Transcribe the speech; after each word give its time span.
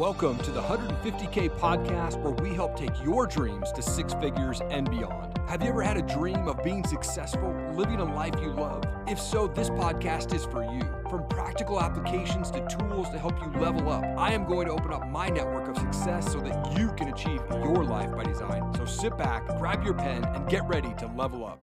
Welcome 0.00 0.38
to 0.38 0.50
the 0.50 0.62
150K 0.62 1.50
podcast 1.58 2.22
where 2.22 2.32
we 2.32 2.54
help 2.54 2.74
take 2.74 3.04
your 3.04 3.26
dreams 3.26 3.70
to 3.72 3.82
six 3.82 4.14
figures 4.14 4.62
and 4.70 4.88
beyond. 4.88 5.36
Have 5.46 5.62
you 5.62 5.68
ever 5.68 5.82
had 5.82 5.98
a 5.98 6.02
dream 6.02 6.48
of 6.48 6.64
being 6.64 6.86
successful, 6.86 7.54
living 7.74 8.00
a 8.00 8.14
life 8.14 8.32
you 8.40 8.50
love? 8.50 8.82
If 9.06 9.20
so, 9.20 9.46
this 9.46 9.68
podcast 9.68 10.32
is 10.32 10.46
for 10.46 10.64
you. 10.64 10.80
From 11.10 11.28
practical 11.28 11.78
applications 11.78 12.50
to 12.52 12.66
tools 12.66 13.10
to 13.10 13.18
help 13.18 13.38
you 13.42 13.60
level 13.60 13.90
up, 13.90 14.02
I 14.16 14.32
am 14.32 14.46
going 14.46 14.68
to 14.68 14.72
open 14.72 14.90
up 14.90 15.06
my 15.06 15.28
network 15.28 15.68
of 15.68 15.76
success 15.76 16.32
so 16.32 16.40
that 16.40 16.78
you 16.78 16.92
can 16.92 17.08
achieve 17.08 17.42
your 17.52 17.84
life 17.84 18.10
by 18.12 18.24
design. 18.24 18.72
So 18.78 18.86
sit 18.86 19.18
back, 19.18 19.46
grab 19.58 19.84
your 19.84 19.92
pen, 19.92 20.24
and 20.24 20.48
get 20.48 20.66
ready 20.66 20.94
to 20.94 21.08
level 21.08 21.44
up. 21.44 21.60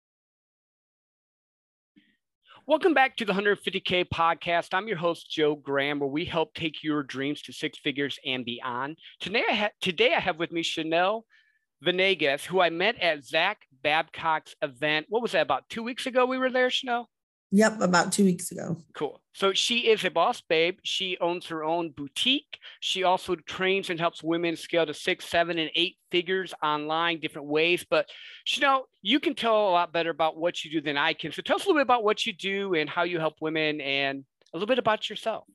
Welcome 2.68 2.96
back 2.96 3.16
to 3.18 3.26
the 3.26 3.34
150K 3.34 4.06
podcast. 4.10 4.70
I'm 4.74 4.88
your 4.88 4.98
host, 4.98 5.30
Joe 5.30 5.56
Graham, 5.56 6.00
where 6.00 6.10
we 6.10 6.26
help 6.26 6.56
take 6.56 6.82
your 6.82 7.04
dreams 7.04 7.44
to 7.44 7.54
six 7.54 7.78
figures 7.78 8.18
and 8.26 8.44
beyond. 8.44 8.98
Today 9.20 9.44
I, 9.48 9.54
ha- 9.54 9.70
today 9.82 10.16
I 10.16 10.20
have 10.20 10.40
with 10.40 10.52
me 10.52 10.64
Chanel 10.64 11.26
Venegas, 11.84 12.44
who 12.44 12.62
I 12.62 12.72
met 12.72 13.00
at 13.00 13.24
Zach 13.24 13.60
Babcock's 13.84 14.56
event. 14.64 15.06
What 15.10 15.22
was 15.22 15.34
that, 15.34 15.44
about 15.44 15.70
two 15.70 15.84
weeks 15.84 16.08
ago 16.08 16.26
we 16.26 16.40
were 16.40 16.50
there, 16.50 16.72
Chanel? 16.72 17.08
Yep, 17.56 17.80
about 17.80 18.12
two 18.12 18.26
weeks 18.26 18.52
ago. 18.52 18.76
Cool. 18.94 19.22
So 19.34 19.54
she 19.54 19.88
is 19.88 20.04
a 20.04 20.10
boss 20.10 20.42
babe. 20.42 20.80
She 20.84 21.18
owns 21.22 21.46
her 21.48 21.64
own 21.64 21.92
boutique. 21.92 22.60
She 22.82 23.04
also 23.04 23.36
trains 23.36 23.90
and 23.90 23.98
helps 23.98 24.22
women 24.22 24.58
scale 24.58 24.86
to 24.86 24.94
six, 24.94 25.24
seven, 25.24 25.58
and 25.58 25.72
eight 25.74 25.96
figures 26.12 26.54
online, 26.62 27.22
different 27.22 27.48
ways. 27.48 27.86
But 27.90 28.10
you 28.50 28.62
know, 28.62 28.88
you 29.02 29.22
can 29.22 29.36
tell 29.36 29.70
a 29.70 29.72
lot 29.72 29.94
better 29.94 30.10
about 30.10 30.36
what 30.36 30.66
you 30.66 30.72
do 30.72 30.82
than 30.82 30.98
I 30.98 31.14
can. 31.14 31.32
So 31.32 31.42
tell 31.42 31.56
us 31.56 31.64
a 31.64 31.70
little 31.70 31.80
bit 31.80 31.84
about 31.84 32.04
what 32.04 32.26
you 32.26 32.34
do 32.34 32.74
and 32.74 32.90
how 32.90 33.04
you 33.04 33.20
help 33.20 33.36
women 33.40 33.80
and 33.80 34.26
a 34.54 34.58
little 34.58 34.68
bit 34.68 34.78
about 34.78 35.10
yourself. 35.10 35.46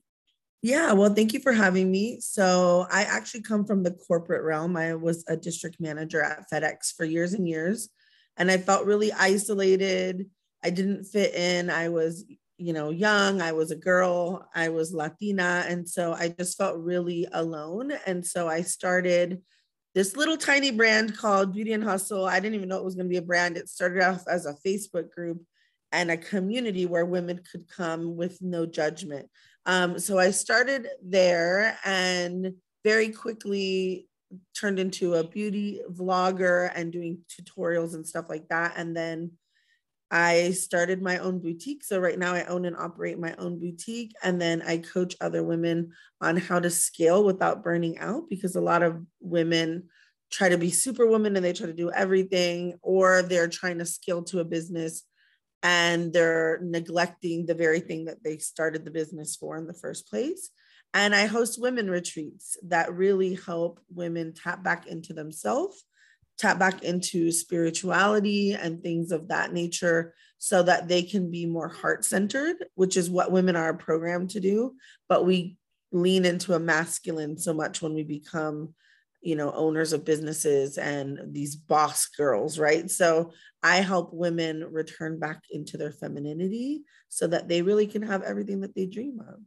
Yeah, 0.63 0.93
well, 0.93 1.13
thank 1.13 1.33
you 1.33 1.39
for 1.39 1.53
having 1.53 1.91
me. 1.91 2.17
So, 2.19 2.87
I 2.91 3.03
actually 3.03 3.41
come 3.41 3.65
from 3.65 3.83
the 3.83 3.91
corporate 3.91 4.43
realm. 4.43 4.75
I 4.75 4.95
was 4.95 5.23
a 5.27 5.37
district 5.37 5.77
manager 5.79 6.21
at 6.21 6.49
FedEx 6.51 6.95
for 6.95 7.03
years 7.03 7.33
and 7.33 7.47
years, 7.47 7.89
and 8.37 8.49
I 8.51 8.57
felt 8.57 8.85
really 8.85 9.11
isolated 9.11 10.29
I 10.63 10.69
didn't 10.69 11.05
fit 11.05 11.33
in. 11.33 11.69
I 11.69 11.89
was, 11.89 12.25
you 12.57 12.73
know, 12.73 12.89
young, 12.89 13.41
I 13.41 13.51
was 13.53 13.71
a 13.71 13.75
girl, 13.75 14.47
I 14.53 14.69
was 14.69 14.93
Latina. 14.93 15.65
And 15.67 15.87
so 15.89 16.13
I 16.13 16.29
just 16.29 16.57
felt 16.57 16.77
really 16.77 17.27
alone. 17.31 17.91
And 18.05 18.25
so 18.25 18.47
I 18.47 18.61
started 18.61 19.41
this 19.93 20.15
little 20.15 20.37
tiny 20.37 20.71
brand 20.71 21.17
called 21.17 21.53
Beauty 21.53 21.73
and 21.73 21.83
Hustle. 21.83 22.25
I 22.25 22.39
didn't 22.39 22.55
even 22.55 22.69
know 22.69 22.77
it 22.77 22.85
was 22.85 22.95
going 22.95 23.07
to 23.07 23.11
be 23.11 23.17
a 23.17 23.21
brand. 23.21 23.57
It 23.57 23.67
started 23.67 24.01
off 24.01 24.23
as 24.27 24.45
a 24.45 24.55
Facebook 24.65 25.11
group 25.11 25.41
and 25.91 26.09
a 26.09 26.17
community 26.17 26.85
where 26.85 27.05
women 27.05 27.41
could 27.51 27.67
come 27.67 28.15
with 28.15 28.41
no 28.41 28.65
judgment. 28.65 29.27
Um, 29.65 29.99
so 29.99 30.17
I 30.17 30.31
started 30.31 30.87
there 31.03 31.77
and 31.83 32.53
very 32.83 33.09
quickly 33.09 34.07
turned 34.55 34.79
into 34.79 35.15
a 35.15 35.27
beauty 35.27 35.81
vlogger 35.91 36.71
and 36.73 36.91
doing 36.91 37.19
tutorials 37.29 37.93
and 37.93 38.07
stuff 38.07 38.25
like 38.29 38.47
that. 38.47 38.73
And 38.77 38.95
then 38.95 39.31
I 40.11 40.51
started 40.51 41.01
my 41.01 41.19
own 41.19 41.39
boutique. 41.39 41.85
So 41.85 41.97
right 41.97 42.19
now 42.19 42.33
I 42.33 42.43
own 42.43 42.65
and 42.65 42.75
operate 42.75 43.17
my 43.17 43.33
own 43.37 43.59
boutique. 43.59 44.13
And 44.21 44.41
then 44.41 44.61
I 44.61 44.77
coach 44.77 45.15
other 45.21 45.41
women 45.41 45.91
on 46.19 46.35
how 46.35 46.59
to 46.59 46.69
scale 46.69 47.23
without 47.23 47.63
burning 47.63 47.97
out 47.97 48.23
because 48.29 48.55
a 48.55 48.61
lot 48.61 48.83
of 48.83 49.01
women 49.21 49.87
try 50.29 50.49
to 50.49 50.57
be 50.57 50.69
superwoman 50.69 51.35
and 51.35 51.45
they 51.45 51.53
try 51.53 51.67
to 51.67 51.73
do 51.73 51.91
everything, 51.91 52.77
or 52.81 53.21
they're 53.21 53.47
trying 53.47 53.79
to 53.79 53.85
scale 53.85 54.23
to 54.23 54.39
a 54.39 54.45
business 54.45 55.03
and 55.63 56.11
they're 56.11 56.59
neglecting 56.61 57.45
the 57.45 57.53
very 57.53 57.79
thing 57.79 58.05
that 58.05 58.23
they 58.23 58.37
started 58.37 58.83
the 58.83 58.91
business 58.91 59.35
for 59.35 59.57
in 59.57 59.67
the 59.67 59.73
first 59.73 60.09
place. 60.09 60.49
And 60.93 61.15
I 61.15 61.25
host 61.25 61.61
women 61.61 61.89
retreats 61.89 62.57
that 62.67 62.93
really 62.93 63.35
help 63.35 63.79
women 63.93 64.33
tap 64.33 64.63
back 64.63 64.87
into 64.87 65.13
themselves 65.13 65.85
tap 66.41 66.57
back 66.57 66.83
into 66.83 67.31
spirituality 67.31 68.53
and 68.53 68.81
things 68.81 69.11
of 69.11 69.27
that 69.27 69.53
nature 69.53 70.13
so 70.39 70.63
that 70.63 70.87
they 70.87 71.03
can 71.03 71.29
be 71.29 71.45
more 71.45 71.67
heart 71.67 72.03
centered, 72.03 72.55
which 72.73 72.97
is 72.97 73.11
what 73.11 73.31
women 73.31 73.55
are 73.55 73.75
programmed 73.75 74.31
to 74.31 74.39
do. 74.39 74.73
But 75.07 75.23
we 75.23 75.55
lean 75.91 76.25
into 76.25 76.55
a 76.55 76.59
masculine 76.59 77.37
so 77.37 77.53
much 77.53 77.81
when 77.81 77.93
we 77.93 78.03
become 78.03 78.73
you 79.21 79.35
know 79.35 79.51
owners 79.51 79.93
of 79.93 80.03
businesses 80.03 80.79
and 80.79 81.19
these 81.31 81.55
boss 81.55 82.07
girls 82.07 82.57
right? 82.57 82.89
So 82.89 83.33
i 83.61 83.77
help 83.77 84.11
women 84.11 84.65
return 84.71 85.19
back 85.19 85.43
into 85.51 85.77
their 85.77 85.91
femininity 85.91 86.81
so 87.09 87.27
that 87.27 87.47
they 87.47 87.61
really 87.61 87.85
can 87.85 88.01
have 88.01 88.23
everything 88.23 88.61
that 88.61 88.73
they 88.73 88.87
dream 88.87 89.19
of. 89.19 89.39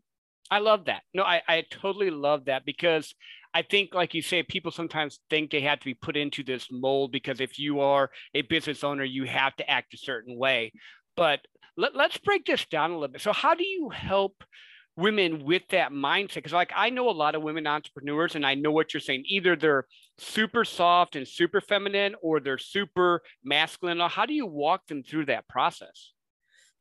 I 0.48 0.60
love 0.60 0.84
that. 0.84 1.02
No 1.12 1.24
i, 1.24 1.42
I 1.48 1.64
totally 1.69 2.10
love 2.10 2.44
that 2.44 2.64
because 2.64 3.14
I 3.54 3.62
think, 3.62 3.94
like 3.94 4.15
you 4.15 4.22
say, 4.22 4.42
people 4.42 4.72
sometimes 4.72 5.20
think 5.31 5.50
they 5.50 5.60
have 5.60 5.78
to 5.78 5.84
be 5.84 5.94
put 5.94 6.16
into 6.16 6.42
this 6.42 6.69
mold 6.72 7.12
because 7.12 7.41
if 7.41 7.59
you 7.59 7.81
are 7.81 8.10
a 8.34 8.42
business 8.42 8.82
owner, 8.82 9.04
you 9.04 9.25
have 9.25 9.54
to 9.56 9.70
act 9.70 9.94
a 9.94 9.98
certain 9.98 10.37
way. 10.37 10.72
But 11.16 11.41
let, 11.76 11.94
let's 11.94 12.19
break 12.19 12.47
this 12.47 12.64
down 12.66 12.91
a 12.91 12.94
little 12.94 13.12
bit. 13.12 13.22
So, 13.22 13.32
how 13.32 13.54
do 13.54 13.64
you 13.64 13.91
help 13.91 14.43
women 14.97 15.44
with 15.44 15.62
that 15.70 15.93
mindset? 15.93 16.34
Because, 16.34 16.53
like, 16.53 16.72
I 16.75 16.91
know 16.91 17.09
a 17.09 17.12
lot 17.12 17.37
of 17.37 17.43
women 17.43 17.66
entrepreneurs, 17.69 18.34
and 18.34 18.44
I 18.44 18.54
know 18.54 18.72
what 18.72 18.93
you're 18.93 19.00
saying. 19.00 19.25
Either 19.28 19.54
they're 19.54 19.87
super 20.19 20.64
soft 20.64 21.14
and 21.14 21.26
super 21.26 21.60
feminine, 21.60 22.16
or 22.22 22.41
they're 22.41 22.59
super 22.59 23.22
masculine. 23.44 24.00
How 24.00 24.26
do 24.26 24.34
you 24.34 24.47
walk 24.47 24.88
them 24.88 25.04
through 25.04 25.26
that 25.26 25.47
process? 25.48 26.13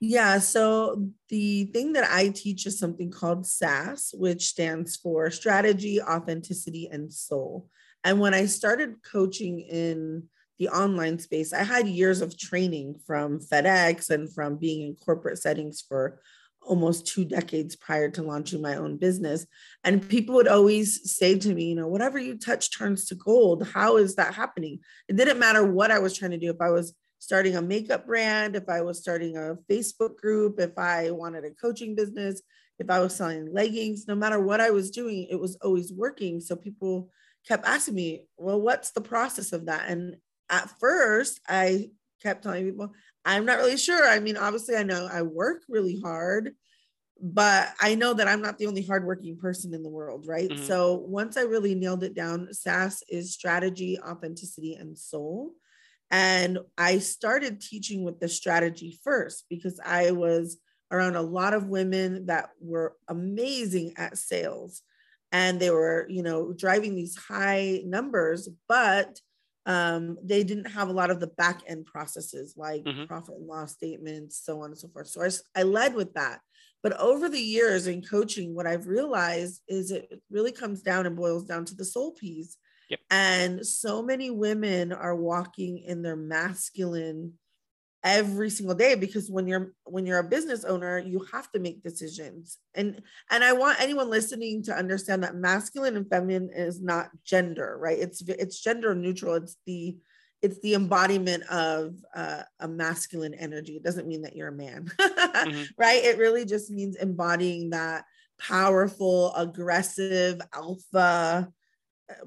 Yeah, 0.05 0.39
so 0.39 1.07
the 1.29 1.63
thing 1.67 1.93
that 1.93 2.11
I 2.11 2.27
teach 2.27 2.65
is 2.65 2.77
something 2.77 3.09
called 3.09 3.47
SAS, 3.47 4.13
which 4.13 4.47
stands 4.47 4.97
for 4.97 5.31
strategy, 5.31 6.01
authenticity, 6.01 6.89
and 6.91 7.11
soul. 7.11 7.69
And 8.03 8.19
when 8.19 8.33
I 8.33 8.47
started 8.47 8.95
coaching 9.09 9.61
in 9.61 10.23
the 10.59 10.67
online 10.67 11.19
space, 11.19 11.53
I 11.53 11.63
had 11.63 11.87
years 11.87 12.19
of 12.19 12.37
training 12.37 12.99
from 13.07 13.39
FedEx 13.39 14.09
and 14.09 14.29
from 14.29 14.57
being 14.57 14.85
in 14.85 14.95
corporate 14.95 15.37
settings 15.37 15.81
for 15.87 16.19
almost 16.61 17.07
two 17.07 17.23
decades 17.23 17.77
prior 17.77 18.09
to 18.09 18.23
launching 18.23 18.61
my 18.61 18.75
own 18.75 18.97
business. 18.97 19.45
And 19.85 20.09
people 20.09 20.35
would 20.35 20.49
always 20.49 21.13
say 21.15 21.39
to 21.39 21.53
me, 21.53 21.69
you 21.69 21.75
know, 21.75 21.87
whatever 21.87 22.19
you 22.19 22.37
touch 22.37 22.77
turns 22.77 23.05
to 23.05 23.15
gold. 23.15 23.65
How 23.69 23.95
is 23.95 24.15
that 24.15 24.33
happening? 24.33 24.79
It 25.07 25.15
didn't 25.15 25.39
matter 25.39 25.65
what 25.65 25.91
I 25.91 25.99
was 25.99 26.13
trying 26.13 26.31
to 26.31 26.37
do. 26.37 26.49
If 26.49 26.59
I 26.59 26.71
was 26.71 26.93
starting 27.23 27.55
a 27.55 27.61
makeup 27.61 28.05
brand, 28.05 28.53
if 28.53 28.67
I 28.67 28.81
was 28.81 28.99
starting 28.99 29.37
a 29.37 29.55
Facebook 29.71 30.17
group, 30.17 30.59
if 30.59 30.77
I 30.77 31.09
wanted 31.11 31.45
a 31.45 31.51
coaching 31.51 31.95
business, 31.95 32.41
if 32.79 32.89
I 32.89 32.99
was 32.99 33.15
selling 33.15 33.53
leggings, 33.53 34.09
no 34.09 34.15
matter 34.15 34.41
what 34.41 34.59
I 34.59 34.71
was 34.71 34.91
doing, 34.91 35.27
it 35.29 35.39
was 35.39 35.55
always 35.61 35.93
working. 35.93 36.41
So 36.41 36.57
people 36.57 37.09
kept 37.47 37.65
asking 37.65 37.95
me, 37.95 38.25
well, 38.35 38.59
what's 38.59 38.91
the 38.91 38.99
process 38.99 39.53
of 39.53 39.67
that? 39.67 39.87
And 39.87 40.17
at 40.49 40.69
first, 40.81 41.39
I 41.47 41.91
kept 42.21 42.43
telling 42.43 42.65
people, 42.65 42.91
I'm 43.23 43.45
not 43.45 43.59
really 43.59 43.77
sure. 43.77 44.05
I 44.05 44.19
mean, 44.19 44.35
obviously, 44.35 44.75
I 44.75 44.83
know 44.83 45.07
I 45.09 45.21
work 45.21 45.61
really 45.69 46.01
hard, 46.01 46.51
but 47.21 47.69
I 47.79 47.95
know 47.95 48.13
that 48.15 48.27
I'm 48.27 48.41
not 48.41 48.57
the 48.57 48.67
only 48.67 48.83
hardworking 48.83 49.37
person 49.37 49.73
in 49.73 49.81
the 49.81 49.89
world, 49.89 50.25
right? 50.27 50.49
Mm-hmm. 50.49 50.65
So 50.65 50.95
once 50.95 51.37
I 51.37 51.43
really 51.43 51.73
nailed 51.73 52.03
it 52.03 52.15
down, 52.15 52.49
SAS 52.51 53.01
is 53.07 53.33
strategy, 53.33 53.97
authenticity, 53.97 54.73
and 54.73 54.97
soul. 54.97 55.53
And 56.13 56.59
I 56.77 56.99
started 56.99 57.59
teaching 57.59 58.03
with 58.03 58.19
the 58.19 58.29
strategy 58.29 58.99
first 59.03 59.45
because 59.49 59.79
I 59.83 60.11
was 60.11 60.59
around 60.91 61.15
a 61.15 61.23
lot 61.23 61.55
of 61.55 61.69
women 61.69 62.27
that 62.27 62.51
were 62.61 62.95
amazing 63.07 63.95
at 63.97 64.19
sales 64.19 64.83
and 65.31 65.59
they 65.59 65.71
were, 65.71 66.05
you 66.07 66.21
know, 66.21 66.53
driving 66.53 66.93
these 66.93 67.17
high 67.17 67.81
numbers, 67.83 68.47
but 68.69 69.19
um, 69.65 70.19
they 70.23 70.43
didn't 70.43 70.69
have 70.69 70.89
a 70.89 70.93
lot 70.93 71.09
of 71.09 71.19
the 71.19 71.27
back 71.27 71.61
end 71.65 71.87
processes 71.87 72.53
like 72.55 72.83
mm-hmm. 72.83 73.05
profit 73.05 73.37
and 73.37 73.47
loss 73.47 73.71
statements, 73.73 74.39
so 74.45 74.61
on 74.61 74.69
and 74.69 74.77
so 74.77 74.89
forth. 74.89 75.07
So 75.07 75.23
I, 75.23 75.29
I 75.59 75.63
led 75.63 75.95
with 75.95 76.13
that. 76.13 76.41
But 76.83 76.93
over 76.99 77.27
the 77.27 77.41
years 77.41 77.87
in 77.87 78.03
coaching, 78.03 78.53
what 78.53 78.67
I've 78.67 78.85
realized 78.85 79.63
is 79.67 79.89
it 79.89 80.21
really 80.29 80.51
comes 80.51 80.83
down 80.83 81.07
and 81.07 81.15
boils 81.15 81.45
down 81.45 81.65
to 81.65 81.75
the 81.75 81.85
soul 81.85 82.11
piece 82.11 82.55
Yep. 82.89 82.99
And 83.09 83.65
so 83.65 84.01
many 84.01 84.29
women 84.29 84.91
are 84.91 85.15
walking 85.15 85.79
in 85.79 86.01
their 86.01 86.15
masculine 86.15 87.33
every 88.03 88.49
single 88.49 88.75
day 88.75 88.95
because 88.95 89.31
when 89.31 89.47
you're 89.47 89.73
when 89.85 90.05
you're 90.05 90.19
a 90.19 90.23
business 90.23 90.65
owner 90.65 90.99
you 90.99 91.25
have 91.31 91.49
to 91.51 91.59
make 91.59 91.83
decisions. 91.83 92.59
And 92.75 93.01
and 93.31 93.43
i 93.43 93.53
want 93.53 93.79
anyone 93.79 94.09
listening 94.09 94.63
to 94.63 94.75
understand 94.75 95.23
that 95.23 95.35
masculine 95.35 95.95
and 95.95 96.09
feminine 96.09 96.49
is 96.53 96.81
not 96.81 97.09
gender 97.23 97.77
right? 97.79 97.97
It's 97.97 98.21
it's 98.27 98.61
gender 98.61 98.93
neutral. 98.93 99.35
It's 99.35 99.57
the 99.65 99.95
it's 100.41 100.59
the 100.59 100.73
embodiment 100.73 101.43
of 101.43 101.95
uh, 102.13 102.43
a 102.59 102.67
masculine 102.67 103.33
energy. 103.33 103.77
It 103.77 103.83
doesn't 103.83 104.07
mean 104.07 104.23
that 104.23 104.35
you're 104.35 104.49
a 104.49 104.51
man 104.51 104.91
mm-hmm. 104.99 105.63
right? 105.77 106.03
It 106.03 106.17
really 106.17 106.43
just 106.43 106.69
means 106.69 106.97
embodying 106.97 107.69
that 107.69 108.03
powerful 108.37 109.33
aggressive 109.35 110.41
alpha 110.53 111.49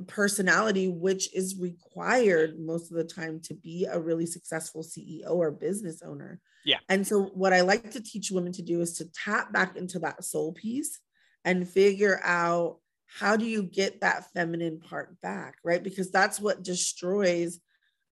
personality, 0.07 0.89
which 0.89 1.35
is 1.35 1.57
required 1.59 2.59
most 2.59 2.91
of 2.91 2.97
the 2.97 3.05
time 3.05 3.41
to 3.41 3.55
be 3.55 3.87
a 3.91 3.99
really 3.99 4.27
successful 4.27 4.83
CEO 4.83 5.31
or 5.31 5.51
business 5.51 6.03
owner. 6.03 6.41
Yeah. 6.65 6.79
And 6.89 7.07
so, 7.07 7.25
what 7.35 7.53
I 7.53 7.61
like 7.61 7.91
to 7.93 8.03
teach 8.03 8.31
women 8.31 8.53
to 8.53 8.63
do 8.63 8.81
is 8.81 8.99
to 8.99 9.11
tap 9.13 9.53
back 9.53 9.77
into 9.77 9.99
that 10.01 10.25
soul 10.25 10.53
piece 10.53 10.99
and 11.45 11.69
figure 11.69 12.21
out 12.25 12.79
how 13.07 13.37
do 13.37 13.47
you 13.47 13.63
get 13.63 14.01
that 14.01 14.31
feminine 14.33 14.81
part 14.81 15.21
back 15.21 15.57
right 15.65 15.83
because 15.83 16.11
that's 16.11 16.41
what 16.41 16.65
destroys 16.65 17.61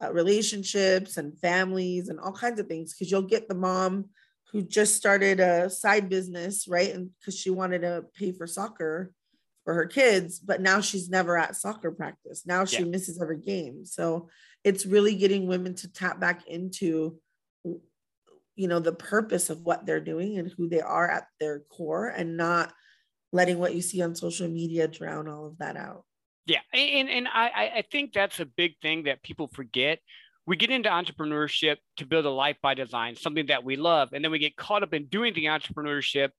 uh, 0.03 0.11
relationships 0.11 1.17
and 1.17 1.39
families 1.39 2.09
and 2.09 2.19
all 2.19 2.33
kinds 2.33 2.59
of 2.59 2.67
things 2.67 2.93
because 2.93 3.09
you'll 3.09 3.21
get 3.21 3.47
the 3.47 3.55
mom 3.55 4.05
who 4.51 4.61
just 4.61 4.95
started 4.95 5.39
a 5.39 5.69
side 5.69 6.09
business 6.09 6.67
right 6.67 6.93
and 6.93 7.09
because 7.19 7.37
she 7.37 7.49
wanted 7.49 7.81
to 7.81 8.03
pay 8.13 8.31
for 8.33 8.45
soccer 8.45 9.13
for 9.63 9.73
her 9.73 9.85
kids 9.85 10.39
but 10.39 10.61
now 10.61 10.81
she's 10.81 11.09
never 11.09 11.37
at 11.37 11.55
soccer 11.55 11.91
practice. 11.91 12.45
Now 12.45 12.65
she 12.65 12.79
yeah. 12.79 12.89
misses 12.89 13.21
every 13.21 13.39
game. 13.39 13.85
So 13.85 14.29
it's 14.63 14.85
really 14.85 15.15
getting 15.15 15.47
women 15.47 15.75
to 15.75 15.91
tap 15.91 16.19
back 16.19 16.47
into 16.47 17.17
you 18.55 18.67
know 18.67 18.79
the 18.79 18.93
purpose 18.93 19.49
of 19.49 19.61
what 19.61 19.85
they're 19.85 19.99
doing 19.99 20.37
and 20.37 20.51
who 20.55 20.67
they 20.69 20.81
are 20.81 21.09
at 21.09 21.25
their 21.39 21.61
core 21.61 22.07
and 22.07 22.37
not 22.37 22.73
letting 23.31 23.59
what 23.59 23.73
you 23.73 23.81
see 23.81 24.01
on 24.01 24.13
social 24.13 24.47
media 24.47 24.87
drown 24.87 25.27
all 25.27 25.45
of 25.47 25.57
that 25.59 25.77
out. 25.77 26.03
Yeah 26.45 26.59
and 26.73 27.09
and 27.09 27.27
i 27.27 27.71
i 27.77 27.83
think 27.91 28.13
that's 28.13 28.39
a 28.39 28.45
big 28.45 28.73
thing 28.81 29.03
that 29.03 29.23
people 29.23 29.49
forget. 29.53 29.99
We 30.47 30.57
get 30.57 30.71
into 30.71 30.89
entrepreneurship 30.89 31.77
to 31.97 32.05
build 32.05 32.25
a 32.25 32.31
life 32.31 32.57
by 32.61 32.73
design 32.73 33.15
something 33.15 33.45
that 33.47 33.63
we 33.63 33.75
love 33.77 34.09
and 34.11 34.23
then 34.23 34.31
we 34.31 34.39
get 34.39 34.57
caught 34.57 34.83
up 34.83 34.93
in 34.93 35.05
doing 35.05 35.33
the 35.33 35.45
entrepreneurship 35.45 36.29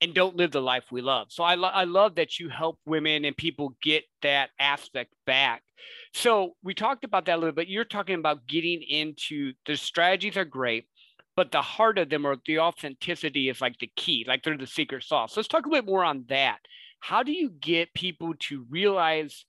and 0.00 0.14
don't 0.14 0.36
live 0.36 0.50
the 0.50 0.60
life 0.60 0.84
we 0.90 1.00
love 1.00 1.28
so 1.30 1.42
i, 1.44 1.54
lo- 1.54 1.68
I 1.68 1.84
love 1.84 2.14
that 2.16 2.38
you 2.38 2.48
help 2.48 2.78
women 2.86 3.24
and 3.24 3.36
people 3.36 3.76
get 3.82 4.04
that 4.22 4.50
aspect 4.58 5.12
back 5.26 5.62
so 6.14 6.52
we 6.62 6.74
talked 6.74 7.04
about 7.04 7.26
that 7.26 7.36
a 7.36 7.40
little 7.40 7.54
bit 7.54 7.68
you're 7.68 7.84
talking 7.84 8.16
about 8.16 8.46
getting 8.46 8.82
into 8.82 9.52
the 9.66 9.76
strategies 9.76 10.36
are 10.36 10.44
great 10.44 10.86
but 11.36 11.52
the 11.52 11.62
heart 11.62 11.98
of 11.98 12.10
them 12.10 12.26
or 12.26 12.36
the 12.44 12.58
authenticity 12.58 13.48
is 13.48 13.62
like 13.62 13.78
the 13.78 13.90
key, 13.96 14.26
like 14.28 14.42
they're 14.42 14.58
the 14.58 14.66
secret 14.66 15.04
sauce. 15.04 15.36
Let's 15.36 15.48
talk 15.48 15.64
a 15.64 15.70
bit 15.70 15.86
more 15.86 16.04
on 16.04 16.24
that. 16.28 16.58
How 17.00 17.22
do 17.22 17.32
you 17.32 17.48
get 17.48 17.94
people 17.94 18.34
to 18.40 18.66
realize 18.68 19.46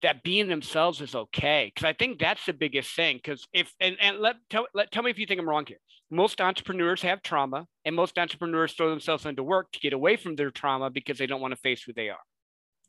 that 0.00 0.22
being 0.22 0.48
themselves 0.48 1.00
is 1.00 1.14
okay? 1.14 1.70
Because 1.74 1.86
I 1.86 1.92
think 1.92 2.18
that's 2.18 2.46
the 2.46 2.54
biggest 2.54 2.94
thing. 2.96 3.16
Because 3.16 3.46
if 3.52 3.70
and, 3.80 3.96
and 4.00 4.18
let 4.20 4.36
tell 4.48 4.66
let 4.72 4.90
tell 4.90 5.02
me 5.02 5.10
if 5.10 5.18
you 5.18 5.26
think 5.26 5.40
I'm 5.40 5.48
wrong 5.48 5.66
here. 5.66 5.76
Most 6.12 6.42
entrepreneurs 6.42 7.00
have 7.00 7.22
trauma, 7.22 7.66
and 7.86 7.96
most 7.96 8.18
entrepreneurs 8.18 8.74
throw 8.74 8.90
themselves 8.90 9.24
into 9.24 9.42
work 9.42 9.72
to 9.72 9.80
get 9.80 9.94
away 9.94 10.16
from 10.16 10.36
their 10.36 10.50
trauma 10.50 10.90
because 10.90 11.16
they 11.16 11.26
don't 11.26 11.40
want 11.40 11.52
to 11.52 11.60
face 11.60 11.82
who 11.82 11.94
they 11.94 12.10
are. 12.10 12.20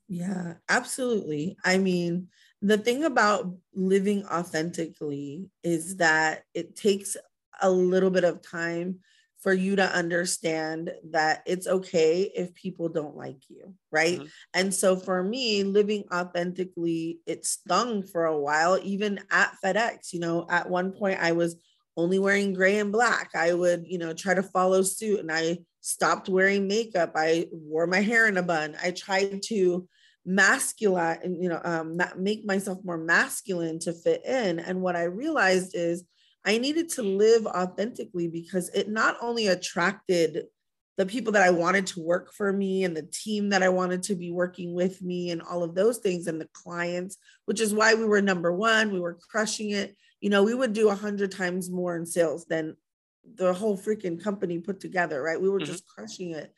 Yeah, 0.10 0.56
absolutely. 0.68 1.56
I 1.64 1.78
mean, 1.78 2.28
the 2.62 2.78
thing 2.78 3.06
about 3.06 3.56
living 3.74 4.26
authentically 4.26 5.50
is 5.64 5.96
that 5.98 6.44
it 6.54 6.76
takes 6.76 7.16
a 7.62 7.72
little 7.72 8.10
bit 8.10 8.26
of 8.26 8.42
time 8.42 9.00
for 9.40 9.54
you 9.54 9.78
to 9.78 9.84
understand 9.84 10.92
that 11.12 11.44
it's 11.46 11.68
okay 11.68 12.30
if 12.36 12.54
people 12.54 12.90
don't 12.90 13.16
like 13.16 13.50
you, 13.50 13.74
right? 13.90 14.20
Mm-hmm. 14.20 14.28
And 14.54 14.74
so 14.74 14.98
for 14.98 15.24
me, 15.24 15.64
living 15.64 16.04
authentically, 16.14 17.20
it 17.26 17.46
stung 17.46 18.04
for 18.04 18.26
a 18.26 18.38
while, 18.38 18.78
even 18.84 19.22
at 19.32 19.56
FedEx. 19.64 20.12
You 20.12 20.20
know, 20.20 20.46
at 20.50 20.70
one 20.70 20.92
point 20.92 21.20
I 21.22 21.32
was 21.32 21.56
only 21.96 22.20
wearing 22.20 22.54
gray 22.54 22.80
and 22.80 22.92
black. 22.92 23.32
I 23.36 23.54
would, 23.54 23.86
you 23.88 23.98
know, 23.98 24.14
try 24.14 24.34
to 24.34 24.44
follow 24.44 24.82
suit 24.82 25.20
and 25.20 25.32
I 25.32 25.60
stopped 25.82 26.30
wearing 26.30 26.68
makeup. 26.68 27.12
I 27.16 27.48
wore 27.52 27.88
my 27.88 28.00
hair 28.00 28.28
in 28.28 28.38
a 28.38 28.44
bun. 28.44 28.76
I 28.82 28.92
tried 28.92 29.42
to 29.44 29.88
masculine, 30.26 31.42
you 31.42 31.50
know, 31.50 31.62
um, 31.64 32.00
make 32.18 32.46
myself 32.46 32.80
more 32.84 32.98
masculine 32.98 33.80
to 33.80 33.94
fit 33.94 34.26
in. 34.26 34.60
And 34.60 34.82
what 34.82 34.96
I 34.96 35.04
realized 35.04 35.76
is 35.76 36.04
I 36.46 36.58
needed 36.58 36.90
to 36.90 37.04
live 37.04 37.46
authentically 37.46 38.28
because 38.28 38.70
it 38.70 38.90
not 38.90 39.18
only 39.22 39.48
attracted 39.48 40.46
the 40.96 41.06
people 41.06 41.34
that 41.34 41.42
I 41.42 41.50
wanted 41.50 41.88
to 41.88 42.02
work 42.02 42.32
for 42.34 42.54
me 42.54 42.84
and 42.84 42.96
the 42.96 43.08
team 43.12 43.50
that 43.50 43.64
I 43.64 43.70
wanted 43.70 44.04
to 44.04 44.16
be 44.16 44.32
working 44.32 44.74
with 44.74 45.02
me 45.02 45.32
and 45.32 45.42
all 45.42 45.64
of 45.64 45.74
those 45.74 45.98
things 45.98 46.28
and 46.28 46.40
the 46.40 46.50
clients, 46.54 47.18
which 47.46 47.60
is 47.60 47.74
why 47.74 47.96
we 47.96 48.06
were 48.06 48.22
number 48.22 48.54
one. 48.54 48.92
We 48.92 49.00
were 49.00 49.18
crushing 49.30 49.72
it. 49.72 49.98
You 50.24 50.30
know, 50.30 50.42
we 50.42 50.54
would 50.54 50.72
do 50.72 50.88
a 50.88 50.96
hundred 50.96 51.34
times 51.34 51.70
more 51.70 51.98
in 51.98 52.06
sales 52.06 52.46
than 52.46 52.78
the 53.36 53.54
whole 53.54 53.78
freaking 53.78 54.24
company 54.24 54.58
put 54.58 54.80
together, 54.80 55.22
right? 55.22 55.42
We 55.42 55.50
were 55.50 55.60
mm-hmm. 55.60 55.66
just 55.66 55.86
crushing 55.86 56.32
it. 56.32 56.54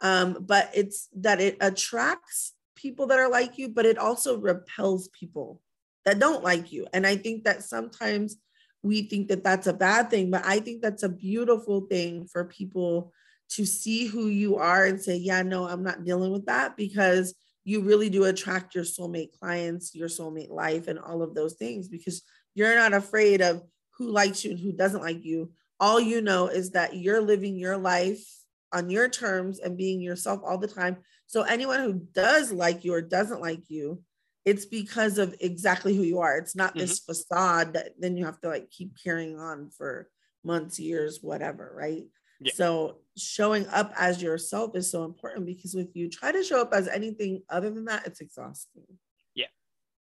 Um, 0.00 0.38
but 0.46 0.70
it's 0.72 1.08
that 1.16 1.40
it 1.40 1.56
attracts 1.60 2.54
people 2.76 3.08
that 3.08 3.18
are 3.18 3.28
like 3.28 3.58
you, 3.58 3.70
but 3.70 3.86
it 3.86 3.98
also 3.98 4.38
repels 4.38 5.08
people 5.08 5.60
that 6.04 6.20
don't 6.20 6.44
like 6.44 6.70
you. 6.70 6.86
And 6.92 7.04
I 7.04 7.16
think 7.16 7.42
that 7.42 7.64
sometimes 7.64 8.36
we 8.84 9.02
think 9.02 9.26
that 9.30 9.42
that's 9.42 9.66
a 9.66 9.72
bad 9.72 10.10
thing, 10.10 10.30
but 10.30 10.46
I 10.46 10.60
think 10.60 10.80
that's 10.80 11.02
a 11.02 11.08
beautiful 11.08 11.80
thing 11.90 12.24
for 12.24 12.44
people 12.44 13.12
to 13.48 13.66
see 13.66 14.06
who 14.06 14.28
you 14.28 14.58
are 14.58 14.84
and 14.84 15.02
say, 15.02 15.16
yeah, 15.16 15.42
no, 15.42 15.66
I'm 15.66 15.82
not 15.82 16.04
dealing 16.04 16.30
with 16.30 16.46
that 16.46 16.76
because 16.76 17.34
you 17.64 17.80
really 17.80 18.10
do 18.10 18.26
attract 18.26 18.76
your 18.76 18.84
soulmate 18.84 19.32
clients, 19.40 19.92
your 19.92 20.08
soulmate 20.08 20.50
life, 20.50 20.86
and 20.86 21.00
all 21.00 21.20
of 21.22 21.34
those 21.34 21.54
things 21.54 21.88
because 21.88 22.22
you're 22.58 22.74
not 22.74 22.92
afraid 22.92 23.40
of 23.40 23.62
who 23.96 24.10
likes 24.10 24.44
you 24.44 24.50
and 24.50 24.58
who 24.58 24.72
doesn't 24.72 25.00
like 25.00 25.24
you. 25.24 25.52
All 25.78 26.00
you 26.00 26.20
know 26.20 26.48
is 26.48 26.70
that 26.72 26.96
you're 26.96 27.20
living 27.20 27.56
your 27.56 27.76
life 27.76 28.24
on 28.72 28.90
your 28.90 29.08
terms 29.08 29.60
and 29.60 29.78
being 29.78 30.00
yourself 30.00 30.40
all 30.44 30.58
the 30.58 30.66
time. 30.66 30.96
So 31.26 31.42
anyone 31.42 31.80
who 31.84 31.94
does 32.12 32.50
like 32.50 32.84
you 32.84 32.94
or 32.94 33.00
doesn't 33.00 33.40
like 33.40 33.70
you, 33.70 34.02
it's 34.44 34.64
because 34.64 35.18
of 35.18 35.36
exactly 35.40 35.94
who 35.94 36.02
you 36.02 36.18
are. 36.18 36.36
It's 36.36 36.56
not 36.56 36.70
mm-hmm. 36.70 36.80
this 36.80 36.98
facade 36.98 37.74
that 37.74 37.92
then 37.96 38.16
you 38.16 38.24
have 38.24 38.40
to 38.40 38.48
like 38.48 38.70
keep 38.72 38.92
carrying 39.02 39.38
on 39.38 39.70
for 39.70 40.08
months, 40.42 40.80
years, 40.80 41.20
whatever, 41.22 41.72
right? 41.76 42.02
Yeah. 42.40 42.52
So 42.54 42.98
showing 43.16 43.68
up 43.68 43.92
as 43.96 44.20
yourself 44.20 44.74
is 44.74 44.90
so 44.90 45.04
important 45.04 45.46
because 45.46 45.76
if 45.76 45.94
you 45.94 46.10
try 46.10 46.32
to 46.32 46.42
show 46.42 46.60
up 46.60 46.72
as 46.72 46.88
anything 46.88 47.42
other 47.48 47.70
than 47.70 47.84
that, 47.84 48.06
it's 48.06 48.20
exhausting. 48.20 48.98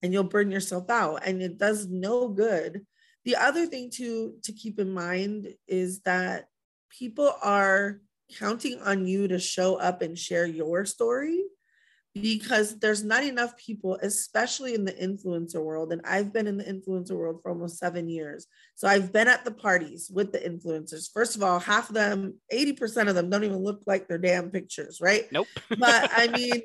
And 0.01 0.13
you'll 0.13 0.23
burn 0.23 0.51
yourself 0.51 0.89
out 0.89 1.21
and 1.25 1.41
it 1.41 1.57
does 1.57 1.87
no 1.87 2.27
good. 2.27 2.85
The 3.25 3.35
other 3.35 3.65
thing 3.65 3.89
to 3.95 4.35
to 4.43 4.53
keep 4.53 4.79
in 4.79 4.91
mind 4.91 5.53
is 5.67 6.01
that 6.01 6.45
people 6.89 7.33
are 7.41 7.99
counting 8.37 8.79
on 8.81 9.05
you 9.05 9.27
to 9.27 9.39
show 9.39 9.75
up 9.75 10.01
and 10.01 10.17
share 10.17 10.45
your 10.45 10.85
story 10.85 11.43
because 12.21 12.79
there's 12.79 13.03
not 13.03 13.23
enough 13.23 13.57
people, 13.57 13.97
especially 14.01 14.73
in 14.73 14.85
the 14.85 14.93
influencer 14.93 15.63
world. 15.63 15.91
And 15.91 16.01
I've 16.05 16.33
been 16.33 16.47
in 16.47 16.57
the 16.57 16.63
influencer 16.63 17.11
world 17.11 17.41
for 17.41 17.51
almost 17.51 17.77
seven 17.77 18.09
years. 18.09 18.47
So 18.75 18.87
I've 18.87 19.11
been 19.11 19.27
at 19.27 19.45
the 19.45 19.51
parties 19.51 20.11
with 20.13 20.31
the 20.31 20.39
influencers. 20.39 21.11
First 21.11 21.35
of 21.35 21.43
all, 21.43 21.59
half 21.59 21.89
of 21.89 21.95
them, 21.95 22.35
80% 22.53 23.07
of 23.07 23.15
them 23.15 23.29
don't 23.29 23.43
even 23.43 23.63
look 23.63 23.81
like 23.85 24.07
their 24.07 24.17
damn 24.17 24.49
pictures, 24.49 24.99
right? 25.01 25.25
Nope. 25.31 25.47
but 25.77 26.09
I 26.13 26.27
mean, 26.35 26.61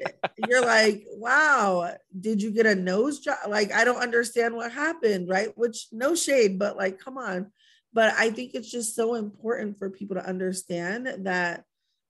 you're 0.49 0.65
like, 0.65 1.05
wow, 1.09 1.95
did 2.19 2.43
you 2.43 2.51
get 2.51 2.67
a 2.67 2.75
nose 2.75 3.21
job? 3.21 3.39
Like, 3.49 3.73
I 3.73 3.85
don't 3.85 4.03
understand 4.03 4.55
what 4.55 4.73
happened, 4.73 5.29
right? 5.29 5.51
Which 5.57 5.87
no 5.93 6.15
shade, 6.15 6.59
but 6.59 6.77
like, 6.77 6.99
come 6.99 7.19
on. 7.19 7.51
But 7.93 8.15
I 8.17 8.31
think 8.31 8.53
it's 8.55 8.71
just 8.71 8.95
so 8.95 9.15
important 9.15 9.79
for 9.79 9.91
people 9.91 10.17
to 10.17 10.27
understand 10.27 11.27
that 11.27 11.65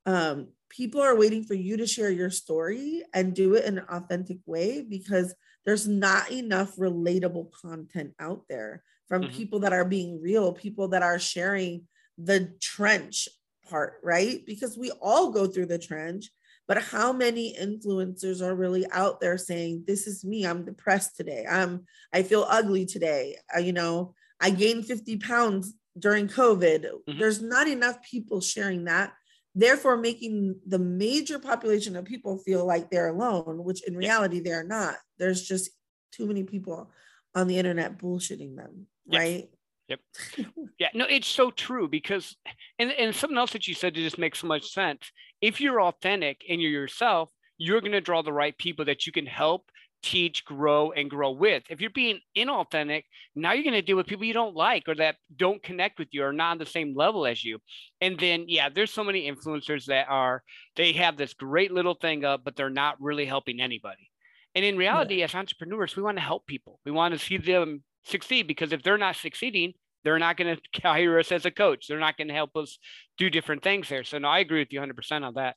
um, 0.06 0.48
people 0.72 1.02
are 1.02 1.16
waiting 1.16 1.44
for 1.44 1.54
you 1.54 1.76
to 1.76 1.86
share 1.86 2.10
your 2.10 2.30
story 2.30 3.02
and 3.12 3.34
do 3.34 3.54
it 3.54 3.64
in 3.66 3.78
an 3.78 3.84
authentic 3.90 4.38
way 4.46 4.80
because 4.80 5.34
there's 5.66 5.86
not 5.86 6.30
enough 6.32 6.76
relatable 6.76 7.50
content 7.52 8.12
out 8.18 8.42
there 8.48 8.82
from 9.06 9.22
mm-hmm. 9.22 9.36
people 9.36 9.60
that 9.60 9.74
are 9.74 9.84
being 9.84 10.20
real, 10.20 10.52
people 10.52 10.88
that 10.88 11.02
are 11.02 11.18
sharing 11.18 11.82
the 12.16 12.54
trench 12.60 13.28
part, 13.68 14.00
right? 14.02 14.44
Because 14.46 14.78
we 14.78 14.90
all 15.02 15.30
go 15.30 15.46
through 15.46 15.66
the 15.66 15.78
trench, 15.78 16.30
but 16.66 16.82
how 16.82 17.12
many 17.12 17.54
influencers 17.60 18.40
are 18.40 18.54
really 18.54 18.86
out 18.92 19.20
there 19.20 19.36
saying, 19.36 19.84
"This 19.86 20.06
is 20.06 20.24
me. 20.24 20.46
I'm 20.46 20.64
depressed 20.64 21.16
today. 21.16 21.44
I'm 21.48 21.84
I 22.12 22.22
feel 22.22 22.46
ugly 22.48 22.86
today. 22.86 23.36
Uh, 23.54 23.60
you 23.60 23.72
know, 23.72 24.14
I 24.40 24.50
gained 24.50 24.86
50 24.86 25.18
pounds 25.18 25.74
during 25.98 26.28
COVID." 26.28 26.84
Mm-hmm. 26.84 27.18
There's 27.18 27.42
not 27.42 27.68
enough 27.68 28.02
people 28.02 28.40
sharing 28.40 28.84
that 28.84 29.12
therefore 29.54 29.96
making 29.96 30.56
the 30.66 30.78
major 30.78 31.38
population 31.38 31.96
of 31.96 32.04
people 32.04 32.38
feel 32.38 32.66
like 32.66 32.90
they're 32.90 33.08
alone, 33.08 33.64
which 33.64 33.86
in 33.86 33.96
reality 33.96 34.40
they're 34.40 34.64
not. 34.64 34.96
There's 35.18 35.42
just 35.42 35.70
too 36.12 36.26
many 36.26 36.44
people 36.44 36.90
on 37.34 37.48
the 37.48 37.58
internet 37.58 37.98
bullshitting 37.98 38.56
them, 38.56 38.86
yep. 39.06 39.20
right? 39.20 39.48
Yep. 39.88 40.00
yeah, 40.78 40.88
no, 40.94 41.06
it's 41.08 41.28
so 41.28 41.50
true 41.50 41.88
because, 41.88 42.36
and, 42.78 42.92
and 42.92 43.14
something 43.14 43.38
else 43.38 43.52
that 43.52 43.66
you 43.66 43.74
said 43.74 43.94
that 43.94 44.00
just 44.00 44.18
makes 44.18 44.40
so 44.40 44.46
much 44.46 44.70
sense. 44.72 45.10
If 45.40 45.60
you're 45.60 45.82
authentic 45.82 46.42
and 46.48 46.60
you're 46.60 46.70
yourself, 46.70 47.30
you're 47.58 47.80
going 47.80 47.92
to 47.92 48.00
draw 48.00 48.22
the 48.22 48.32
right 48.32 48.56
people 48.56 48.86
that 48.86 49.06
you 49.06 49.12
can 49.12 49.26
help 49.26 49.70
teach, 50.02 50.44
grow, 50.44 50.92
and 50.92 51.08
grow 51.08 51.30
with. 51.30 51.62
If 51.70 51.80
you're 51.80 51.90
being 51.90 52.20
inauthentic, 52.36 53.04
now 53.34 53.52
you're 53.52 53.64
going 53.64 53.74
to 53.74 53.82
deal 53.82 53.96
with 53.96 54.06
people 54.06 54.24
you 54.24 54.34
don't 54.34 54.56
like 54.56 54.88
or 54.88 54.94
that 54.96 55.16
don't 55.34 55.62
connect 55.62 55.98
with 55.98 56.08
you 56.10 56.24
or 56.24 56.32
not 56.32 56.52
on 56.52 56.58
the 56.58 56.66
same 56.66 56.94
level 56.96 57.26
as 57.26 57.44
you. 57.44 57.58
And 58.00 58.18
then, 58.18 58.44
yeah, 58.48 58.68
there's 58.68 58.92
so 58.92 59.04
many 59.04 59.30
influencers 59.30 59.86
that 59.86 60.08
are, 60.08 60.42
they 60.76 60.92
have 60.92 61.16
this 61.16 61.34
great 61.34 61.72
little 61.72 61.94
thing 61.94 62.24
up, 62.24 62.42
but 62.44 62.56
they're 62.56 62.70
not 62.70 63.00
really 63.00 63.24
helping 63.24 63.60
anybody. 63.60 64.10
And 64.54 64.64
in 64.64 64.76
reality, 64.76 65.16
yeah. 65.16 65.24
as 65.24 65.34
entrepreneurs, 65.34 65.96
we 65.96 66.02
want 66.02 66.18
to 66.18 66.22
help 66.22 66.46
people. 66.46 66.80
We 66.84 66.92
want 66.92 67.14
to 67.14 67.18
see 67.18 67.38
them 67.38 67.82
succeed 68.04 68.46
because 68.46 68.72
if 68.72 68.82
they're 68.82 68.98
not 68.98 69.16
succeeding, 69.16 69.72
they're 70.04 70.18
not 70.18 70.36
going 70.36 70.56
to 70.74 70.80
hire 70.82 71.18
us 71.18 71.32
as 71.32 71.46
a 71.46 71.50
coach. 71.50 71.86
They're 71.88 71.98
not 71.98 72.16
going 72.16 72.28
to 72.28 72.34
help 72.34 72.56
us 72.56 72.78
do 73.18 73.30
different 73.30 73.62
things 73.62 73.88
there. 73.88 74.04
So, 74.04 74.18
no, 74.18 74.28
I 74.28 74.40
agree 74.40 74.60
with 74.60 74.72
you 74.72 74.80
100% 74.80 75.22
on 75.22 75.34
that. 75.34 75.56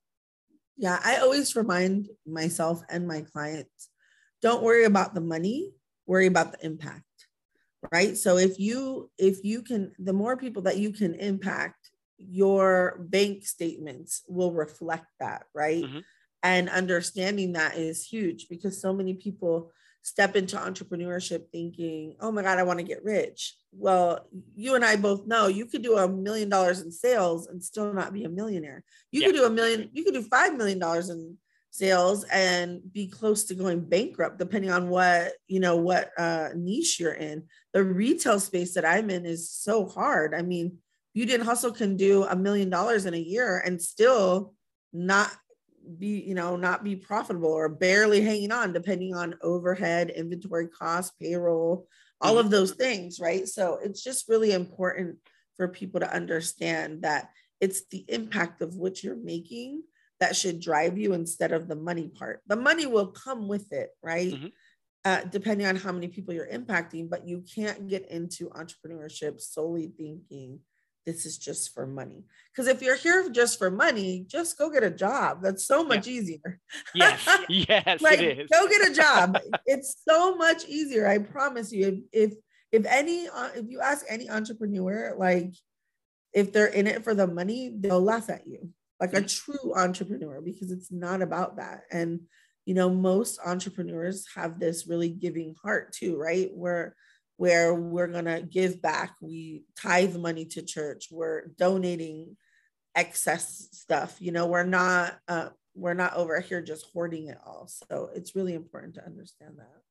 Yeah, 0.77 0.99
I 1.03 1.17
always 1.17 1.55
remind 1.55 2.09
myself 2.27 2.81
and 2.89 3.07
my 3.07 3.21
clients 3.21 3.89
don't 4.45 4.61
worry 4.61 4.85
about 4.85 5.15
the 5.15 5.21
money, 5.21 5.71
worry 6.05 6.27
about 6.27 6.51
the 6.51 6.63
impact. 6.63 7.01
Right? 7.91 8.15
So 8.15 8.37
if 8.37 8.59
you 8.59 9.09
if 9.17 9.43
you 9.43 9.63
can 9.63 9.91
the 9.97 10.13
more 10.13 10.37
people 10.37 10.61
that 10.63 10.77
you 10.77 10.91
can 10.93 11.15
impact, 11.15 11.89
your 12.17 12.97
bank 12.99 13.45
statements 13.45 14.23
will 14.27 14.53
reflect 14.53 15.07
that, 15.19 15.43
right? 15.53 15.83
Mm-hmm. 15.83 15.99
And 16.43 16.69
understanding 16.69 17.53
that 17.53 17.75
is 17.75 18.05
huge 18.05 18.47
because 18.47 18.79
so 18.79 18.93
many 18.93 19.15
people 19.15 19.71
step 20.03 20.35
into 20.35 20.57
entrepreneurship 20.57 21.49
thinking, 21.51 22.15
oh 22.19 22.31
my 22.31 22.43
God, 22.43 22.59
I 22.59 22.63
want 22.63 22.77
to 22.77 22.85
get 22.85 23.03
rich. 23.03 23.55
Well, 23.71 24.27
you 24.55 24.75
and 24.75 24.85
I 24.85 24.95
both 24.95 25.25
know 25.25 25.47
you 25.47 25.65
could 25.65 25.81
do 25.81 25.97
a 25.97 26.07
million 26.07 26.49
dollars 26.49 26.81
in 26.81 26.91
sales 26.91 27.47
and 27.47 27.63
still 27.63 27.91
not 27.91 28.13
be 28.13 28.23
a 28.25 28.29
millionaire. 28.29 28.83
You 29.11 29.21
yeah. 29.21 29.27
could 29.27 29.35
do 29.37 29.45
a 29.45 29.49
million, 29.49 29.89
you 29.93 30.03
could 30.03 30.13
do 30.13 30.21
$5 30.21 30.55
million 30.55 30.79
in 31.09 31.37
sales 31.77 32.23
and 32.25 32.81
be 32.93 33.07
close 33.07 33.43
to 33.45 33.55
going 33.55 33.81
bankrupt, 33.81 34.39
depending 34.39 34.71
on 34.71 34.89
what, 34.89 35.33
you 35.47 35.59
know, 35.59 35.75
what 35.75 36.11
uh, 36.17 36.49
niche 36.55 36.99
you're 36.99 37.13
in. 37.13 37.43
The 37.73 37.83
retail 37.83 38.39
space 38.39 38.73
that 38.75 38.85
I'm 38.85 39.09
in 39.09 39.25
is 39.25 39.49
so 39.49 39.85
hard. 39.85 40.33
I 40.33 40.41
mean, 40.41 40.77
Beauty 41.13 41.33
and 41.33 41.43
Hustle 41.43 41.71
can 41.71 41.97
do 41.97 42.23
a 42.23 42.35
million 42.35 42.69
dollars 42.69 43.05
in 43.05 43.13
a 43.13 43.17
year 43.17 43.61
and 43.65 43.81
still 43.81 44.53
not 44.91 45.31
be 45.97 46.19
you 46.21 46.33
know 46.33 46.55
not 46.55 46.83
be 46.83 46.95
profitable 46.95 47.51
or 47.51 47.69
barely 47.69 48.21
hanging 48.21 48.51
on 48.51 48.73
depending 48.73 49.13
on 49.13 49.35
overhead 49.43 50.09
inventory 50.09 50.67
cost 50.67 51.13
payroll 51.19 51.87
all 52.21 52.39
of 52.39 52.49
those 52.49 52.71
things 52.71 53.19
right 53.19 53.47
so 53.47 53.77
it's 53.83 54.03
just 54.03 54.27
really 54.27 54.51
important 54.51 55.17
for 55.57 55.67
people 55.67 55.99
to 55.99 56.11
understand 56.11 57.03
that 57.03 57.29
it's 57.61 57.85
the 57.91 58.03
impact 58.07 58.61
of 58.61 58.75
what 58.75 59.03
you're 59.03 59.15
making 59.15 59.83
that 60.19 60.35
should 60.35 60.59
drive 60.59 60.97
you 60.97 61.13
instead 61.13 61.51
of 61.51 61.67
the 61.67 61.75
money 61.75 62.07
part 62.07 62.41
the 62.47 62.55
money 62.55 62.85
will 62.85 63.07
come 63.07 63.47
with 63.47 63.71
it 63.71 63.89
right 64.01 64.33
mm-hmm. 64.33 64.47
uh, 65.05 65.21
depending 65.31 65.67
on 65.67 65.75
how 65.75 65.91
many 65.91 66.07
people 66.07 66.33
you're 66.33 66.47
impacting 66.47 67.09
but 67.09 67.27
you 67.27 67.43
can't 67.53 67.87
get 67.87 68.09
into 68.09 68.49
entrepreneurship 68.49 69.39
solely 69.39 69.91
thinking 69.97 70.59
this 71.05 71.25
is 71.25 71.37
just 71.37 71.73
for 71.73 71.85
money. 71.85 72.23
Because 72.51 72.67
if 72.67 72.81
you're 72.81 72.95
here 72.95 73.29
just 73.29 73.59
for 73.59 73.69
money, 73.69 74.25
just 74.27 74.57
go 74.57 74.69
get 74.69 74.83
a 74.83 74.89
job. 74.89 75.41
That's 75.41 75.65
so 75.65 75.83
much 75.83 76.07
yeah. 76.07 76.13
easier. 76.19 76.59
Yes, 76.95 77.27
yes, 77.49 78.01
like, 78.01 78.19
it 78.19 78.39
is. 78.39 78.49
Go 78.49 78.67
get 78.67 78.89
a 78.89 78.93
job. 78.93 79.37
it's 79.65 79.95
so 80.07 80.35
much 80.35 80.65
easier. 80.65 81.07
I 81.07 81.19
promise 81.19 81.71
you. 81.71 82.03
If 82.13 82.31
if 82.31 82.37
if 82.71 82.85
any 82.87 83.27
uh, 83.27 83.49
if 83.55 83.69
you 83.69 83.81
ask 83.81 84.05
any 84.09 84.29
entrepreneur, 84.29 85.15
like 85.17 85.53
if 86.33 86.51
they're 86.51 86.67
in 86.67 86.87
it 86.87 87.03
for 87.03 87.13
the 87.13 87.27
money, 87.27 87.73
they'll 87.77 88.01
laugh 88.01 88.29
at 88.29 88.47
you. 88.47 88.69
Like 88.99 89.13
a 89.13 89.17
mm-hmm. 89.17 89.51
true 89.51 89.75
entrepreneur, 89.75 90.41
because 90.41 90.71
it's 90.71 90.91
not 90.91 91.21
about 91.21 91.57
that. 91.57 91.81
And 91.91 92.21
you 92.65 92.73
know, 92.73 92.89
most 92.89 93.39
entrepreneurs 93.45 94.25
have 94.35 94.59
this 94.59 94.87
really 94.87 95.09
giving 95.09 95.55
heart 95.61 95.93
too, 95.93 96.17
right? 96.17 96.49
Where 96.53 96.95
where 97.37 97.75
we're 97.75 98.07
going 98.07 98.25
to 98.25 98.41
give 98.41 98.81
back. 98.81 99.15
We 99.21 99.65
tithe 99.79 100.15
money 100.15 100.45
to 100.45 100.61
church. 100.61 101.09
We're 101.11 101.47
donating 101.57 102.37
excess 102.95 103.67
stuff. 103.73 104.15
You 104.19 104.31
know, 104.31 104.47
we're 104.47 104.63
not 104.63 105.17
uh, 105.27 105.49
we're 105.75 105.93
not 105.93 106.15
over 106.15 106.39
here 106.39 106.61
just 106.61 106.87
hoarding 106.93 107.27
it 107.27 107.37
all. 107.45 107.67
So 107.89 108.09
it's 108.15 108.35
really 108.35 108.53
important 108.53 108.95
to 108.95 109.05
understand 109.05 109.55
that. 109.57 109.81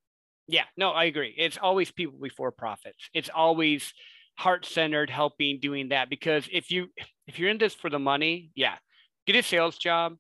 Yeah, 0.47 0.65
no, 0.77 0.91
I 0.91 1.05
agree. 1.05 1.35
It's 1.37 1.59
always 1.61 1.91
people 1.91 2.19
before 2.21 2.53
profits. 2.53 3.09
It's 3.15 3.31
always 3.35 3.93
heart-centered 4.37 5.11
helping 5.11 5.61
doing 5.61 5.91
that 5.91 6.11
because 6.11 6.49
if 6.53 6.71
you 6.71 6.89
if 7.27 7.39
you're 7.39 7.51
in 7.51 7.59
this 7.59 7.75
for 7.75 7.89
the 7.89 7.99
money, 7.99 8.51
yeah, 8.55 8.77
get 9.27 9.37
a 9.37 9.43
sales 9.43 9.79
job 9.79 10.17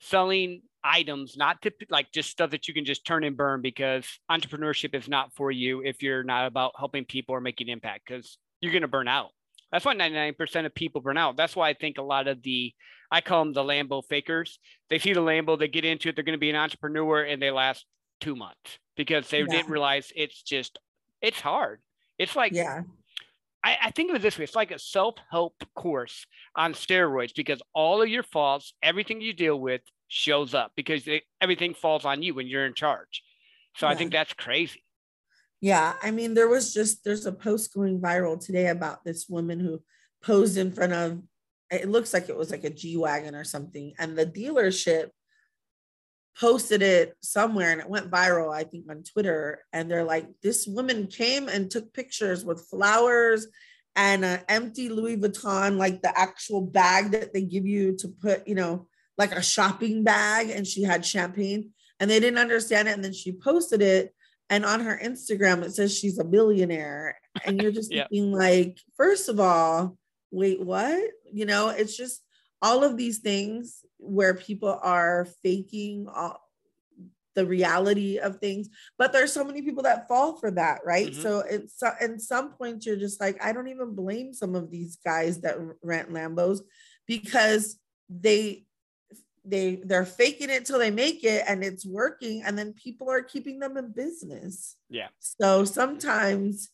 selling 0.00 0.62
items, 0.84 1.36
not 1.36 1.60
to 1.62 1.72
like 1.90 2.10
just 2.12 2.30
stuff 2.30 2.50
that 2.50 2.68
you 2.68 2.74
can 2.74 2.84
just 2.84 3.06
turn 3.06 3.24
and 3.24 3.36
burn 3.36 3.60
because 3.60 4.06
entrepreneurship 4.30 4.94
is 4.94 5.08
not 5.08 5.34
for 5.34 5.50
you 5.50 5.82
if 5.82 6.02
you're 6.02 6.22
not 6.22 6.46
about 6.46 6.72
helping 6.78 7.04
people 7.04 7.34
or 7.34 7.40
making 7.40 7.68
impact 7.68 8.06
because 8.06 8.38
you're 8.60 8.72
going 8.72 8.82
to 8.82 8.88
burn 8.88 9.08
out. 9.08 9.30
That's 9.70 9.84
why 9.84 9.94
99% 9.94 10.66
of 10.66 10.74
people 10.74 11.00
burn 11.00 11.18
out. 11.18 11.36
That's 11.36 11.54
why 11.54 11.68
I 11.68 11.74
think 11.74 11.98
a 11.98 12.02
lot 12.02 12.26
of 12.26 12.42
the, 12.42 12.72
I 13.10 13.20
call 13.20 13.44
them 13.44 13.52
the 13.52 13.62
Lambo 13.62 14.02
fakers. 14.02 14.58
They 14.88 14.98
see 14.98 15.12
the 15.12 15.20
Lambo, 15.20 15.58
they 15.58 15.68
get 15.68 15.84
into 15.84 16.08
it, 16.08 16.14
they're 16.14 16.24
going 16.24 16.38
to 16.38 16.38
be 16.38 16.50
an 16.50 16.56
entrepreneur 16.56 17.22
and 17.22 17.40
they 17.40 17.50
last 17.50 17.84
two 18.20 18.34
months 18.34 18.78
because 18.96 19.28
they 19.28 19.40
yeah. 19.40 19.46
didn't 19.46 19.70
realize 19.70 20.10
it's 20.16 20.42
just, 20.42 20.78
it's 21.20 21.40
hard. 21.40 21.80
It's 22.18 22.34
like, 22.34 22.52
yeah. 22.52 22.82
I, 23.68 23.76
I 23.88 23.90
think 23.90 24.08
of 24.10 24.16
it 24.16 24.22
this 24.22 24.38
way 24.38 24.44
it's 24.44 24.56
like 24.56 24.70
a 24.70 24.78
self 24.78 25.16
help 25.30 25.62
course 25.74 26.26
on 26.56 26.72
steroids 26.72 27.34
because 27.34 27.60
all 27.74 28.00
of 28.00 28.08
your 28.08 28.22
faults, 28.22 28.72
everything 28.82 29.20
you 29.20 29.34
deal 29.34 29.60
with, 29.60 29.82
shows 30.08 30.54
up 30.54 30.72
because 30.74 31.06
everything 31.40 31.74
falls 31.74 32.06
on 32.06 32.22
you 32.22 32.34
when 32.34 32.46
you're 32.46 32.64
in 32.64 32.72
charge. 32.72 33.22
So 33.76 33.86
yeah. 33.86 33.92
I 33.92 33.94
think 33.96 34.12
that's 34.12 34.32
crazy. 34.32 34.82
Yeah, 35.60 35.94
I 36.02 36.12
mean, 36.12 36.34
there 36.34 36.48
was 36.48 36.72
just 36.72 37.04
there's 37.04 37.26
a 37.26 37.32
post 37.32 37.74
going 37.74 38.00
viral 38.00 38.42
today 38.42 38.68
about 38.68 39.04
this 39.04 39.26
woman 39.28 39.60
who 39.60 39.82
posed 40.22 40.56
in 40.56 40.72
front 40.72 40.94
of 40.94 41.20
it 41.70 41.88
looks 41.88 42.14
like 42.14 42.30
it 42.30 42.36
was 42.36 42.50
like 42.50 42.64
a 42.64 42.70
G 42.70 42.96
wagon 42.96 43.34
or 43.34 43.44
something, 43.44 43.92
and 43.98 44.16
the 44.16 44.24
dealership 44.24 45.10
posted 46.38 46.82
it 46.82 47.16
somewhere 47.20 47.72
and 47.72 47.80
it 47.80 47.88
went 47.88 48.10
viral, 48.10 48.54
I 48.54 48.62
think 48.62 48.86
on 48.88 49.02
Twitter. 49.02 49.64
And 49.72 49.90
they're 49.90 50.04
like, 50.04 50.26
this 50.42 50.66
woman 50.66 51.08
came 51.08 51.48
and 51.48 51.70
took 51.70 51.92
pictures 51.92 52.44
with 52.44 52.68
flowers 52.68 53.48
and 53.96 54.24
an 54.24 54.40
empty 54.48 54.88
Louis 54.88 55.16
Vuitton, 55.16 55.76
like 55.76 56.00
the 56.00 56.16
actual 56.16 56.60
bag 56.60 57.10
that 57.10 57.32
they 57.34 57.42
give 57.42 57.66
you 57.66 57.96
to 57.96 58.08
put, 58.08 58.46
you 58.46 58.54
know, 58.54 58.86
like 59.16 59.32
a 59.32 59.42
shopping 59.42 60.04
bag 60.04 60.50
and 60.50 60.66
she 60.66 60.84
had 60.84 61.04
champagne 61.04 61.70
and 61.98 62.08
they 62.08 62.20
didn't 62.20 62.38
understand 62.38 62.86
it. 62.86 62.92
And 62.92 63.04
then 63.04 63.12
she 63.12 63.32
posted 63.32 63.82
it. 63.82 64.14
And 64.50 64.64
on 64.64 64.80
her 64.80 64.98
Instagram, 65.02 65.62
it 65.62 65.74
says 65.74 65.96
she's 65.96 66.18
a 66.18 66.24
billionaire. 66.24 67.18
And 67.44 67.60
you're 67.60 67.72
just 67.72 67.92
yeah. 67.92 68.06
thinking, 68.08 68.32
like, 68.32 68.78
first 68.96 69.28
of 69.28 69.40
all, 69.40 69.98
wait, 70.30 70.64
what? 70.64 71.02
You 71.30 71.46
know, 71.46 71.68
it's 71.68 71.96
just 71.96 72.22
all 72.62 72.84
of 72.84 72.96
these 72.96 73.18
things 73.18 73.84
where 73.98 74.34
people 74.34 74.78
are 74.82 75.26
faking 75.42 76.08
all, 76.08 76.40
the 77.34 77.46
reality 77.46 78.18
of 78.18 78.38
things 78.38 78.68
but 78.96 79.12
there's 79.12 79.32
so 79.32 79.44
many 79.44 79.62
people 79.62 79.84
that 79.84 80.08
fall 80.08 80.36
for 80.36 80.50
that 80.50 80.80
right? 80.84 81.12
Mm-hmm. 81.12 81.22
so 81.22 81.44
it's 81.48 81.80
at 81.82 82.20
some 82.20 82.52
point 82.52 82.84
you're 82.84 82.96
just 82.96 83.20
like 83.20 83.42
i 83.44 83.52
don't 83.52 83.68
even 83.68 83.94
blame 83.94 84.34
some 84.34 84.56
of 84.56 84.70
these 84.70 84.98
guys 85.04 85.40
that 85.42 85.56
rent 85.82 86.12
lambos 86.12 86.60
because 87.06 87.78
they 88.08 88.64
they 89.48 89.76
they're 89.84 90.04
faking 90.04 90.50
it 90.50 90.64
till 90.64 90.78
they 90.78 90.90
make 90.90 91.24
it 91.24 91.42
and 91.48 91.64
it's 91.64 91.86
working 91.86 92.42
and 92.44 92.56
then 92.56 92.74
people 92.74 93.10
are 93.10 93.22
keeping 93.22 93.58
them 93.58 93.76
in 93.76 93.92
business. 93.92 94.76
Yeah. 94.90 95.08
So 95.18 95.64
sometimes 95.64 96.68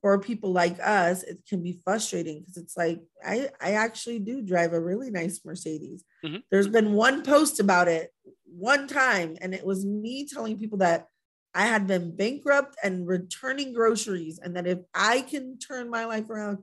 for 0.00 0.18
people 0.18 0.52
like 0.52 0.78
us 0.82 1.22
it 1.22 1.38
can 1.48 1.62
be 1.62 1.80
frustrating 1.84 2.40
because 2.40 2.56
it's 2.56 2.76
like 2.76 3.00
i 3.24 3.48
i 3.60 3.72
actually 3.72 4.18
do 4.18 4.42
drive 4.42 4.72
a 4.72 4.80
really 4.80 5.10
nice 5.10 5.40
mercedes 5.44 6.04
mm-hmm. 6.24 6.38
there's 6.50 6.68
been 6.68 6.92
one 6.92 7.22
post 7.22 7.60
about 7.60 7.88
it 7.88 8.12
one 8.44 8.86
time 8.86 9.36
and 9.40 9.54
it 9.54 9.64
was 9.64 9.84
me 9.84 10.26
telling 10.26 10.58
people 10.58 10.78
that 10.78 11.06
i 11.54 11.66
had 11.66 11.86
been 11.86 12.14
bankrupt 12.14 12.76
and 12.82 13.06
returning 13.06 13.72
groceries 13.72 14.38
and 14.38 14.56
that 14.56 14.66
if 14.66 14.78
i 14.94 15.20
can 15.22 15.58
turn 15.58 15.90
my 15.90 16.04
life 16.04 16.28
around 16.30 16.58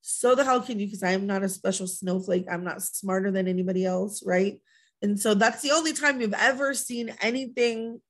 so 0.00 0.34
the 0.34 0.44
hell 0.44 0.60
can 0.60 0.78
you 0.78 0.86
because 0.86 1.02
i 1.02 1.10
am 1.10 1.26
not 1.26 1.42
a 1.42 1.48
special 1.48 1.86
snowflake 1.86 2.46
i'm 2.50 2.64
not 2.64 2.82
smarter 2.82 3.30
than 3.30 3.48
anybody 3.48 3.84
else 3.84 4.22
right 4.24 4.60
and 5.00 5.18
so 5.20 5.34
that's 5.34 5.62
the 5.62 5.70
only 5.70 5.92
time 5.92 6.20
you've 6.20 6.34
ever 6.34 6.74
seen 6.74 7.14
anything 7.20 8.00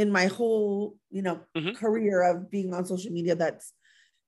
in 0.00 0.10
my 0.10 0.26
whole, 0.26 0.96
you 1.10 1.20
know, 1.20 1.40
mm-hmm. 1.56 1.72
career 1.72 2.22
of 2.22 2.50
being 2.50 2.72
on 2.72 2.86
social 2.86 3.12
media 3.12 3.34
that's 3.34 3.74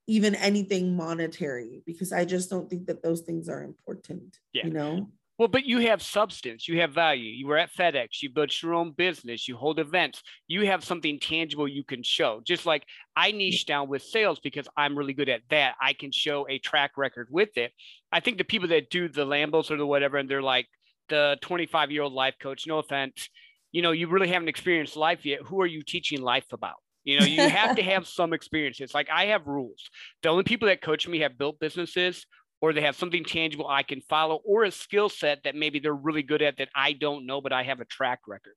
even 0.07 0.35
anything 0.35 0.95
monetary 0.95 1.81
because 1.85 2.11
I 2.11 2.25
just 2.25 2.49
don't 2.49 2.69
think 2.69 2.87
that 2.87 3.01
those 3.01 3.21
things 3.21 3.47
are 3.47 3.63
important, 3.63 4.39
yeah. 4.53 4.65
you 4.65 4.71
know. 4.71 5.09
Well, 5.39 5.47
but 5.47 5.65
you 5.65 5.79
have 5.79 6.01
substance, 6.03 6.67
you 6.67 6.79
have 6.81 6.93
value. 6.93 7.31
You 7.31 7.47
were 7.47 7.57
at 7.57 7.73
FedEx, 7.73 8.21
you 8.21 8.29
built 8.29 8.61
your 8.61 8.75
own 8.75 8.91
business, 8.91 9.47
you 9.47 9.57
hold 9.57 9.79
events, 9.79 10.21
you 10.47 10.65
have 10.67 10.83
something 10.83 11.19
tangible 11.19 11.67
you 11.67 11.83
can 11.83 12.03
show. 12.03 12.41
Just 12.45 12.67
like 12.67 12.83
I 13.15 13.31
niche 13.31 13.65
down 13.65 13.89
with 13.89 14.03
sales 14.03 14.39
because 14.39 14.67
I'm 14.77 14.95
really 14.95 15.13
good 15.13 15.29
at 15.29 15.41
that. 15.49 15.75
I 15.81 15.93
can 15.93 16.11
show 16.11 16.45
a 16.47 16.59
track 16.59 16.91
record 16.97 17.29
with 17.31 17.57
it. 17.57 17.71
I 18.11 18.19
think 18.19 18.37
the 18.37 18.43
people 18.43 18.67
that 18.69 18.91
do 18.91 19.09
the 19.09 19.25
Lambos 19.25 19.71
or 19.71 19.77
the 19.77 19.87
whatever, 19.87 20.17
and 20.17 20.29
they're 20.29 20.41
like, 20.41 20.67
the 21.09 21.37
25 21.41 21.91
year 21.91 22.03
old 22.03 22.13
life 22.13 22.35
coach, 22.39 22.67
no 22.67 22.77
offense, 22.77 23.29
you 23.71 23.81
know, 23.81 23.91
you 23.91 24.07
really 24.07 24.27
haven't 24.27 24.47
experienced 24.49 24.95
life 24.95 25.25
yet. 25.25 25.41
Who 25.45 25.61
are 25.61 25.67
you 25.67 25.81
teaching 25.81 26.21
life 26.21 26.45
about? 26.51 26.75
You 27.03 27.19
know, 27.19 27.25
you 27.25 27.47
have 27.47 27.75
to 27.75 27.83
have 27.93 28.07
some 28.07 28.33
experiences. 28.33 28.93
Like 28.93 29.09
I 29.11 29.27
have 29.27 29.47
rules. 29.47 29.89
The 30.21 30.29
only 30.29 30.43
people 30.43 30.67
that 30.67 30.81
coach 30.81 31.07
me 31.07 31.19
have 31.19 31.37
built 31.37 31.59
businesses 31.59 32.25
or 32.61 32.73
they 32.73 32.81
have 32.81 32.95
something 32.95 33.23
tangible 33.23 33.67
I 33.67 33.83
can 33.83 34.01
follow 34.01 34.39
or 34.45 34.63
a 34.63 34.71
skill 34.71 35.09
set 35.09 35.43
that 35.43 35.55
maybe 35.55 35.79
they're 35.79 35.93
really 35.93 36.23
good 36.23 36.41
at 36.41 36.57
that 36.57 36.69
I 36.75 36.93
don't 36.93 37.25
know, 37.25 37.41
but 37.41 37.51
I 37.51 37.63
have 37.63 37.81
a 37.81 37.85
track 37.85 38.21
record 38.27 38.55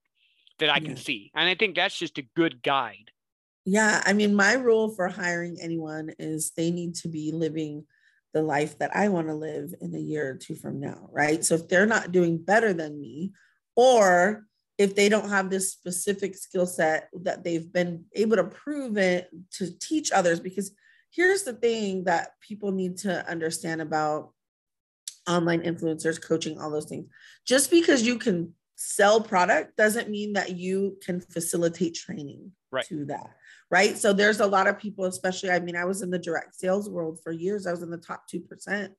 that 0.59 0.71
I 0.71 0.79
can 0.79 0.91
yeah. 0.91 1.03
see. 1.03 1.31
And 1.35 1.49
I 1.49 1.55
think 1.55 1.75
that's 1.75 1.99
just 1.99 2.19
a 2.19 2.27
good 2.37 2.63
guide. 2.63 3.11
Yeah. 3.65 4.03
I 4.07 4.13
mean, 4.13 4.35
my 4.35 4.53
rule 4.53 4.95
for 4.95 5.09
hiring 5.09 5.59
anyone 5.61 6.11
is 6.19 6.53
they 6.53 6.71
need 6.71 6.95
to 6.97 7.09
be 7.09 7.33
living 7.33 7.85
the 8.33 8.43
life 8.43 8.79
that 8.79 8.95
I 8.95 9.09
want 9.09 9.27
to 9.29 9.35
live 9.35 9.75
in 9.81 9.95
a 9.95 9.99
year 9.99 10.31
or 10.31 10.35
two 10.35 10.55
from 10.55 10.79
now, 10.79 11.09
right? 11.11 11.45
So 11.45 11.57
if 11.57 11.69
they're 11.69 11.87
not 11.87 12.13
doing 12.13 12.39
better 12.39 12.73
than 12.73 13.01
me, 13.01 13.33
or 13.75 14.45
if 14.79 14.95
they 14.95 15.09
don't 15.09 15.29
have 15.29 15.49
this 15.49 15.73
specific 15.73 16.37
skill 16.37 16.67
set 16.67 17.09
that 17.23 17.43
they've 17.43 17.73
been 17.73 18.05
able 18.15 18.37
to 18.37 18.45
prove 18.45 18.99
it 18.99 19.31
to 19.53 19.71
teach 19.79 20.13
others 20.13 20.39
because 20.41 20.73
here's 21.11 21.43
the 21.43 21.55
thing 21.55 22.05
that 22.05 22.33
people 22.41 22.73
need 22.73 22.99
to 22.99 23.29
understand 23.29 23.81
about 23.81 24.33
online 25.29 25.63
influencers 25.63 26.23
coaching 26.23 26.61
all 26.61 26.71
those 26.71 26.85
things. 26.85 27.07
Just 27.47 27.71
because 27.71 28.03
you 28.03 28.19
can 28.19 28.53
sell 28.77 29.21
product 29.21 29.77
doesn't 29.77 30.11
mean 30.11 30.35
that 30.35 30.57
you 30.57 30.99
can 31.03 31.21
facilitate 31.21 31.95
training 31.95 32.53
right. 32.71 32.85
to 32.85 33.07
that 33.07 33.31
right? 33.71 33.97
So 33.99 34.13
there's 34.13 34.41
a 34.41 34.47
lot 34.47 34.69
of 34.69 34.79
people 34.79 35.07
especially 35.07 35.51
i 35.51 35.59
mean 35.59 35.77
i 35.77 35.85
was 35.85 36.03
in 36.03 36.11
the 36.11 36.19
direct 36.19 36.55
sales 36.55 36.89
world 36.89 37.19
for 37.23 37.33
years. 37.33 37.67
I 37.67 37.73
was 37.73 37.83
in 37.83 37.91
the 37.91 37.97
top 37.97 38.25
2% 38.33 38.91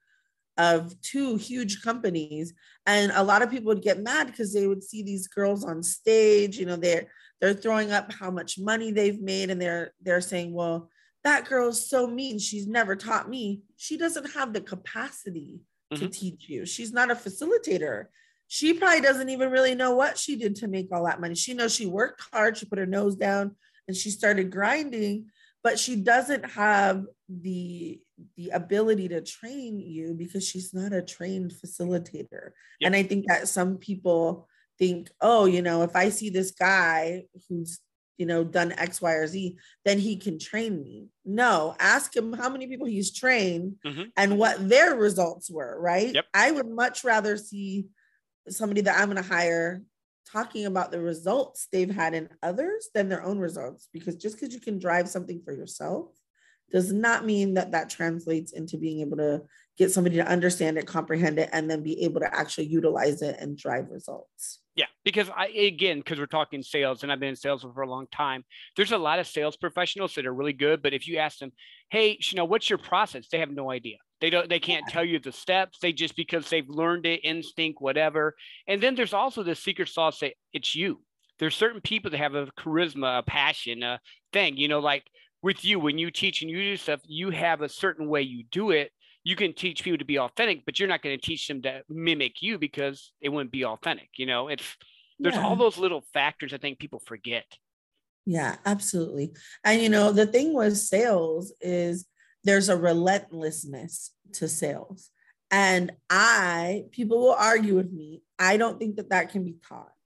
of 0.58 1.00
two 1.02 1.36
huge 1.36 1.82
companies 1.82 2.54
and 2.86 3.12
a 3.16 3.24
lot 3.24 3.42
of 3.42 3.52
people 3.52 3.68
would 3.68 3.84
get 3.84 4.02
mad 4.02 4.28
because 4.28 4.54
they 4.54 4.66
would 4.68 4.84
see 4.84 5.04
these 5.04 5.28
girls 5.28 5.64
on 5.64 5.84
stage 5.84 6.58
you 6.58 6.66
know 6.66 6.76
they're 6.76 7.08
they're 7.40 7.54
throwing 7.54 7.92
up 7.92 8.12
how 8.12 8.32
much 8.32 8.58
money 8.58 8.92
they've 8.92 9.22
made 9.22 9.50
and 9.50 9.62
they're 9.62 9.94
they're 10.02 10.22
saying 10.22 10.54
well 10.54 10.90
that 11.28 11.46
girl's 11.50 11.90
so 11.90 12.08
mean 12.08 12.40
she's 12.40 12.68
never 12.68 12.96
taught 12.96 13.30
me. 13.30 13.62
She 13.76 13.98
doesn't 13.98 14.32
have 14.32 14.54
the 14.54 14.62
capacity 14.62 15.60
mm-hmm. 15.92 16.02
to 16.02 16.10
teach 16.10 16.48
you. 16.48 16.66
She's 16.66 16.94
not 16.94 17.12
a 17.12 17.16
facilitator. 17.16 18.06
She 18.48 18.74
probably 18.74 19.02
doesn't 19.02 19.28
even 19.28 19.52
really 19.52 19.76
know 19.76 19.94
what 19.94 20.18
she 20.18 20.38
did 20.38 20.56
to 20.58 20.70
make 20.70 20.88
all 20.92 21.06
that 21.06 21.20
money. 21.20 21.36
She 21.36 21.54
knows 21.54 21.76
she 21.76 21.86
worked 21.86 22.24
hard 22.32 22.56
she 22.56 22.66
put 22.66 22.80
her 22.80 22.86
nose 22.86 23.18
down 23.18 23.56
and 23.90 23.98
she 23.98 24.10
started 24.10 24.52
grinding 24.52 25.28
but 25.64 25.78
she 25.78 25.98
doesn't 25.98 26.50
have 26.52 27.04
the 27.28 28.00
the 28.36 28.50
ability 28.50 29.08
to 29.08 29.22
train 29.22 29.80
you 29.80 30.14
because 30.14 30.48
she's 30.48 30.74
not 30.74 30.94
a 30.94 31.02
trained 31.02 31.52
facilitator 31.52 32.52
yep. 32.80 32.88
and 32.88 32.96
i 32.96 33.04
think 33.04 33.26
that 33.28 33.48
some 33.48 33.78
people 33.78 34.48
think 34.80 35.10
oh 35.22 35.46
you 35.46 35.62
know 35.62 35.84
if 35.84 35.96
i 35.96 36.10
see 36.10 36.30
this 36.30 36.52
guy 36.52 37.24
who's 37.48 37.80
you 38.18 38.26
know 38.26 38.44
done 38.44 38.72
x 38.74 39.02
y 39.02 39.14
or 39.14 39.28
z 39.28 39.58
then 39.86 40.00
he 40.00 40.18
can 40.18 40.40
train 40.40 40.82
me 40.82 41.08
no 41.26 41.76
ask 41.80 42.16
him 42.16 42.34
how 42.34 42.50
many 42.50 42.68
people 42.68 42.88
he's 42.88 43.12
trained 43.14 43.76
mm-hmm. 43.86 44.04
and 44.16 44.38
what 44.38 44.68
their 44.68 44.96
results 44.96 45.50
were 45.50 45.80
right 45.80 46.16
yep. 46.16 46.26
i 46.34 46.50
would 46.52 46.68
much 46.68 47.04
rather 47.04 47.38
see 47.38 47.88
somebody 48.50 48.82
that 48.82 49.00
i'm 49.00 49.12
going 49.12 49.22
to 49.22 49.30
hire 49.30 49.84
talking 50.32 50.66
about 50.66 50.92
the 50.92 51.00
results 51.00 51.68
they've 51.72 51.94
had 51.94 52.14
in 52.14 52.28
others 52.44 52.90
than 52.94 53.08
their 53.08 53.24
own 53.24 53.40
results 53.40 53.88
because 53.94 54.16
just 54.16 54.36
because 54.36 54.54
you 54.54 54.60
can 54.60 54.80
drive 54.80 55.08
something 55.08 55.42
for 55.44 55.54
yourself 55.54 56.10
does 56.72 56.92
not 56.92 57.26
mean 57.26 57.54
that 57.56 57.72
that 57.72 57.90
translates 57.90 58.52
into 58.54 58.78
being 58.78 59.02
able 59.02 59.18
to 59.18 59.42
get 59.78 59.92
somebody 59.92 60.16
to 60.18 60.28
understand 60.28 60.78
it, 60.78 60.88
comprehend 60.88 61.40
it, 61.40 61.50
and 61.54 61.70
then 61.70 61.84
be 61.84 62.04
able 62.04 62.20
to 62.20 62.36
actually 62.36 62.66
utilize 62.66 63.22
it 63.22 63.38
and 63.40 63.58
drive 63.58 63.90
results. 63.90 64.60
Yeah, 64.76 64.86
because 65.04 65.30
I 65.36 65.48
again, 65.48 66.00
because 66.00 66.20
we're 66.20 66.28
talking 66.28 66.62
sales, 66.62 67.02
and 67.02 67.12
I've 67.12 67.20
been 67.20 67.30
in 67.30 67.36
sales 67.36 67.64
for 67.74 67.82
a 67.82 67.90
long 67.90 68.06
time. 68.12 68.44
There's 68.76 68.92
a 68.92 68.98
lot 68.98 69.18
of 69.20 69.26
sales 69.26 69.58
professionals 69.58 70.14
that 70.16 70.28
are 70.28 70.34
really 70.34 70.54
good, 70.54 70.84
but 70.84 70.94
if 70.94 71.08
you 71.08 71.18
ask 71.18 71.40
them, 71.40 71.52
"Hey, 71.90 72.20
you 72.22 72.36
know, 72.36 72.46
what's 72.46 72.70
your 72.70 72.78
process?" 72.78 73.28
They 73.28 73.40
have 73.40 73.50
no 73.50 73.72
idea. 73.72 73.98
They 74.22 74.30
don't. 74.30 74.48
They 74.48 74.60
can't 74.60 74.86
yeah. 74.88 74.94
tell 74.94 75.04
you 75.04 75.20
the 75.20 75.32
steps. 75.32 75.80
They 75.80 75.94
just 75.94 76.16
because 76.16 76.50
they've 76.50 76.70
learned 76.70 77.08
it, 77.08 77.22
instinct, 77.24 77.82
whatever. 77.82 78.36
And 78.68 78.82
then 78.82 78.94
there's 78.94 79.14
also 79.14 79.42
the 79.42 79.56
secret 79.56 79.90
sauce 79.90 80.20
that 80.20 80.34
it's 80.54 80.76
you. 80.76 81.02
There's 81.40 81.56
certain 81.56 81.82
people 81.82 82.12
that 82.12 82.18
have 82.18 82.36
a 82.36 82.48
charisma, 82.60 83.20
a 83.20 83.24
passion, 83.24 83.82
a 83.82 84.00
thing. 84.32 84.58
You 84.58 84.68
know, 84.68 84.80
like 84.80 85.04
with 85.48 85.64
you. 85.64 85.80
When 85.80 85.98
you 85.98 86.12
teach 86.12 86.42
and 86.42 86.52
you 86.52 86.58
do 86.58 86.76
stuff 86.76 87.00
you 87.06 87.30
have 87.32 87.62
a 87.62 87.70
certain 87.70 88.10
way 88.10 88.22
you 88.22 88.44
do 88.52 88.72
it. 88.72 88.92
You 89.24 89.36
can 89.38 89.54
teach 89.54 89.84
people 89.84 89.98
to 89.98 90.06
be 90.06 90.20
authentic 90.20 90.66
but 90.66 90.78
you're 90.78 90.90
not 90.90 91.02
going 91.02 91.18
to 91.18 91.26
teach 91.26 91.48
them 91.48 91.62
to 91.62 91.82
mimic 91.90 92.42
you 92.42 92.60
because 92.60 93.14
it 93.22 93.30
wouldn't 93.30 93.52
be 93.52 93.66
authentic 93.66 94.10
you 94.18 94.26
know? 94.26 94.50
It's 94.50 94.76
there's 95.20 95.36
yeah. 95.36 95.46
all 95.46 95.56
those 95.56 95.78
little 95.78 96.04
factors 96.14 96.54
i 96.54 96.58
think 96.58 96.80
people 96.80 97.02
forget. 97.06 97.46
Yeah 98.26 98.58
absolutely. 98.66 99.32
And 99.64 99.82
you 99.82 99.90
know 99.90 100.12
the 100.12 100.28
thing 100.28 100.54
with 100.54 100.78
sales 100.78 101.54
is 101.62 102.06
there's 102.44 102.70
a 102.70 102.78
relentlessness 102.78 104.12
to 104.34 104.50
sales. 104.50 105.10
And 105.50 105.94
i 106.10 106.84
people 106.92 107.20
will 107.20 107.40
argue 107.52 107.76
with 107.76 107.92
me 107.92 108.22
i 108.38 108.58
don't 108.58 108.78
think 108.80 108.98
that 108.98 109.12
that 109.12 109.32
can 109.32 109.46
be 109.46 109.56
taught 109.68 109.97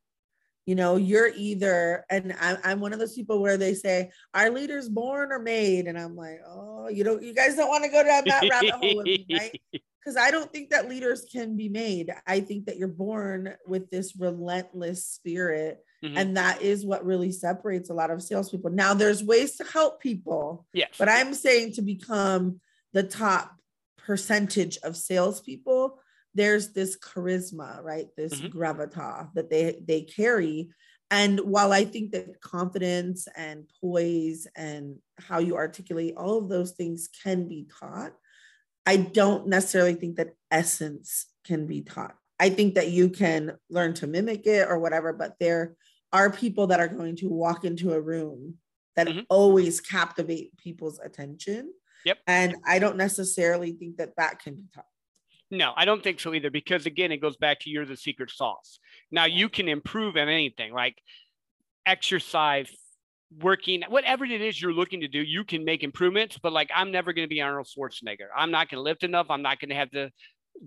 you 0.65 0.75
know 0.75 0.95
you're 0.95 1.31
either 1.35 2.05
and 2.09 2.35
I'm, 2.39 2.57
I'm 2.63 2.79
one 2.79 2.93
of 2.93 2.99
those 2.99 3.15
people 3.15 3.41
where 3.41 3.57
they 3.57 3.73
say 3.73 4.11
are 4.33 4.49
leaders 4.49 4.89
born 4.89 5.31
or 5.31 5.39
made? 5.39 5.87
And 5.87 5.97
i'm 5.97 6.15
like 6.15 6.39
oh 6.47 6.89
you 6.89 7.03
don't 7.03 7.21
you 7.23 7.33
guys 7.33 7.55
don't 7.55 7.69
want 7.69 7.83
to 7.83 7.89
go 7.89 8.03
down 8.03 8.23
that 8.25 8.47
rabbit 8.49 8.71
hole 8.71 8.97
with 8.97 9.05
me 9.05 9.25
right? 9.31 9.61
Because 10.03 10.17
i 10.17 10.31
don't 10.31 10.51
think 10.51 10.71
that 10.71 10.89
leaders 10.89 11.27
can 11.31 11.55
be 11.55 11.69
made. 11.69 12.11
I 12.25 12.39
think 12.39 12.65
that 12.65 12.77
you're 12.77 12.87
born 12.87 13.53
with 13.67 13.91
this 13.91 14.15
relentless 14.15 15.05
spirit 15.05 15.85
mm-hmm. 16.03 16.17
and 16.17 16.37
that 16.37 16.63
is 16.63 16.83
what 16.83 17.05
really 17.05 17.31
separates 17.31 17.91
a 17.91 17.93
lot 17.93 18.09
of 18.09 18.23
salespeople. 18.23 18.71
Now 18.71 18.95
there's 18.95 19.23
ways 19.23 19.57
to 19.57 19.63
help 19.63 20.01
people 20.01 20.65
yes. 20.73 20.89
but 20.97 21.07
i'm 21.07 21.33
saying 21.35 21.73
to 21.73 21.83
become 21.83 22.59
the 22.93 23.03
top 23.03 23.55
percentage 23.97 24.77
of 24.83 24.97
salespeople 24.97 25.99
there's 26.33 26.73
this 26.73 26.97
charisma, 26.97 27.81
right? 27.83 28.07
This 28.15 28.33
mm-hmm. 28.33 28.57
gravitas 28.57 29.33
that 29.33 29.49
they 29.49 29.81
they 29.85 30.01
carry. 30.01 30.69
And 31.09 31.39
while 31.41 31.73
I 31.73 31.83
think 31.83 32.11
that 32.11 32.39
confidence 32.39 33.27
and 33.35 33.65
poise 33.81 34.47
and 34.55 34.97
how 35.17 35.39
you 35.39 35.57
articulate 35.57 36.15
all 36.15 36.37
of 36.37 36.47
those 36.47 36.71
things 36.71 37.09
can 37.23 37.49
be 37.49 37.67
taught, 37.79 38.13
I 38.85 38.97
don't 38.97 39.47
necessarily 39.47 39.95
think 39.95 40.15
that 40.15 40.35
essence 40.49 41.25
can 41.43 41.67
be 41.67 41.81
taught. 41.81 42.15
I 42.39 42.49
think 42.49 42.75
that 42.75 42.89
you 42.89 43.09
can 43.09 43.57
learn 43.69 43.93
to 43.95 44.07
mimic 44.07 44.47
it 44.47 44.67
or 44.67 44.79
whatever, 44.79 45.11
but 45.13 45.35
there 45.39 45.75
are 46.13 46.31
people 46.31 46.67
that 46.67 46.79
are 46.79 46.87
going 46.87 47.15
to 47.17 47.27
walk 47.27 47.65
into 47.65 47.93
a 47.93 48.01
room 48.01 48.55
that 48.95 49.07
mm-hmm. 49.07 49.21
always 49.29 49.79
captivate 49.79 50.57
people's 50.57 50.99
attention. 50.99 51.71
Yep. 52.05 52.17
And 52.25 52.55
I 52.65 52.79
don't 52.79 52.97
necessarily 52.97 53.73
think 53.73 53.97
that 53.97 54.15
that 54.17 54.39
can 54.39 54.55
be 54.55 54.63
taught. 54.73 54.85
No, 55.51 55.73
I 55.75 55.83
don't 55.83 56.01
think 56.01 56.19
so 56.19 56.33
either. 56.33 56.49
Because 56.49 56.85
again, 56.85 57.11
it 57.11 57.17
goes 57.17 57.37
back 57.37 57.59
to 57.61 57.69
you're 57.69 57.85
the 57.85 57.97
secret 57.97 58.31
sauce. 58.31 58.79
Now 59.11 59.25
you 59.25 59.49
can 59.49 59.67
improve 59.67 60.15
on 60.15 60.29
anything 60.29 60.73
like 60.73 60.97
exercise, 61.85 62.71
working, 63.39 63.83
whatever 63.89 64.25
it 64.25 64.41
is 64.41 64.61
you're 64.61 64.73
looking 64.73 65.01
to 65.01 65.07
do, 65.07 65.19
you 65.19 65.43
can 65.43 65.65
make 65.65 65.83
improvements. 65.83 66.37
But 66.41 66.53
like, 66.53 66.69
I'm 66.73 66.91
never 66.91 67.13
going 67.13 67.25
to 67.25 67.29
be 67.29 67.41
Arnold 67.41 67.67
Schwarzenegger. 67.67 68.27
I'm 68.35 68.51
not 68.51 68.69
going 68.69 68.79
to 68.79 68.83
lift 68.83 69.03
enough. 69.03 69.27
I'm 69.29 69.41
not 69.41 69.59
going 69.59 69.69
to 69.69 69.75
have 69.75 69.91
the 69.91 70.11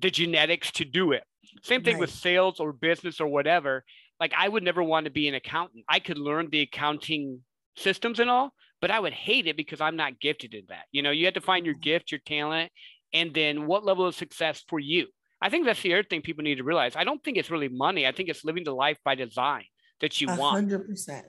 the 0.01 0.11
genetics 0.11 0.71
to 0.73 0.85
do 0.85 1.13
it. 1.13 1.23
Same 1.63 1.83
thing 1.83 1.95
right. 1.95 2.01
with 2.01 2.11
sales 2.11 2.59
or 2.59 2.73
business 2.73 3.21
or 3.21 3.27
whatever. 3.27 3.85
Like, 4.19 4.33
I 4.37 4.49
would 4.49 4.63
never 4.63 4.83
want 4.83 5.05
to 5.05 5.11
be 5.11 5.29
an 5.29 5.35
accountant. 5.35 5.85
I 5.89 5.99
could 5.99 6.19
learn 6.19 6.49
the 6.51 6.63
accounting 6.63 7.41
systems 7.77 8.19
and 8.19 8.31
all, 8.31 8.53
but 8.81 8.91
I 8.91 8.99
would 9.01 9.13
hate 9.13 9.47
it 9.47 9.57
because 9.57 9.81
I'm 9.81 9.97
not 9.97 10.21
gifted 10.21 10.55
in 10.55 10.65
that. 10.69 10.85
You 10.91 11.03
know, 11.03 11.11
you 11.11 11.27
have 11.27 11.35
to 11.35 11.41
find 11.41 11.67
your 11.67 11.75
gift, 11.75 12.13
your 12.13 12.21
talent, 12.27 12.73
and 13.15 13.33
then 13.33 13.67
what 13.67 13.85
level 13.85 14.07
of 14.07 14.15
success 14.15 14.63
for 14.69 14.79
you? 14.79 15.07
I 15.41 15.49
think 15.49 15.65
that's 15.65 15.83
the 15.83 15.95
other 15.95 16.03
thing 16.03 16.23
people 16.23 16.45
need 16.45 16.57
to 16.57 16.65
realize. 16.65 16.97
I 16.97 17.05
don't 17.05 17.23
think 17.23 17.37
it's 17.37 17.51
really 17.51 17.69
money. 17.69 18.07
I 18.07 18.13
think 18.13 18.29
it's 18.29 18.45
living 18.45 18.65
the 18.65 18.75
life 18.75 18.99
by 19.05 19.15
design 19.15 19.65
that 20.01 20.21
you 20.21 20.27
100%. 20.29 20.39
want. 20.39 20.69
100% 20.69 21.23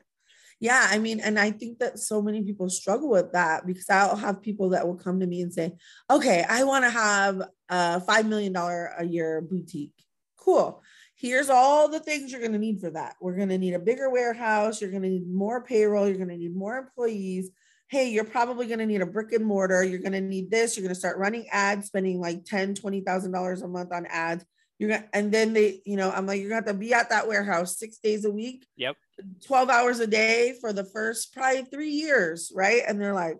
yeah 0.61 0.87
i 0.89 0.97
mean 0.97 1.19
and 1.19 1.37
i 1.37 1.51
think 1.51 1.79
that 1.79 1.99
so 1.99 2.21
many 2.21 2.41
people 2.41 2.69
struggle 2.69 3.09
with 3.09 3.29
that 3.33 3.67
because 3.67 3.89
i'll 3.89 4.15
have 4.15 4.41
people 4.41 4.69
that 4.69 4.87
will 4.87 4.95
come 4.95 5.19
to 5.19 5.27
me 5.27 5.41
and 5.41 5.53
say 5.53 5.69
okay 6.09 6.45
i 6.47 6.63
want 6.63 6.85
to 6.85 6.89
have 6.89 7.41
a 7.69 8.01
$5 8.01 8.27
million 8.27 8.55
a 8.55 9.03
year 9.03 9.41
boutique. 9.41 9.93
Cool. 10.37 10.81
Here's 11.15 11.49
all 11.49 11.89
the 11.89 11.99
things 11.99 12.31
you're 12.31 12.41
going 12.41 12.51
to 12.51 12.59
need 12.59 12.79
for 12.79 12.91
that. 12.91 13.15
We're 13.21 13.35
going 13.35 13.49
to 13.49 13.57
need 13.57 13.73
a 13.73 13.79
bigger 13.79 14.09
warehouse. 14.09 14.81
You're 14.81 14.91
going 14.91 15.03
to 15.03 15.09
need 15.09 15.27
more 15.27 15.63
payroll. 15.63 16.07
You're 16.07 16.17
going 16.17 16.29
to 16.29 16.37
need 16.37 16.55
more 16.55 16.77
employees 16.77 17.49
hey, 17.87 18.09
you're 18.09 18.23
probably 18.23 18.67
going 18.67 18.79
to 18.79 18.85
need 18.85 19.01
a 19.01 19.05
brick 19.05 19.31
and 19.31 19.45
mortar. 19.45 19.83
You're 19.83 19.99
going 19.99 20.13
to 20.13 20.21
need 20.21 20.49
this. 20.49 20.75
You're 20.75 20.83
going 20.83 20.93
to 20.93 20.99
start 20.99 21.17
running 21.17 21.47
ads, 21.51 21.87
spending 21.87 22.19
like 22.19 22.45
ten, 22.45 22.75
twenty 22.75 23.01
thousand 23.01 23.31
dollars 23.31 23.61
a 23.61 23.67
month 23.67 23.91
on 23.91 24.05
ads. 24.07 24.45
You're 24.77 24.89
gonna, 24.89 25.05
and 25.13 25.31
then 25.31 25.53
they, 25.53 25.81
you 25.85 25.95
know, 25.95 26.11
I'm 26.11 26.25
like, 26.25 26.41
you're 26.41 26.49
gonna 26.49 26.67
have 26.67 26.73
to 26.73 26.73
be 26.73 26.93
at 26.93 27.09
that 27.09 27.27
warehouse 27.27 27.77
six 27.77 27.97
days 27.97 28.25
a 28.25 28.31
week. 28.31 28.67
Yep. 28.75 28.97
12 29.45 29.69
hours 29.69 29.99
a 30.01 30.07
day 30.07 30.55
for 30.59 30.73
the 30.73 30.83
first 30.83 31.33
probably 31.33 31.63
three 31.63 31.91
years, 31.91 32.51
right? 32.53 32.81
And 32.85 32.99
they're 32.99 33.13
like, 33.13 33.37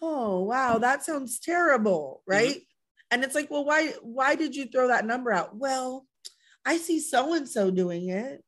oh 0.00 0.42
wow, 0.42 0.78
that 0.78 1.04
sounds 1.04 1.40
terrible, 1.40 2.22
mm-hmm. 2.22 2.32
right? 2.32 2.56
Mm-hmm. 2.56 3.10
And 3.10 3.24
it's 3.24 3.34
like, 3.34 3.50
well, 3.50 3.64
why 3.64 3.92
why 4.02 4.36
did 4.36 4.54
you 4.54 4.66
throw 4.66 4.88
that 4.88 5.04
number 5.04 5.32
out? 5.32 5.56
Well, 5.56 6.06
I 6.64 6.76
see 6.76 7.00
so 7.00 7.34
and 7.34 7.48
so 7.48 7.70
doing 7.70 8.08
it. 8.08 8.42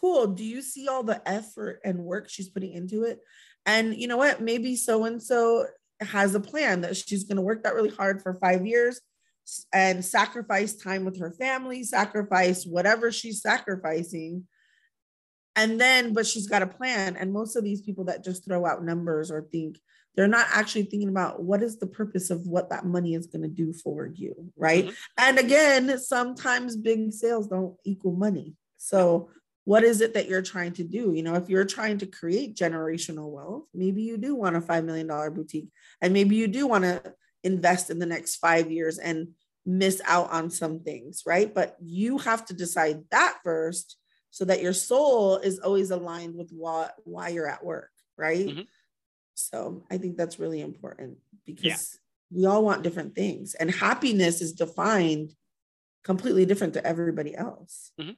Cool. 0.00 0.28
Do 0.28 0.44
you 0.44 0.62
see 0.62 0.88
all 0.88 1.02
the 1.04 1.26
effort 1.28 1.80
and 1.84 2.00
work 2.00 2.28
she's 2.28 2.48
putting 2.48 2.72
into 2.72 3.04
it? 3.04 3.20
And 3.66 3.94
you 3.94 4.08
know 4.08 4.16
what? 4.16 4.40
Maybe 4.40 4.76
so 4.76 5.04
and 5.04 5.22
so 5.22 5.66
has 6.00 6.34
a 6.34 6.40
plan 6.40 6.80
that 6.82 6.96
she's 6.96 7.24
going 7.24 7.36
to 7.36 7.42
work 7.42 7.62
that 7.62 7.74
really 7.74 7.90
hard 7.90 8.22
for 8.22 8.34
five 8.34 8.66
years 8.66 9.00
and 9.72 10.04
sacrifice 10.04 10.74
time 10.74 11.04
with 11.04 11.18
her 11.20 11.32
family, 11.32 11.82
sacrifice 11.84 12.64
whatever 12.64 13.10
she's 13.12 13.42
sacrificing. 13.42 14.46
And 15.54 15.80
then, 15.80 16.12
but 16.12 16.26
she's 16.26 16.46
got 16.46 16.62
a 16.62 16.66
plan. 16.66 17.16
And 17.16 17.32
most 17.32 17.56
of 17.56 17.64
these 17.64 17.82
people 17.82 18.04
that 18.04 18.24
just 18.24 18.44
throw 18.44 18.64
out 18.66 18.84
numbers 18.84 19.30
or 19.30 19.42
think 19.52 19.78
they're 20.14 20.28
not 20.28 20.46
actually 20.50 20.84
thinking 20.84 21.08
about 21.08 21.42
what 21.42 21.62
is 21.62 21.78
the 21.78 21.86
purpose 21.86 22.30
of 22.30 22.46
what 22.46 22.70
that 22.70 22.84
money 22.84 23.14
is 23.14 23.26
going 23.26 23.42
to 23.42 23.48
do 23.48 23.72
for 23.72 24.06
you. 24.06 24.34
Right. 24.56 24.86
Mm-hmm. 24.86 24.94
And 25.18 25.38
again, 25.38 25.98
sometimes 25.98 26.76
big 26.76 27.12
sales 27.12 27.48
don't 27.48 27.76
equal 27.84 28.14
money. 28.14 28.54
So 28.76 29.30
what 29.64 29.84
is 29.84 30.00
it 30.00 30.14
that 30.14 30.28
you're 30.28 30.42
trying 30.42 30.72
to 30.72 30.84
do? 30.84 31.12
You 31.12 31.22
know, 31.22 31.34
if 31.34 31.48
you're 31.48 31.64
trying 31.64 31.98
to 31.98 32.06
create 32.06 32.56
generational 32.56 33.30
wealth, 33.30 33.64
maybe 33.72 34.02
you 34.02 34.16
do 34.16 34.34
want 34.34 34.56
a 34.56 34.60
$5 34.60 34.84
million 34.84 35.06
boutique 35.06 35.68
and 36.00 36.12
maybe 36.12 36.36
you 36.36 36.48
do 36.48 36.66
want 36.66 36.84
to 36.84 37.14
invest 37.44 37.90
in 37.90 37.98
the 37.98 38.06
next 38.06 38.36
five 38.36 38.70
years 38.70 38.98
and 38.98 39.28
miss 39.64 40.00
out 40.04 40.30
on 40.30 40.50
some 40.50 40.80
things, 40.80 41.22
right? 41.26 41.52
But 41.54 41.76
you 41.80 42.18
have 42.18 42.44
to 42.46 42.54
decide 42.54 43.04
that 43.10 43.38
first 43.44 43.96
so 44.30 44.44
that 44.46 44.62
your 44.62 44.72
soul 44.72 45.36
is 45.36 45.58
always 45.58 45.90
aligned 45.90 46.34
with 46.34 46.50
what 46.50 46.94
why 47.04 47.28
you're 47.28 47.48
at 47.48 47.64
work, 47.64 47.90
right? 48.16 48.46
Mm-hmm. 48.46 48.62
So 49.34 49.84
I 49.90 49.98
think 49.98 50.16
that's 50.16 50.38
really 50.38 50.60
important 50.60 51.18
because 51.46 51.64
yeah. 51.64 51.76
we 52.30 52.46
all 52.46 52.64
want 52.64 52.82
different 52.82 53.14
things 53.14 53.54
and 53.54 53.70
happiness 53.70 54.40
is 54.40 54.52
defined 54.52 55.32
completely 56.02 56.46
different 56.46 56.74
to 56.74 56.84
everybody 56.84 57.36
else. 57.36 57.92
Mm-hmm. 58.00 58.12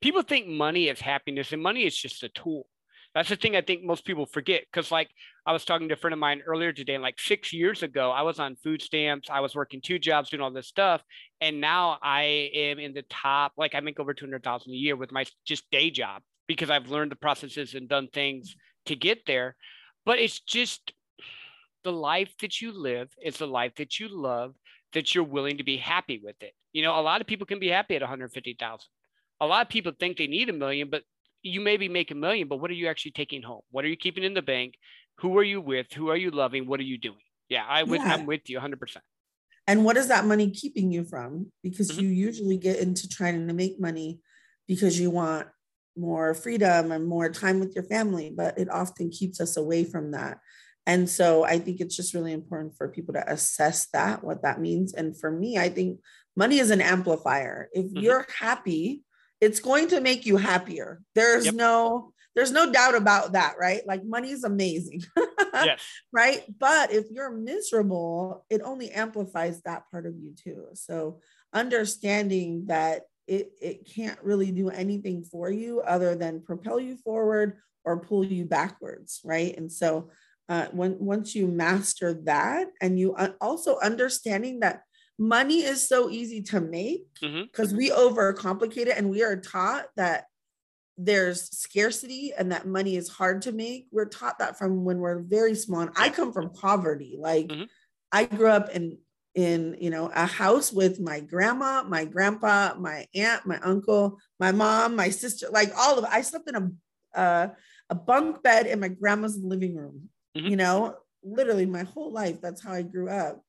People 0.00 0.22
think 0.22 0.46
money 0.46 0.88
is 0.88 1.00
happiness 1.00 1.52
and 1.52 1.62
money 1.62 1.84
is 1.84 1.96
just 1.96 2.22
a 2.22 2.28
tool. 2.28 2.66
That's 3.14 3.30
the 3.30 3.36
thing 3.36 3.56
I 3.56 3.62
think 3.62 3.82
most 3.82 4.04
people 4.04 4.26
forget. 4.26 4.64
Because, 4.70 4.90
like, 4.90 5.08
I 5.46 5.52
was 5.52 5.64
talking 5.64 5.88
to 5.88 5.94
a 5.94 5.96
friend 5.96 6.12
of 6.12 6.18
mine 6.18 6.42
earlier 6.46 6.72
today, 6.72 6.94
and 6.94 7.02
like 7.02 7.18
six 7.18 7.52
years 7.52 7.82
ago, 7.82 8.10
I 8.10 8.22
was 8.22 8.38
on 8.38 8.56
food 8.56 8.82
stamps. 8.82 9.30
I 9.30 9.40
was 9.40 9.54
working 9.54 9.80
two 9.80 9.98
jobs, 9.98 10.28
doing 10.28 10.42
all 10.42 10.50
this 10.50 10.68
stuff, 10.68 11.02
and 11.40 11.60
now 11.60 11.98
I 12.02 12.50
am 12.54 12.78
in 12.78 12.92
the 12.92 13.04
top. 13.08 13.52
Like, 13.56 13.74
I 13.74 13.80
make 13.80 13.98
over 13.98 14.12
two 14.12 14.26
hundred 14.26 14.44
thousand 14.44 14.72
a 14.72 14.76
year 14.76 14.96
with 14.96 15.12
my 15.12 15.24
just 15.46 15.70
day 15.70 15.90
job 15.90 16.22
because 16.46 16.68
I've 16.68 16.90
learned 16.90 17.10
the 17.10 17.16
processes 17.16 17.74
and 17.74 17.88
done 17.88 18.08
things 18.12 18.54
to 18.86 18.94
get 18.94 19.24
there. 19.26 19.56
But 20.04 20.18
it's 20.18 20.40
just 20.40 20.92
the 21.84 21.92
life 21.92 22.34
that 22.40 22.60
you 22.60 22.72
live. 22.72 23.08
It's 23.18 23.38
the 23.38 23.46
life 23.46 23.76
that 23.76 23.98
you 23.98 24.08
love. 24.08 24.54
That 24.92 25.14
you're 25.14 25.24
willing 25.24 25.58
to 25.58 25.64
be 25.64 25.76
happy 25.76 26.20
with 26.22 26.36
it. 26.42 26.52
You 26.72 26.82
know, 26.82 26.98
a 26.98 27.02
lot 27.02 27.20
of 27.20 27.26
people 27.26 27.46
can 27.46 27.58
be 27.58 27.68
happy 27.68 27.96
at 27.96 28.02
one 28.02 28.08
hundred 28.08 28.32
fifty 28.32 28.56
thousand. 28.58 28.88
A 29.40 29.46
lot 29.46 29.62
of 29.62 29.68
people 29.68 29.92
think 29.98 30.16
they 30.16 30.26
need 30.26 30.48
a 30.48 30.52
million, 30.52 30.88
but 30.90 31.02
you 31.42 31.60
maybe 31.60 31.88
make 31.88 32.10
a 32.10 32.14
million, 32.14 32.48
but 32.48 32.56
what 32.56 32.70
are 32.70 32.74
you 32.74 32.88
actually 32.88 33.12
taking 33.12 33.42
home? 33.42 33.62
What 33.70 33.84
are 33.84 33.88
you 33.88 33.96
keeping 33.96 34.24
in 34.24 34.34
the 34.34 34.42
bank? 34.42 34.74
Who 35.18 35.36
are 35.38 35.42
you 35.42 35.60
with? 35.60 35.92
Who 35.92 36.08
are 36.08 36.16
you 36.16 36.30
loving? 36.30 36.66
What 36.66 36.80
are 36.80 36.84
you 36.84 36.98
doing? 36.98 37.18
Yeah, 37.48 37.64
I 37.68 37.82
would, 37.82 38.00
yeah. 38.00 38.14
I'm 38.14 38.26
with 38.26 38.48
you 38.48 38.58
100%. 38.58 38.96
And 39.68 39.84
what 39.84 39.96
is 39.96 40.08
that 40.08 40.26
money 40.26 40.50
keeping 40.50 40.92
you 40.92 41.04
from? 41.04 41.50
Because 41.62 41.90
mm-hmm. 41.90 42.00
you 42.00 42.08
usually 42.08 42.56
get 42.56 42.78
into 42.78 43.08
trying 43.08 43.46
to 43.46 43.54
make 43.54 43.80
money 43.80 44.20
because 44.68 44.98
you 44.98 45.10
want 45.10 45.48
more 45.96 46.34
freedom 46.34 46.92
and 46.92 47.06
more 47.06 47.30
time 47.30 47.58
with 47.60 47.74
your 47.74 47.84
family, 47.84 48.32
but 48.36 48.58
it 48.58 48.70
often 48.70 49.10
keeps 49.10 49.40
us 49.40 49.56
away 49.56 49.84
from 49.84 50.12
that. 50.12 50.38
And 50.86 51.08
so 51.08 51.44
I 51.44 51.58
think 51.58 51.80
it's 51.80 51.96
just 51.96 52.14
really 52.14 52.32
important 52.32 52.76
for 52.76 52.88
people 52.88 53.14
to 53.14 53.32
assess 53.32 53.88
that, 53.92 54.22
what 54.22 54.42
that 54.42 54.60
means. 54.60 54.92
And 54.94 55.18
for 55.18 55.30
me, 55.30 55.58
I 55.58 55.68
think 55.68 55.98
money 56.36 56.58
is 56.58 56.70
an 56.70 56.80
amplifier. 56.80 57.68
If 57.72 57.86
mm-hmm. 57.86 57.98
you're 57.98 58.26
happy, 58.38 59.02
it's 59.40 59.60
going 59.60 59.88
to 59.88 60.00
make 60.00 60.26
you 60.26 60.36
happier. 60.36 61.00
There's 61.14 61.46
yep. 61.46 61.54
no 61.54 62.12
there's 62.34 62.52
no 62.52 62.70
doubt 62.70 62.94
about 62.94 63.32
that, 63.32 63.54
right? 63.58 63.80
Like 63.86 64.04
money 64.04 64.30
is 64.30 64.44
amazing. 64.44 65.02
yes. 65.54 65.80
Right? 66.12 66.44
But 66.58 66.92
if 66.92 67.06
you're 67.10 67.30
miserable, 67.30 68.44
it 68.50 68.60
only 68.62 68.90
amplifies 68.90 69.62
that 69.62 69.84
part 69.90 70.04
of 70.04 70.14
you 70.18 70.34
too. 70.34 70.66
So 70.74 71.20
understanding 71.54 72.66
that 72.66 73.02
it 73.26 73.52
it 73.60 73.90
can't 73.92 74.22
really 74.22 74.52
do 74.52 74.68
anything 74.68 75.24
for 75.24 75.50
you 75.50 75.80
other 75.80 76.14
than 76.14 76.42
propel 76.42 76.78
you 76.78 76.96
forward 76.96 77.56
or 77.84 78.00
pull 78.00 78.24
you 78.24 78.44
backwards, 78.44 79.20
right? 79.24 79.56
And 79.56 79.72
so 79.72 80.10
uh, 80.48 80.66
when 80.72 80.96
once 80.98 81.34
you 81.34 81.48
master 81.48 82.14
that 82.24 82.68
and 82.80 82.98
you 82.98 83.14
uh, 83.14 83.30
also 83.40 83.78
understanding 83.78 84.60
that 84.60 84.82
money 85.18 85.62
is 85.62 85.88
so 85.88 86.10
easy 86.10 86.42
to 86.42 86.60
make 86.60 87.06
because 87.20 87.68
mm-hmm. 87.68 87.76
we 87.76 87.90
overcomplicate 87.90 88.86
it 88.86 88.96
and 88.96 89.10
we 89.10 89.22
are 89.22 89.36
taught 89.36 89.86
that 89.96 90.26
there's 90.98 91.50
scarcity 91.56 92.32
and 92.36 92.52
that 92.52 92.66
money 92.66 92.96
is 92.96 93.08
hard 93.08 93.42
to 93.42 93.52
make. 93.52 93.86
We're 93.90 94.06
taught 94.06 94.38
that 94.38 94.58
from 94.58 94.84
when 94.84 94.98
we're 94.98 95.20
very 95.20 95.54
small. 95.54 95.80
And 95.80 95.90
I 95.96 96.08
come 96.08 96.32
from 96.32 96.52
poverty. 96.52 97.16
Like 97.18 97.48
mm-hmm. 97.48 97.64
I 98.12 98.24
grew 98.24 98.48
up 98.48 98.70
in 98.70 98.98
in 99.34 99.76
you 99.78 99.90
know 99.90 100.10
a 100.14 100.26
house 100.26 100.72
with 100.72 100.98
my 100.98 101.20
grandma, 101.20 101.82
my 101.82 102.06
grandpa, 102.06 102.74
my 102.78 103.06
aunt, 103.14 103.46
my 103.46 103.58
uncle, 103.58 104.18
my 104.40 104.52
mom, 104.52 104.96
my 104.96 105.10
sister, 105.10 105.48
like 105.50 105.70
all 105.76 105.98
of. 105.98 106.04
I 106.06 106.22
slept 106.22 106.48
in 106.48 106.56
a 106.56 107.18
uh, 107.18 107.48
a 107.90 107.94
bunk 107.94 108.42
bed 108.42 108.66
in 108.66 108.80
my 108.80 108.88
grandma's 108.88 109.38
living 109.38 109.76
room. 109.76 110.08
Mm-hmm. 110.36 110.46
You 110.48 110.56
know, 110.56 110.96
literally 111.22 111.66
my 111.66 111.82
whole 111.82 112.12
life. 112.12 112.40
That's 112.40 112.62
how 112.62 112.72
I 112.72 112.82
grew 112.82 113.10
up. 113.10 113.42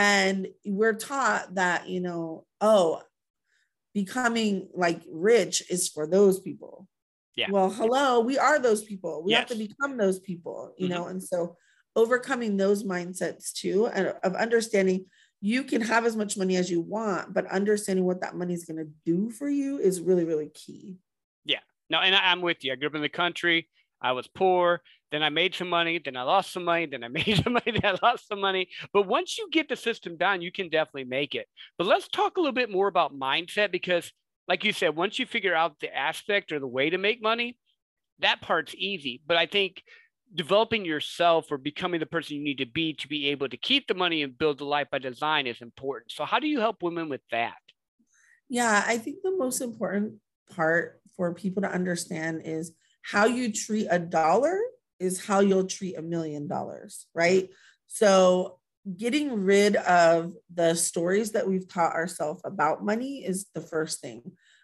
And 0.00 0.48
we're 0.64 0.94
taught 0.94 1.56
that, 1.56 1.90
you 1.90 2.00
know, 2.00 2.46
oh, 2.62 3.02
becoming 3.92 4.70
like 4.74 5.02
rich 5.12 5.62
is 5.68 5.90
for 5.90 6.06
those 6.06 6.40
people. 6.40 6.88
Yeah. 7.36 7.48
Well, 7.50 7.68
hello, 7.68 8.20
we 8.20 8.38
are 8.38 8.58
those 8.58 8.82
people. 8.82 9.22
We 9.22 9.32
yes. 9.32 9.40
have 9.40 9.48
to 9.48 9.56
become 9.56 9.98
those 9.98 10.18
people, 10.18 10.72
you 10.78 10.88
mm-hmm. 10.88 10.94
know, 10.94 11.06
and 11.08 11.22
so 11.22 11.58
overcoming 11.96 12.56
those 12.56 12.82
mindsets 12.82 13.52
too, 13.52 13.88
and 13.88 14.14
of 14.22 14.34
understanding 14.36 15.04
you 15.42 15.64
can 15.64 15.82
have 15.82 16.06
as 16.06 16.16
much 16.16 16.34
money 16.34 16.56
as 16.56 16.70
you 16.70 16.80
want, 16.80 17.34
but 17.34 17.44
understanding 17.48 18.06
what 18.06 18.22
that 18.22 18.34
money 18.34 18.54
is 18.54 18.64
going 18.64 18.78
to 18.78 18.90
do 19.04 19.28
for 19.28 19.50
you 19.50 19.78
is 19.78 20.00
really, 20.00 20.24
really 20.24 20.48
key. 20.54 20.96
Yeah. 21.44 21.60
No, 21.90 21.98
and 21.98 22.14
I, 22.14 22.30
I'm 22.30 22.40
with 22.40 22.64
you. 22.64 22.72
I 22.72 22.76
grew 22.76 22.88
up 22.88 22.94
in 22.94 23.02
the 23.02 23.10
country. 23.10 23.68
I 24.00 24.12
was 24.12 24.28
poor. 24.28 24.80
Then 25.10 25.22
I 25.22 25.28
made 25.28 25.54
some 25.54 25.68
money. 25.68 26.00
Then 26.02 26.16
I 26.16 26.22
lost 26.22 26.52
some 26.52 26.64
money. 26.64 26.86
Then 26.86 27.04
I 27.04 27.08
made 27.08 27.42
some 27.42 27.54
money. 27.54 27.72
Then 27.72 27.84
I 27.84 27.98
lost 28.02 28.28
some 28.28 28.40
money. 28.40 28.68
But 28.92 29.06
once 29.06 29.38
you 29.38 29.48
get 29.50 29.68
the 29.68 29.76
system 29.76 30.16
down, 30.16 30.42
you 30.42 30.52
can 30.52 30.68
definitely 30.68 31.04
make 31.04 31.34
it. 31.34 31.46
But 31.78 31.86
let's 31.86 32.08
talk 32.08 32.36
a 32.36 32.40
little 32.40 32.52
bit 32.52 32.70
more 32.70 32.88
about 32.88 33.18
mindset 33.18 33.72
because, 33.72 34.12
like 34.48 34.64
you 34.64 34.72
said, 34.72 34.96
once 34.96 35.18
you 35.18 35.26
figure 35.26 35.54
out 35.54 35.80
the 35.80 35.94
aspect 35.94 36.52
or 36.52 36.58
the 36.58 36.66
way 36.66 36.90
to 36.90 36.98
make 36.98 37.22
money, 37.22 37.58
that 38.20 38.40
part's 38.40 38.74
easy. 38.76 39.20
But 39.26 39.36
I 39.36 39.46
think 39.46 39.82
developing 40.34 40.84
yourself 40.84 41.50
or 41.50 41.58
becoming 41.58 42.00
the 42.00 42.06
person 42.06 42.36
you 42.36 42.44
need 42.44 42.58
to 42.58 42.66
be 42.66 42.94
to 42.94 43.08
be 43.08 43.28
able 43.28 43.48
to 43.48 43.56
keep 43.56 43.88
the 43.88 43.94
money 43.94 44.22
and 44.22 44.36
build 44.36 44.58
the 44.58 44.64
life 44.64 44.88
by 44.90 44.98
design 44.98 45.46
is 45.46 45.60
important. 45.60 46.12
So, 46.12 46.24
how 46.24 46.38
do 46.38 46.46
you 46.46 46.60
help 46.60 46.82
women 46.82 47.08
with 47.08 47.22
that? 47.30 47.56
Yeah, 48.48 48.84
I 48.86 48.98
think 48.98 49.18
the 49.22 49.36
most 49.36 49.60
important 49.60 50.14
part 50.54 51.00
for 51.16 51.34
people 51.34 51.62
to 51.62 51.70
understand 51.70 52.42
is 52.44 52.72
how 53.02 53.26
you 53.26 53.52
treat 53.52 53.86
a 53.90 53.98
dollar 53.98 54.58
is 55.00 55.24
how 55.24 55.40
you'll 55.40 55.66
treat 55.66 55.96
a 55.96 56.02
million 56.02 56.46
dollars, 56.46 57.06
right? 57.14 57.48
So, 57.86 58.58
getting 58.96 59.44
rid 59.44 59.76
of 59.76 60.32
the 60.54 60.74
stories 60.74 61.32
that 61.32 61.46
we've 61.46 61.68
taught 61.68 61.94
ourselves 61.94 62.40
about 62.44 62.84
money 62.84 63.24
is 63.24 63.46
the 63.54 63.60
first 63.60 64.00
thing. 64.00 64.22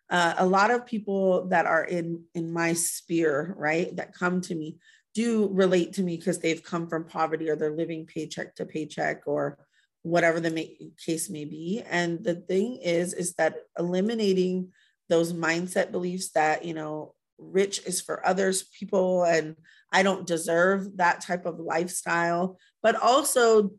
Uh, 0.09 0.35
a 0.39 0.47
lot 0.47 0.71
of 0.71 0.87
people 0.87 1.49
that 1.49 1.67
are 1.67 1.85
in 1.85 2.23
in 2.35 2.53
my 2.53 2.73
sphere, 2.73 3.55
right, 3.59 3.95
that 3.97 4.15
come 4.15 4.41
to 4.43 4.55
me 4.55 4.77
do 5.15 5.49
relate 5.51 5.95
to 5.95 6.03
me 6.03 6.17
because 6.17 6.39
they've 6.39 6.63
come 6.63 6.87
from 6.89 7.05
poverty 7.05 7.49
or 7.49 7.57
they're 7.57 7.75
living 7.75 8.07
paycheck 8.07 8.55
to 8.55 8.67
paycheck 8.67 9.23
or 9.27 9.59
whatever 10.03 10.39
the 10.41 10.51
may, 10.51 10.77
case 11.05 11.29
may 11.29 11.45
be. 11.45 11.83
And 11.91 12.23
the 12.23 12.35
thing 12.35 12.77
is, 12.77 13.15
is 13.15 13.33
that 13.35 13.57
eliminating 13.79 14.73
those 15.09 15.33
mindset 15.33 15.91
beliefs 15.91 16.31
that 16.33 16.65
you 16.65 16.75
know 16.75 17.15
rich 17.39 17.81
is 17.87 18.01
for 18.01 18.25
others 18.27 18.65
people 18.79 19.25
and 19.25 19.57
i 19.93 20.03
don't 20.03 20.27
deserve 20.27 20.97
that 20.97 21.21
type 21.21 21.47
of 21.47 21.59
lifestyle 21.59 22.59
but 22.83 22.97
also 22.97 23.71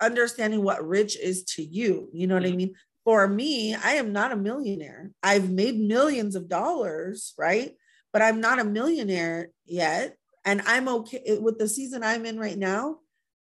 understanding 0.00 0.62
what 0.62 0.86
rich 0.86 1.18
is 1.18 1.44
to 1.44 1.62
you 1.62 2.08
you 2.12 2.26
know 2.26 2.34
what 2.34 2.44
i 2.44 2.48
mm-hmm. 2.48 2.56
mean? 2.56 2.74
For 3.04 3.26
me 3.26 3.74
i 3.74 3.94
am 3.94 4.12
not 4.12 4.32
a 4.32 4.36
millionaire. 4.36 5.10
I've 5.22 5.50
made 5.50 5.78
millions 5.78 6.36
of 6.36 6.48
dollars 6.48 7.34
right? 7.38 7.72
But 8.12 8.22
i'm 8.22 8.40
not 8.40 8.60
a 8.60 8.64
millionaire 8.64 9.48
yet 9.64 10.16
and 10.44 10.60
i'm 10.66 10.88
okay 10.88 11.38
with 11.40 11.58
the 11.58 11.68
season 11.68 12.02
i'm 12.02 12.26
in 12.26 12.38
right 12.38 12.58
now 12.58 12.98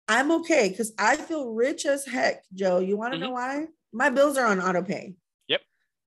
i'm 0.08 0.32
okay 0.32 0.70
because 0.70 0.94
i 0.98 1.16
feel 1.16 1.52
rich 1.52 1.86
as 1.86 2.06
heck 2.06 2.44
joe. 2.54 2.80
You 2.80 2.98
want 2.98 3.14
to 3.14 3.20
mm-hmm. 3.20 3.28
know 3.28 3.34
why? 3.34 3.66
My 3.94 4.10
bills 4.10 4.38
are 4.38 4.48
on 4.48 4.60
auto 4.60 4.82
pay 4.82 5.16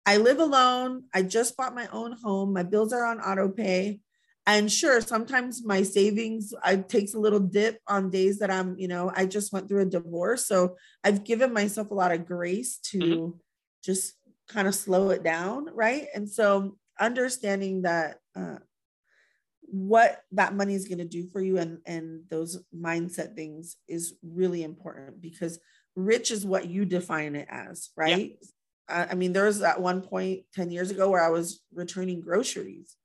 I 0.06 0.18
live 0.18 0.39
alone. 0.39 1.06
I 1.13 1.24
just 1.24 1.58
bought 1.58 1.76
my 1.76 1.88
own 1.91 2.13
home. 2.24 2.54
My 2.54 2.63
bills 2.63 2.94
are 2.94 3.06
on 3.06 3.20
auto 3.20 3.50
pay. 3.50 4.00
And 4.48 4.72
sure, 4.72 5.02
sometimes 5.02 5.65
my 5.65 5.82
savings 5.82 6.54
I 6.63 6.76
takes 6.76 7.15
a 7.15 7.20
little 7.20 7.39
dip 7.39 7.80
on 7.88 8.12
days 8.12 8.39
that 8.39 8.52
I'm, 8.52 8.78
you 8.78 8.88
know, 8.88 9.12
I 9.15 9.26
just 9.26 9.52
went 9.52 9.68
through 9.68 9.82
a 9.82 9.86
divorce. 9.86 10.46
So 10.46 10.76
I've 11.04 11.24
given 11.24 11.52
myself 11.52 11.89
a 11.89 11.96
lot 11.96 12.12
of 12.12 12.28
grace 12.28 12.78
to 12.91 13.00
mm-hmm. 13.00 13.38
just 13.84 14.13
kind 14.48 14.68
of 14.68 14.76
slow 14.76 15.10
it 15.10 15.24
down. 15.24 15.70
Right. 15.74 16.08
And 16.13 16.30
so 16.30 16.78
understanding 17.00 17.82
that 17.82 18.18
uh, 18.36 18.58
what 19.62 20.22
that 20.32 20.56
money 20.56 20.76
is 20.76 20.88
going 20.88 21.00
to 21.00 21.06
do 21.06 21.28
for 21.32 21.41
you 21.41 21.58
and 21.58 21.80
and 21.86 22.22
those 22.30 22.62
mindset 22.74 23.36
things 23.36 23.78
is 23.88 24.13
really 24.24 24.63
important 24.63 25.22
because 25.22 25.60
rich 25.96 26.32
is 26.32 26.46
what 26.46 26.70
you 26.70 26.86
define 26.86 27.36
it 27.36 27.48
as 27.50 27.89
right 27.98 28.38
I 28.88 29.15
mean, 29.15 29.34
there 29.34 29.45
was 29.45 29.62
at 29.62 29.82
one 29.82 30.02
point 30.02 30.43
10 30.54 30.71
years 30.71 30.91
ago 30.91 31.10
where 31.10 31.24
I 31.24 31.30
was 31.30 31.62
returning 31.74 32.21
groceries. 32.21 32.95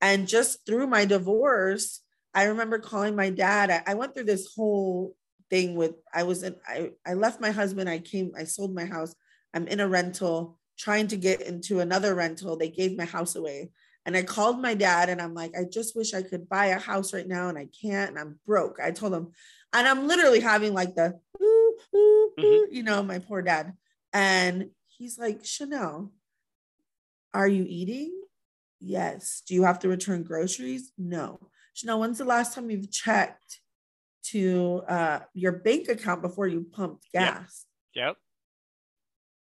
And 0.00 0.28
just 0.28 0.64
through 0.64 0.86
my 0.86 1.04
divorce, 1.04 2.02
I 2.34 2.44
remember 2.44 2.78
calling 2.78 3.16
my 3.16 3.30
dad. 3.30 3.70
I, 3.70 3.82
I 3.92 3.94
went 3.94 4.14
through 4.14 4.24
this 4.24 4.52
whole 4.54 5.16
thing 5.50 5.74
with 5.74 5.94
I 6.14 6.22
was 6.24 6.42
in 6.42 6.56
I, 6.66 6.92
I 7.06 7.14
left 7.14 7.40
my 7.40 7.50
husband, 7.50 7.88
I 7.88 7.98
came, 7.98 8.32
I 8.36 8.44
sold 8.44 8.74
my 8.74 8.84
house. 8.84 9.14
I'm 9.54 9.66
in 9.66 9.80
a 9.80 9.88
rental, 9.88 10.58
trying 10.78 11.08
to 11.08 11.16
get 11.16 11.40
into 11.40 11.80
another 11.80 12.14
rental. 12.14 12.56
They 12.56 12.68
gave 12.68 12.96
my 12.96 13.06
house 13.06 13.34
away. 13.34 13.70
And 14.06 14.16
I 14.16 14.22
called 14.22 14.60
my 14.60 14.74
dad 14.74 15.08
and 15.08 15.20
I'm 15.20 15.34
like, 15.34 15.52
I 15.58 15.64
just 15.64 15.96
wish 15.96 16.14
I 16.14 16.22
could 16.22 16.48
buy 16.48 16.66
a 16.66 16.78
house 16.78 17.12
right 17.12 17.26
now 17.26 17.48
and 17.48 17.58
I 17.58 17.68
can't 17.82 18.10
and 18.10 18.18
I'm 18.18 18.38
broke. 18.46 18.78
I 18.82 18.90
told 18.90 19.12
him, 19.12 19.32
and 19.72 19.86
I'm 19.86 20.06
literally 20.06 20.40
having 20.40 20.72
like 20.72 20.94
the, 20.94 21.18
ooh, 21.42 21.74
ooh, 21.94 22.30
mm-hmm. 22.38 22.74
you 22.74 22.82
know, 22.82 23.02
my 23.02 23.18
poor 23.18 23.42
dad. 23.42 23.74
And 24.12 24.70
he's 24.98 25.18
like, 25.18 25.44
Chanel, 25.44 26.12
are 27.32 27.48
you 27.48 27.64
eating? 27.66 28.20
Yes. 28.80 29.42
Do 29.46 29.54
you 29.54 29.62
have 29.62 29.78
to 29.80 29.88
return 29.88 30.24
groceries? 30.24 30.92
No. 30.98 31.38
Chanel, 31.74 32.00
when's 32.00 32.18
the 32.18 32.24
last 32.24 32.54
time 32.54 32.70
you've 32.70 32.90
checked 32.90 33.60
to 34.24 34.82
uh, 34.88 35.20
your 35.32 35.52
bank 35.52 35.88
account 35.88 36.20
before 36.20 36.48
you 36.48 36.66
pumped 36.70 37.06
gas? 37.12 37.64
Yep. 37.94 38.06
yep. 38.06 38.16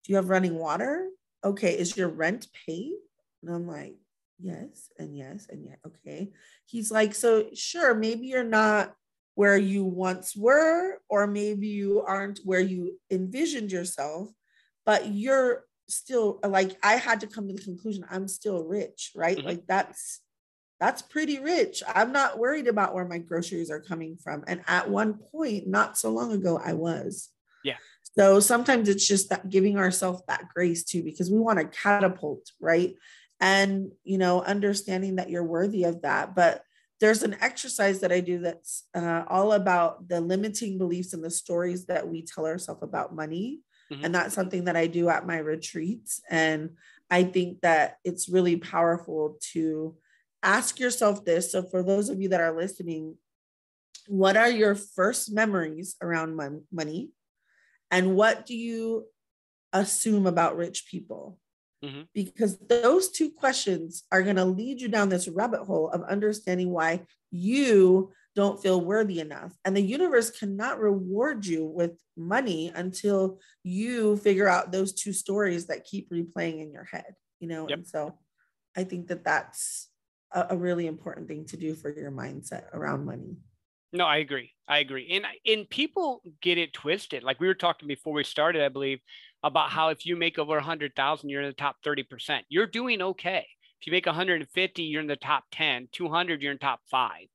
Do 0.04 0.12
you 0.12 0.16
have 0.16 0.28
running 0.28 0.58
water? 0.58 1.08
Okay. 1.44 1.78
Is 1.78 1.96
your 1.96 2.08
rent 2.08 2.48
paid? 2.66 2.94
And 3.42 3.54
I'm 3.54 3.66
like, 3.66 3.96
yes, 4.40 4.88
and 4.98 5.16
yes, 5.16 5.46
and 5.50 5.64
yeah. 5.64 5.76
Okay. 5.86 6.32
He's 6.66 6.90
like, 6.90 7.14
so 7.14 7.46
sure, 7.54 7.94
maybe 7.94 8.26
you're 8.26 8.42
not 8.42 8.94
where 9.34 9.56
you 9.56 9.84
once 9.84 10.34
were, 10.36 10.98
or 11.08 11.26
maybe 11.26 11.66
you 11.66 12.02
aren't 12.02 12.40
where 12.44 12.60
you 12.60 12.98
envisioned 13.10 13.72
yourself, 13.72 14.30
but 14.84 15.08
you're 15.08 15.64
still 15.88 16.40
like 16.46 16.76
I 16.82 16.94
had 16.94 17.20
to 17.20 17.26
come 17.26 17.48
to 17.48 17.54
the 17.54 17.62
conclusion 17.62 18.04
I'm 18.10 18.28
still 18.28 18.64
rich, 18.64 19.12
right? 19.14 19.36
Mm-hmm. 19.36 19.46
Like 19.46 19.66
that's 19.66 20.20
that's 20.80 21.02
pretty 21.02 21.38
rich. 21.38 21.82
I'm 21.86 22.12
not 22.12 22.38
worried 22.38 22.66
about 22.66 22.94
where 22.94 23.06
my 23.06 23.18
groceries 23.18 23.70
are 23.70 23.80
coming 23.80 24.16
from. 24.16 24.44
And 24.46 24.62
at 24.66 24.90
one 24.90 25.14
point, 25.14 25.66
not 25.66 25.96
so 25.96 26.10
long 26.10 26.32
ago, 26.32 26.60
I 26.62 26.74
was. 26.74 27.30
Yeah. 27.62 27.76
So 28.18 28.40
sometimes 28.40 28.88
it's 28.88 29.06
just 29.06 29.30
that 29.30 29.48
giving 29.48 29.78
ourselves 29.78 30.22
that 30.28 30.48
grace 30.54 30.84
too, 30.84 31.02
because 31.02 31.30
we 31.30 31.38
want 31.38 31.58
to 31.58 31.66
catapult, 31.66 32.50
right? 32.60 32.96
And 33.40 33.92
you 34.02 34.18
know, 34.18 34.42
understanding 34.42 35.16
that 35.16 35.30
you're 35.30 35.44
worthy 35.44 35.84
of 35.84 36.02
that. 36.02 36.34
But 36.34 36.62
there's 37.00 37.22
an 37.22 37.36
exercise 37.40 38.00
that 38.00 38.12
I 38.12 38.20
do 38.20 38.38
that's 38.40 38.84
uh, 38.94 39.24
all 39.28 39.52
about 39.52 40.08
the 40.08 40.20
limiting 40.20 40.78
beliefs 40.78 41.12
and 41.12 41.24
the 41.24 41.30
stories 41.30 41.86
that 41.86 42.08
we 42.08 42.22
tell 42.22 42.46
ourselves 42.46 42.82
about 42.82 43.14
money. 43.14 43.60
Mm-hmm. 43.92 44.04
And 44.04 44.14
that's 44.14 44.34
something 44.34 44.64
that 44.64 44.76
I 44.76 44.86
do 44.86 45.08
at 45.08 45.26
my 45.26 45.38
retreats. 45.38 46.20
And 46.30 46.70
I 47.10 47.24
think 47.24 47.60
that 47.60 47.98
it's 48.04 48.28
really 48.28 48.56
powerful 48.56 49.38
to 49.52 49.96
ask 50.42 50.78
yourself 50.80 51.24
this. 51.24 51.52
So, 51.52 51.62
for 51.62 51.82
those 51.82 52.08
of 52.08 52.20
you 52.20 52.28
that 52.30 52.40
are 52.40 52.56
listening, 52.56 53.16
what 54.06 54.36
are 54.36 54.50
your 54.50 54.74
first 54.74 55.32
memories 55.32 55.96
around 56.00 56.36
mon- 56.36 56.64
money? 56.72 57.10
And 57.90 58.16
what 58.16 58.46
do 58.46 58.56
you 58.56 59.06
assume 59.72 60.26
about 60.26 60.56
rich 60.56 60.86
people? 60.90 61.38
Mm-hmm. 61.84 62.02
Because 62.14 62.58
those 62.68 63.10
two 63.10 63.30
questions 63.30 64.04
are 64.10 64.22
going 64.22 64.36
to 64.36 64.44
lead 64.44 64.80
you 64.80 64.88
down 64.88 65.10
this 65.10 65.28
rabbit 65.28 65.64
hole 65.64 65.90
of 65.90 66.02
understanding 66.02 66.70
why 66.70 67.02
you 67.30 68.12
don't 68.34 68.60
feel 68.60 68.80
worthy 68.80 69.20
enough. 69.20 69.52
And 69.64 69.76
the 69.76 69.82
universe 69.82 70.30
cannot 70.30 70.80
reward 70.80 71.46
you 71.46 71.64
with 71.64 71.92
money 72.16 72.72
until 72.74 73.38
you 73.62 74.16
figure 74.16 74.48
out 74.48 74.72
those 74.72 74.92
two 74.92 75.12
stories 75.12 75.66
that 75.66 75.84
keep 75.84 76.10
replaying 76.10 76.60
in 76.60 76.72
your 76.72 76.84
head, 76.84 77.14
you 77.40 77.48
know? 77.48 77.68
Yep. 77.68 77.78
And 77.78 77.86
so 77.86 78.18
I 78.76 78.84
think 78.84 79.08
that 79.08 79.24
that's 79.24 79.88
a, 80.32 80.48
a, 80.50 80.56
really 80.56 80.86
important 80.86 81.28
thing 81.28 81.44
to 81.46 81.56
do 81.56 81.74
for 81.74 81.90
your 81.90 82.10
mindset 82.10 82.64
around 82.72 83.04
money. 83.04 83.36
No, 83.92 84.04
I 84.04 84.16
agree. 84.16 84.52
I 84.66 84.78
agree. 84.78 85.08
And 85.12 85.24
and 85.46 85.70
people 85.70 86.20
get 86.42 86.58
it 86.58 86.72
twisted. 86.72 87.22
Like 87.22 87.38
we 87.38 87.46
were 87.46 87.54
talking 87.54 87.86
before 87.86 88.12
we 88.12 88.24
started, 88.24 88.64
I 88.64 88.68
believe, 88.68 88.98
about 89.44 89.70
how 89.70 89.90
if 89.90 90.04
you 90.04 90.16
make 90.16 90.36
over 90.36 90.56
a 90.56 90.62
hundred 90.62 90.96
thousand, 90.96 91.28
you're 91.28 91.42
in 91.42 91.48
the 91.48 91.52
top 91.52 91.76
30%. 91.86 92.40
You're 92.48 92.66
doing 92.66 93.00
okay. 93.00 93.46
If 93.80 93.86
you 93.86 93.92
make 93.92 94.06
150, 94.06 94.82
you're 94.82 95.00
in 95.02 95.06
the 95.06 95.14
top 95.14 95.44
10, 95.52 95.88
200, 95.92 96.42
you're 96.42 96.52
in 96.52 96.58
top 96.58 96.80
five. 96.90 97.26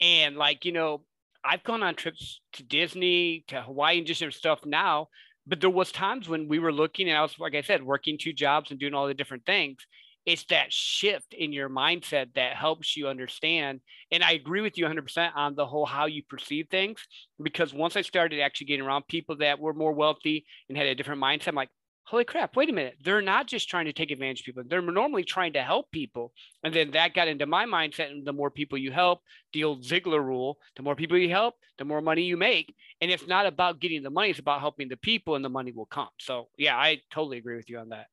And 0.00 0.36
like, 0.36 0.64
you 0.64 0.72
know, 0.72 1.02
I've 1.44 1.64
gone 1.64 1.82
on 1.82 1.94
trips 1.94 2.40
to 2.54 2.62
Disney, 2.62 3.44
to 3.48 3.62
Hawaii, 3.62 3.98
and 3.98 4.06
just 4.06 4.20
different 4.20 4.34
stuff 4.34 4.60
now. 4.64 5.08
But 5.46 5.60
there 5.60 5.70
was 5.70 5.92
times 5.92 6.28
when 6.28 6.48
we 6.48 6.58
were 6.58 6.72
looking, 6.72 7.08
and 7.08 7.16
I 7.16 7.22
was, 7.22 7.38
like 7.38 7.54
I 7.54 7.62
said, 7.62 7.82
working 7.82 8.18
two 8.18 8.32
jobs 8.32 8.70
and 8.70 8.80
doing 8.80 8.94
all 8.94 9.06
the 9.06 9.14
different 9.14 9.46
things. 9.46 9.78
It's 10.24 10.44
that 10.46 10.72
shift 10.72 11.32
in 11.32 11.52
your 11.52 11.68
mindset 11.70 12.34
that 12.34 12.56
helps 12.56 12.96
you 12.96 13.06
understand. 13.06 13.80
And 14.10 14.24
I 14.24 14.32
agree 14.32 14.60
with 14.60 14.76
you 14.76 14.84
100% 14.86 15.30
on 15.36 15.54
the 15.54 15.66
whole 15.66 15.86
how 15.86 16.06
you 16.06 16.24
perceive 16.28 16.66
things. 16.68 17.00
Because 17.40 17.72
once 17.72 17.96
I 17.96 18.02
started 18.02 18.40
actually 18.40 18.66
getting 18.66 18.84
around 18.84 19.06
people 19.06 19.36
that 19.36 19.60
were 19.60 19.72
more 19.72 19.92
wealthy 19.92 20.44
and 20.68 20.76
had 20.76 20.88
a 20.88 20.96
different 20.96 21.22
mindset, 21.22 21.48
I'm 21.48 21.54
like, 21.54 21.70
holy 22.06 22.24
crap, 22.24 22.54
wait 22.54 22.70
a 22.70 22.72
minute. 22.72 22.96
They're 23.02 23.20
not 23.20 23.48
just 23.48 23.68
trying 23.68 23.86
to 23.86 23.92
take 23.92 24.12
advantage 24.12 24.40
of 24.40 24.46
people. 24.46 24.62
They're 24.66 24.80
normally 24.80 25.24
trying 25.24 25.54
to 25.54 25.62
help 25.62 25.90
people. 25.90 26.32
And 26.62 26.72
then 26.72 26.92
that 26.92 27.14
got 27.14 27.26
into 27.26 27.46
my 27.46 27.66
mindset. 27.66 28.10
And 28.10 28.24
the 28.24 28.32
more 28.32 28.50
people 28.50 28.78
you 28.78 28.92
help, 28.92 29.22
the 29.52 29.64
old 29.64 29.82
Ziglar 29.82 30.24
rule, 30.24 30.58
the 30.76 30.84
more 30.84 30.94
people 30.94 31.18
you 31.18 31.28
help, 31.28 31.54
the 31.78 31.84
more 31.84 32.00
money 32.00 32.22
you 32.22 32.36
make. 32.36 32.74
And 33.00 33.10
it's 33.10 33.26
not 33.26 33.46
about 33.46 33.80
getting 33.80 34.04
the 34.04 34.10
money, 34.10 34.30
it's 34.30 34.38
about 34.38 34.60
helping 34.60 34.88
the 34.88 34.96
people 34.96 35.34
and 35.34 35.44
the 35.44 35.48
money 35.48 35.72
will 35.72 35.86
come. 35.86 36.08
So 36.20 36.48
yeah, 36.56 36.76
I 36.76 37.00
totally 37.10 37.38
agree 37.38 37.56
with 37.56 37.68
you 37.68 37.78
on 37.78 37.88
that. 37.88 38.06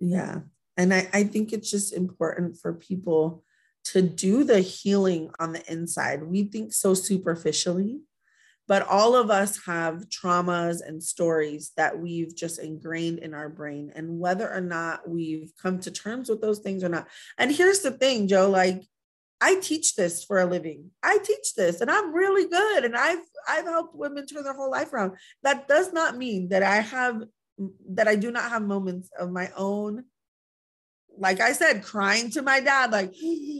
Yeah. 0.00 0.40
And 0.76 0.92
I, 0.92 1.08
I 1.12 1.24
think 1.24 1.52
it's 1.52 1.70
just 1.70 1.92
important 1.92 2.58
for 2.58 2.74
people 2.74 3.44
to 3.84 4.02
do 4.02 4.42
the 4.44 4.60
healing 4.60 5.30
on 5.38 5.52
the 5.52 5.72
inside. 5.72 6.24
We 6.24 6.44
think 6.44 6.72
so 6.72 6.92
superficially 6.92 8.00
but 8.68 8.86
all 8.86 9.16
of 9.16 9.30
us 9.30 9.58
have 9.64 10.08
traumas 10.10 10.86
and 10.86 11.02
stories 11.02 11.72
that 11.76 11.98
we've 11.98 12.36
just 12.36 12.60
ingrained 12.60 13.18
in 13.18 13.34
our 13.34 13.48
brain 13.48 13.90
and 13.96 14.20
whether 14.20 14.48
or 14.48 14.60
not 14.60 15.08
we've 15.08 15.50
come 15.60 15.80
to 15.80 15.90
terms 15.90 16.28
with 16.28 16.40
those 16.40 16.60
things 16.60 16.84
or 16.84 16.88
not 16.88 17.08
and 17.38 17.50
here's 17.50 17.80
the 17.80 17.90
thing 17.90 18.28
joe 18.28 18.48
like 18.48 18.84
i 19.40 19.56
teach 19.56 19.96
this 19.96 20.22
for 20.22 20.38
a 20.38 20.46
living 20.46 20.90
i 21.02 21.18
teach 21.18 21.54
this 21.56 21.80
and 21.80 21.90
i'm 21.90 22.12
really 22.12 22.48
good 22.48 22.84
and 22.84 22.96
i've 22.96 23.18
i've 23.48 23.64
helped 23.64 23.96
women 23.96 24.26
turn 24.26 24.44
their 24.44 24.54
whole 24.54 24.70
life 24.70 24.92
around 24.92 25.16
that 25.42 25.66
does 25.66 25.92
not 25.92 26.16
mean 26.16 26.48
that 26.50 26.62
i 26.62 26.76
have 26.76 27.22
that 27.90 28.06
i 28.06 28.14
do 28.14 28.30
not 28.30 28.50
have 28.50 28.62
moments 28.62 29.10
of 29.18 29.30
my 29.30 29.50
own 29.56 30.04
like 31.20 31.40
I 31.40 31.52
said, 31.52 31.82
crying 31.82 32.30
to 32.30 32.42
my 32.42 32.60
dad, 32.60 32.92
like, 32.92 33.12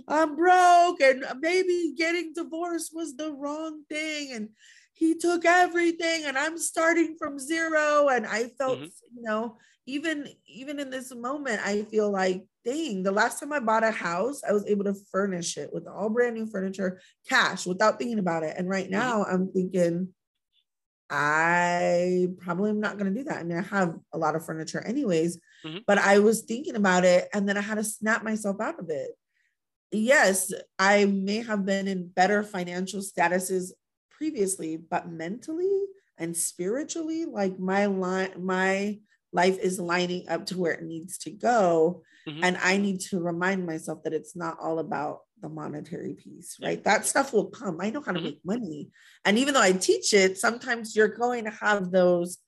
I'm 0.07 0.37
broke, 0.37 1.01
and 1.01 1.25
maybe 1.41 1.93
getting 1.97 2.33
divorced 2.33 2.93
was 2.95 3.17
the 3.17 3.33
wrong 3.33 3.83
thing. 3.89 4.33
And 4.33 4.51
he 4.99 5.15
took 5.15 5.45
everything 5.45 6.25
and 6.25 6.37
i'm 6.37 6.59
starting 6.59 7.17
from 7.19 7.39
zero 7.39 8.09
and 8.09 8.27
i 8.27 8.49
felt 8.59 8.79
mm-hmm. 8.79 9.17
you 9.17 9.23
know 9.23 9.57
even 9.87 10.29
even 10.47 10.79
in 10.79 10.91
this 10.91 11.15
moment 11.15 11.61
i 11.65 11.83
feel 11.85 12.11
like 12.11 12.45
dang 12.65 13.03
the 13.03 13.13
last 13.13 13.41
time 13.41 13.53
i 13.53 13.61
bought 13.61 13.85
a 13.85 13.91
house 13.91 14.43
i 14.49 14.53
was 14.53 14.67
able 14.67 14.85
to 14.85 14.95
furnish 15.11 15.57
it 15.57 15.71
with 15.73 15.87
all 15.87 16.11
brand 16.11 16.35
new 16.35 16.47
furniture 16.47 17.01
cash 17.29 17.65
without 17.65 17.99
thinking 17.99 18.19
about 18.19 18.43
it 18.43 18.55
and 18.59 18.69
right 18.69 18.91
mm-hmm. 18.91 19.01
now 19.01 19.25
i'm 19.25 19.51
thinking 19.53 20.09
i 21.11 22.29
probably 22.39 22.69
am 22.69 22.81
not 22.81 22.99
going 22.99 23.13
to 23.13 23.19
do 23.19 23.25
that 23.25 23.39
i 23.39 23.43
mean 23.43 23.57
i 23.57 23.63
have 23.63 23.95
a 24.13 24.19
lot 24.19 24.35
of 24.35 24.45
furniture 24.45 24.85
anyways 24.85 25.39
mm-hmm. 25.65 25.79
but 25.87 25.97
i 25.97 26.19
was 26.19 26.43
thinking 26.43 26.77
about 26.77 27.05
it 27.05 27.29
and 27.33 27.49
then 27.49 27.57
i 27.57 27.63
had 27.63 27.77
to 27.77 27.85
snap 27.85 28.23
myself 28.23 28.61
out 28.61 28.79
of 28.79 28.91
it 28.91 29.13
yes 29.91 30.53
i 30.79 31.07
may 31.07 31.43
have 31.43 31.65
been 31.65 31.89
in 31.89 32.09
better 32.09 32.43
financial 32.43 33.01
statuses 33.01 33.71
previously, 34.19 34.77
but 34.77 35.11
mentally 35.11 35.85
and 36.19 36.37
spiritually, 36.37 37.25
like 37.25 37.59
my 37.59 37.87
line, 37.87 38.33
my 38.39 38.99
life 39.33 39.59
is 39.59 39.79
lining 39.79 40.29
up 40.29 40.47
to 40.47 40.59
where 40.59 40.73
it 40.73 40.83
needs 40.83 41.19
to 41.19 41.31
go. 41.31 42.03
Mm-hmm. 42.29 42.45
And 42.45 42.57
I 42.59 42.77
need 42.77 43.01
to 43.03 43.21
remind 43.21 43.65
myself 43.65 44.03
that 44.03 44.13
it's 44.13 44.37
not 44.37 44.59
all 44.61 44.81
about 44.81 45.21
the 45.41 45.49
monetary 45.49 46.15
piece, 46.15 46.57
right? 46.61 46.83
That 46.83 47.07
stuff 47.07 47.33
will 47.33 47.47
come. 47.47 47.79
I 47.81 47.91
know 47.91 48.03
how 48.03 48.13
to 48.13 48.19
mm-hmm. 48.19 48.27
make 48.27 48.41
money. 48.45 48.91
And 49.25 49.39
even 49.39 49.55
though 49.55 49.63
I 49.63 49.73
teach 49.73 50.13
it, 50.13 50.37
sometimes 50.37 50.97
you're 50.97 51.09
going 51.09 51.45
to 51.45 51.51
have 51.51 51.91
those 51.91 52.39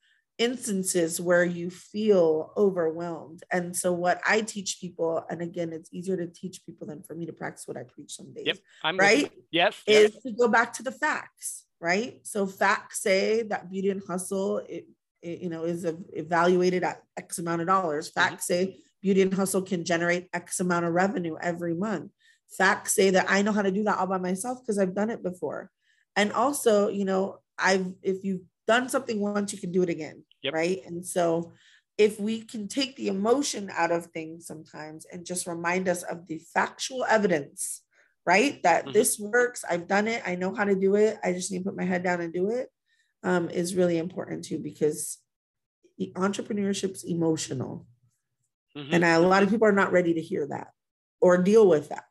instances 0.40 1.20
where 1.20 1.44
you 1.44 1.68
feel 1.70 2.52
overwhelmed. 2.56 3.44
And 3.52 3.76
so, 3.76 3.92
what 3.92 4.20
I 4.26 4.40
teach 4.40 4.80
people, 4.80 5.24
and 5.28 5.42
again, 5.42 5.72
it's 5.72 5.90
easier 5.92 6.16
to 6.16 6.26
teach 6.26 6.64
people 6.64 6.88
than 6.88 7.02
for 7.02 7.14
me 7.14 7.26
to 7.26 7.32
practice 7.32 7.68
what 7.68 7.76
I 7.76 7.84
preach 7.84 8.16
some 8.16 8.32
days, 8.32 8.46
yep, 8.46 8.58
I'm 8.82 8.96
right? 8.96 9.30
Yes, 9.52 9.80
is 9.86 10.16
to 10.22 10.32
go 10.32 10.48
back 10.48 10.72
to 10.74 10.82
the 10.82 10.90
facts, 10.90 11.66
right? 11.78 12.20
So, 12.26 12.46
facts 12.46 13.02
say 13.02 13.42
that 13.42 13.70
beauty 13.70 13.90
and 13.90 14.02
hustle, 14.04 14.58
it, 14.58 14.88
it 15.22 15.42
you 15.42 15.50
know, 15.50 15.64
is 15.64 15.84
evaluated 15.84 16.82
at 16.82 17.02
X 17.16 17.38
amount 17.38 17.60
of 17.60 17.68
dollars. 17.68 18.10
Mm-hmm. 18.10 18.20
Facts 18.20 18.46
mm-hmm. 18.46 18.70
say 18.70 18.76
beauty 19.02 19.22
and 19.22 19.34
hustle 19.34 19.62
can 19.62 19.84
generate 19.84 20.28
X 20.32 20.58
amount 20.58 20.86
of 20.86 20.94
revenue 20.94 21.36
every 21.40 21.74
month. 21.74 22.10
Facts 22.48 22.94
say 22.94 23.10
that 23.10 23.26
I 23.28 23.42
know 23.42 23.52
how 23.52 23.62
to 23.62 23.70
do 23.70 23.84
that 23.84 23.98
all 23.98 24.06
by 24.06 24.18
myself 24.18 24.58
because 24.60 24.78
I've 24.78 24.94
done 24.94 25.10
it 25.10 25.22
before. 25.22 25.70
And 26.16 26.32
also, 26.32 26.88
you 26.88 27.04
know, 27.04 27.38
I've 27.58 27.92
if 28.02 28.24
you've 28.24 28.42
done 28.66 28.88
something 28.88 29.20
once, 29.20 29.52
you 29.52 29.58
can 29.58 29.70
do 29.70 29.82
it 29.82 29.90
again 29.90 30.24
yep. 30.42 30.54
right? 30.54 30.80
And 30.86 31.04
so 31.04 31.52
if 31.98 32.18
we 32.18 32.42
can 32.42 32.68
take 32.68 32.96
the 32.96 33.08
emotion 33.08 33.70
out 33.74 33.90
of 33.92 34.06
things 34.06 34.46
sometimes 34.46 35.06
and 35.12 35.26
just 35.26 35.46
remind 35.46 35.88
us 35.88 36.02
of 36.02 36.26
the 36.26 36.40
factual 36.54 37.04
evidence, 37.04 37.82
right? 38.24 38.62
That 38.62 38.84
mm-hmm. 38.84 38.92
this 38.92 39.18
works, 39.18 39.64
I've 39.68 39.86
done 39.86 40.08
it, 40.08 40.22
I 40.26 40.34
know 40.34 40.54
how 40.54 40.64
to 40.64 40.74
do 40.74 40.94
it, 40.94 41.18
I 41.22 41.32
just 41.32 41.52
need 41.52 41.58
to 41.58 41.64
put 41.64 41.76
my 41.76 41.84
head 41.84 42.02
down 42.02 42.20
and 42.20 42.32
do 42.32 42.50
it, 42.50 42.68
um, 43.22 43.50
is 43.50 43.74
really 43.74 43.98
important 43.98 44.44
too 44.44 44.58
because 44.58 45.18
entrepreneurship's 46.16 47.04
emotional. 47.04 47.86
Mm-hmm. 48.76 48.94
And 48.94 49.04
a 49.04 49.18
lot 49.18 49.42
of 49.42 49.50
people 49.50 49.66
are 49.68 49.72
not 49.72 49.92
ready 49.92 50.14
to 50.14 50.20
hear 50.22 50.46
that. 50.48 50.68
or 51.20 51.42
deal 51.42 51.68
with 51.68 51.90
that. 51.90 52.04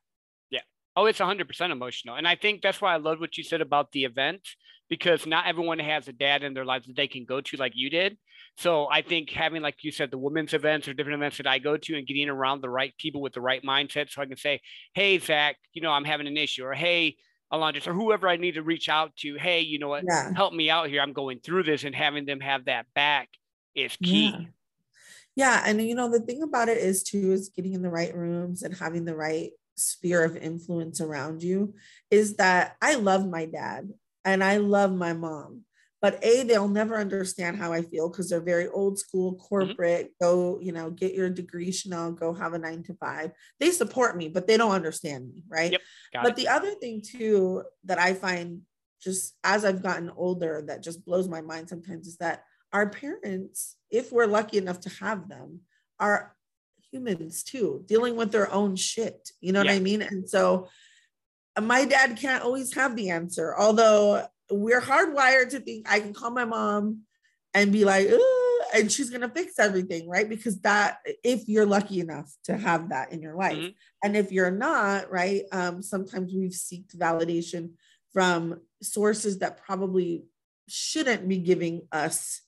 Oh, 0.95 1.05
it's 1.05 1.19
100% 1.19 1.71
emotional. 1.71 2.15
And 2.15 2.27
I 2.27 2.35
think 2.35 2.61
that's 2.61 2.81
why 2.81 2.93
I 2.93 2.97
love 2.97 3.19
what 3.19 3.37
you 3.37 3.43
said 3.43 3.61
about 3.61 3.91
the 3.91 4.05
event 4.05 4.41
because 4.89 5.25
not 5.25 5.47
everyone 5.47 5.79
has 5.79 6.07
a 6.07 6.13
dad 6.13 6.43
in 6.43 6.53
their 6.53 6.65
lives 6.65 6.87
that 6.87 6.95
they 6.95 7.07
can 7.07 7.23
go 7.23 7.39
to 7.41 7.57
like 7.57 7.73
you 7.75 7.89
did. 7.89 8.17
So 8.57 8.87
I 8.91 9.01
think 9.01 9.29
having, 9.29 9.61
like 9.61 9.83
you 9.83 9.91
said, 9.91 10.11
the 10.11 10.17
women's 10.17 10.53
events 10.53 10.87
or 10.87 10.93
different 10.93 11.17
events 11.19 11.37
that 11.37 11.47
I 11.47 11.59
go 11.59 11.77
to 11.77 11.97
and 11.97 12.05
getting 12.05 12.27
around 12.27 12.61
the 12.61 12.69
right 12.69 12.93
people 12.97 13.21
with 13.21 13.33
the 13.33 13.41
right 13.41 13.63
mindset. 13.63 14.11
So 14.11 14.21
I 14.21 14.25
can 14.25 14.35
say, 14.35 14.59
hey, 14.93 15.19
Zach, 15.19 15.55
you 15.73 15.81
know, 15.81 15.91
I'm 15.91 16.03
having 16.03 16.27
an 16.27 16.35
issue 16.35 16.65
or 16.65 16.73
hey, 16.73 17.15
Alondra, 17.53 17.87
or 17.87 17.93
whoever 17.93 18.27
I 18.27 18.35
need 18.35 18.55
to 18.55 18.63
reach 18.63 18.89
out 18.89 19.15
to, 19.17 19.35
hey, 19.35 19.61
you 19.61 19.79
know 19.79 19.87
what, 19.87 20.03
yeah. 20.07 20.31
help 20.35 20.53
me 20.53 20.69
out 20.69 20.89
here. 20.89 21.01
I'm 21.01 21.13
going 21.13 21.39
through 21.39 21.63
this 21.63 21.83
and 21.83 21.95
having 21.95 22.25
them 22.25 22.41
have 22.41 22.65
that 22.65 22.85
back 22.93 23.29
is 23.75 23.95
key. 24.03 24.33
Yeah. 24.35 24.45
yeah. 25.35 25.63
And 25.65 25.81
you 25.81 25.95
know, 25.95 26.09
the 26.09 26.19
thing 26.19 26.43
about 26.43 26.67
it 26.67 26.77
is 26.77 27.03
too, 27.03 27.31
is 27.31 27.49
getting 27.49 27.73
in 27.73 27.81
the 27.81 27.89
right 27.89 28.13
rooms 28.15 28.63
and 28.63 28.75
having 28.75 29.05
the 29.05 29.15
right 29.15 29.51
sphere 29.79 30.23
of 30.23 30.37
influence 30.37 31.01
around 31.01 31.43
you 31.43 31.75
is 32.11 32.35
that 32.37 32.75
I 32.81 32.95
love 32.95 33.27
my 33.27 33.45
dad 33.45 33.89
and 34.25 34.43
I 34.43 34.57
love 34.57 34.93
my 34.93 35.13
mom. 35.13 35.61
But 36.01 36.23
A, 36.23 36.43
they'll 36.43 36.69
never 36.69 36.95
understand 36.95 37.57
how 37.57 37.73
I 37.73 37.81
feel 37.81 38.09
because 38.09 38.29
they're 38.29 38.39
very 38.39 38.69
old 38.69 38.97
school, 38.97 39.33
mm-hmm. 39.33 39.41
corporate. 39.41 40.05
Mm-hmm. 40.05 40.25
Go, 40.25 40.59
you 40.61 40.71
know, 40.71 40.91
get 40.91 41.13
your 41.13 41.29
degree, 41.29 41.71
Chanel, 41.71 42.13
go 42.13 42.33
have 42.33 42.53
a 42.53 42.59
nine 42.59 42.83
to 42.83 42.93
five. 42.93 43.31
They 43.59 43.71
support 43.71 44.15
me, 44.15 44.29
but 44.29 44.47
they 44.47 44.55
don't 44.55 44.71
understand 44.71 45.27
me. 45.27 45.43
Right. 45.49 45.73
Yep. 45.73 45.81
But 46.23 46.31
it. 46.31 46.35
the 46.37 46.47
other 46.47 46.71
thing, 46.71 47.01
too, 47.01 47.63
that 47.83 47.99
I 47.99 48.13
find 48.13 48.61
just 49.01 49.35
as 49.43 49.65
I've 49.65 49.83
gotten 49.83 50.09
older 50.15 50.63
that 50.67 50.83
just 50.83 51.05
blows 51.05 51.27
my 51.27 51.41
mind 51.41 51.69
sometimes 51.69 52.07
is 52.07 52.17
that 52.17 52.43
our 52.71 52.89
parents, 52.89 53.75
if 53.89 54.11
we're 54.11 54.25
lucky 54.25 54.57
enough 54.57 54.79
to 54.81 54.89
have 55.01 55.27
them, 55.27 55.61
are 55.99 56.35
humans 56.91 57.43
too, 57.43 57.83
dealing 57.85 58.15
with 58.15 58.31
their 58.31 58.51
own 58.51 58.75
shit. 58.75 59.31
You 59.41 59.53
know 59.53 59.61
yeah. 59.61 59.71
what 59.71 59.77
I 59.77 59.79
mean? 59.79 60.01
And 60.01 60.29
so 60.29 60.67
my 61.59 61.85
dad 61.85 62.17
can't 62.17 62.43
always 62.43 62.73
have 62.75 62.95
the 62.95 63.09
answer, 63.09 63.55
although 63.57 64.25
we're 64.49 64.81
hardwired 64.81 65.49
to 65.51 65.59
think 65.59 65.89
I 65.89 65.99
can 65.99 66.13
call 66.13 66.31
my 66.31 66.45
mom 66.45 67.01
and 67.53 67.71
be 67.71 67.85
like, 67.85 68.09
and 68.73 68.91
she's 68.91 69.09
gonna 69.09 69.29
fix 69.29 69.57
everything, 69.57 70.07
right? 70.07 70.29
Because 70.29 70.59
that, 70.61 70.99
if 71.23 71.47
you're 71.47 71.65
lucky 71.65 71.99
enough 71.99 72.31
to 72.45 72.57
have 72.57 72.89
that 72.89 73.11
in 73.11 73.21
your 73.21 73.35
life, 73.35 73.57
mm-hmm. 73.57 73.69
and 74.03 74.15
if 74.15 74.31
you're 74.31 74.51
not, 74.51 75.11
right, 75.11 75.43
um, 75.51 75.81
sometimes 75.81 76.33
we've 76.33 76.51
seeked 76.51 76.95
validation 76.95 77.71
from 78.13 78.59
sources 78.81 79.39
that 79.39 79.63
probably 79.65 80.23
shouldn't 80.67 81.27
be 81.27 81.39
giving 81.39 81.81
us 81.91 82.41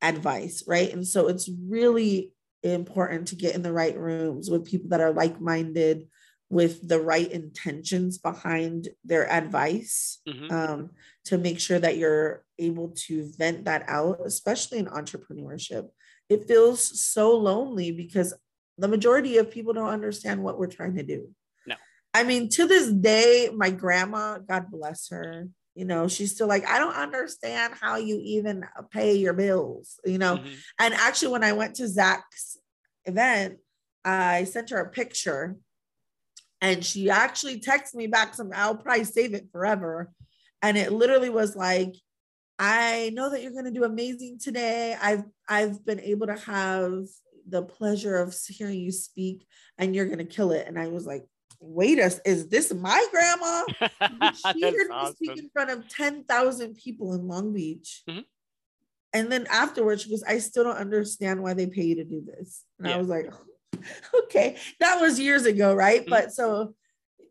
advice, 0.00 0.64
right? 0.66 0.92
And 0.92 1.06
so 1.06 1.28
it's 1.28 1.48
really 1.68 2.32
important 2.62 3.28
to 3.28 3.36
get 3.36 3.54
in 3.54 3.62
the 3.62 3.72
right 3.72 3.96
rooms 3.96 4.50
with 4.50 4.64
people 4.64 4.90
that 4.90 5.00
are 5.00 5.12
like-minded 5.12 6.08
with 6.50 6.86
the 6.86 7.00
right 7.00 7.30
intentions 7.30 8.18
behind 8.18 8.88
their 9.04 9.30
advice 9.30 10.20
mm-hmm. 10.26 10.52
um, 10.52 10.90
to 11.24 11.36
make 11.36 11.60
sure 11.60 11.78
that 11.78 11.98
you're 11.98 12.44
able 12.58 12.88
to 12.96 13.30
vent 13.36 13.66
that 13.66 13.84
out, 13.86 14.20
especially 14.24 14.78
in 14.78 14.86
entrepreneurship. 14.86 15.88
It 16.28 16.48
feels 16.48 17.02
so 17.02 17.36
lonely 17.36 17.92
because 17.92 18.34
the 18.78 18.88
majority 18.88 19.36
of 19.36 19.50
people 19.50 19.74
don't 19.74 19.90
understand 19.90 20.42
what 20.42 20.58
we're 20.58 20.68
trying 20.68 20.96
to 20.96 21.02
do. 21.02 21.28
No. 21.66 21.74
I 22.14 22.22
mean, 22.24 22.48
to 22.50 22.66
this 22.66 22.90
day, 22.90 23.50
my 23.54 23.70
grandma, 23.70 24.38
God 24.38 24.70
bless 24.70 25.10
her, 25.10 25.48
you 25.78 25.84
know, 25.84 26.08
she's 26.08 26.34
still 26.34 26.48
like, 26.48 26.66
I 26.66 26.80
don't 26.80 26.96
understand 26.96 27.74
how 27.80 27.96
you 27.96 28.18
even 28.20 28.64
pay 28.90 29.14
your 29.14 29.32
bills, 29.32 30.00
you 30.04 30.18
know. 30.18 30.38
Mm-hmm. 30.38 30.54
And 30.80 30.94
actually, 30.94 31.28
when 31.28 31.44
I 31.44 31.52
went 31.52 31.76
to 31.76 31.86
Zach's 31.86 32.56
event, 33.04 33.58
I 34.04 34.42
sent 34.42 34.70
her 34.70 34.80
a 34.80 34.90
picture 34.90 35.56
and 36.60 36.84
she 36.84 37.10
actually 37.10 37.60
texted 37.60 37.94
me 37.94 38.08
back 38.08 38.34
some, 38.34 38.50
I'll 38.52 38.74
probably 38.74 39.04
save 39.04 39.34
it 39.34 39.52
forever. 39.52 40.10
And 40.62 40.76
it 40.76 40.90
literally 40.90 41.30
was 41.30 41.54
like, 41.54 41.94
I 42.58 43.12
know 43.14 43.30
that 43.30 43.40
you're 43.40 43.52
going 43.52 43.66
to 43.66 43.70
do 43.70 43.84
amazing 43.84 44.40
today. 44.40 44.96
I've 45.00 45.22
I've 45.48 45.86
been 45.86 46.00
able 46.00 46.26
to 46.26 46.36
have 46.36 47.04
the 47.48 47.62
pleasure 47.62 48.16
of 48.16 48.36
hearing 48.48 48.80
you 48.80 48.90
speak 48.90 49.46
and 49.78 49.94
you're 49.94 50.06
going 50.06 50.18
to 50.18 50.24
kill 50.24 50.50
it. 50.50 50.66
And 50.66 50.76
I 50.76 50.88
was 50.88 51.06
like, 51.06 51.24
wait 51.60 51.98
a, 51.98 52.10
is 52.24 52.48
this 52.48 52.72
my 52.72 53.06
grandma? 53.10 53.64
she 54.32 54.62
heard 54.62 54.90
awesome. 54.90 55.16
me 55.20 55.26
speak 55.26 55.38
in 55.38 55.50
front 55.50 55.70
of 55.70 55.88
10,000 55.88 56.74
people 56.74 57.14
in 57.14 57.26
Long 57.26 57.52
Beach. 57.52 58.02
Mm-hmm. 58.08 58.20
And 59.14 59.32
then 59.32 59.46
afterwards, 59.50 60.02
she 60.02 60.10
goes, 60.10 60.22
I 60.22 60.38
still 60.38 60.64
don't 60.64 60.76
understand 60.76 61.42
why 61.42 61.54
they 61.54 61.66
pay 61.66 61.84
you 61.84 61.96
to 61.96 62.04
do 62.04 62.22
this. 62.24 62.64
And 62.78 62.88
yeah. 62.88 62.94
I 62.94 62.98
was 62.98 63.08
like, 63.08 63.32
okay, 64.24 64.56
that 64.80 65.00
was 65.00 65.18
years 65.18 65.46
ago, 65.46 65.74
right? 65.74 66.02
Mm-hmm. 66.02 66.10
But 66.10 66.32
so 66.32 66.74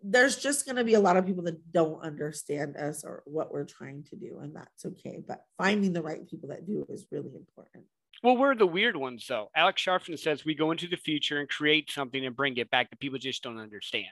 there's 0.04 0.38
just 0.38 0.66
going 0.66 0.78
to 0.78 0.84
be 0.84 0.94
a 0.94 1.00
lot 1.00 1.18
of 1.18 1.26
people 1.26 1.44
that 1.44 1.72
don't 1.72 2.02
understand 2.02 2.78
us 2.78 3.04
or 3.04 3.24
what 3.26 3.52
we're 3.52 3.66
trying 3.66 4.04
to 4.06 4.16
do, 4.16 4.40
and 4.42 4.56
that's 4.56 4.86
okay. 4.86 5.22
But 5.26 5.42
finding 5.58 5.94
the 5.94 6.02
right 6.02 6.28
people 6.28 6.50
that 6.50 6.66
do 6.66 6.86
is 6.90 7.08
really 7.12 7.32
important. 7.36 7.86
Well, 8.24 8.38
we're 8.38 8.56
the 8.56 8.68
weird 8.68 8.96
ones, 8.96 9.26
though. 9.28 9.50
Alex 9.56 9.84
Charfen 9.84 10.18
says 10.18 10.44
we 10.44 10.56
go 10.56 10.72
into 10.72 10.88
the 10.88 10.98
future 10.98 11.40
and 11.40 11.48
create 11.48 11.92
something 11.92 12.26
and 12.26 12.36
bring 12.36 12.58
it 12.58 12.70
back 12.72 12.90
that 12.90 13.00
people 13.00 13.20
just 13.20 13.44
don't 13.44 13.60
understand. 13.60 14.08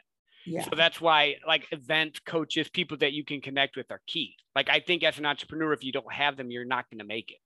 Yeah. 0.45 0.63
So 0.63 0.71
that's 0.75 1.01
why, 1.01 1.37
like, 1.47 1.67
event 1.71 2.23
coaches, 2.25 2.69
people 2.69 2.97
that 2.97 3.13
you 3.13 3.23
can 3.23 3.41
connect 3.41 3.75
with 3.75 3.89
are 3.89 4.01
key. 4.05 4.35
Like, 4.55 4.69
I 4.69 4.79
think 4.79 5.03
as 5.03 5.17
an 5.17 5.25
entrepreneur, 5.25 5.73
if 5.73 5.83
you 5.83 5.91
don't 5.91 6.13
have 6.13 6.37
them, 6.37 6.51
you're 6.51 6.65
not 6.65 6.89
going 6.89 6.99
to 6.99 7.05
make 7.05 7.31
it. 7.31 7.37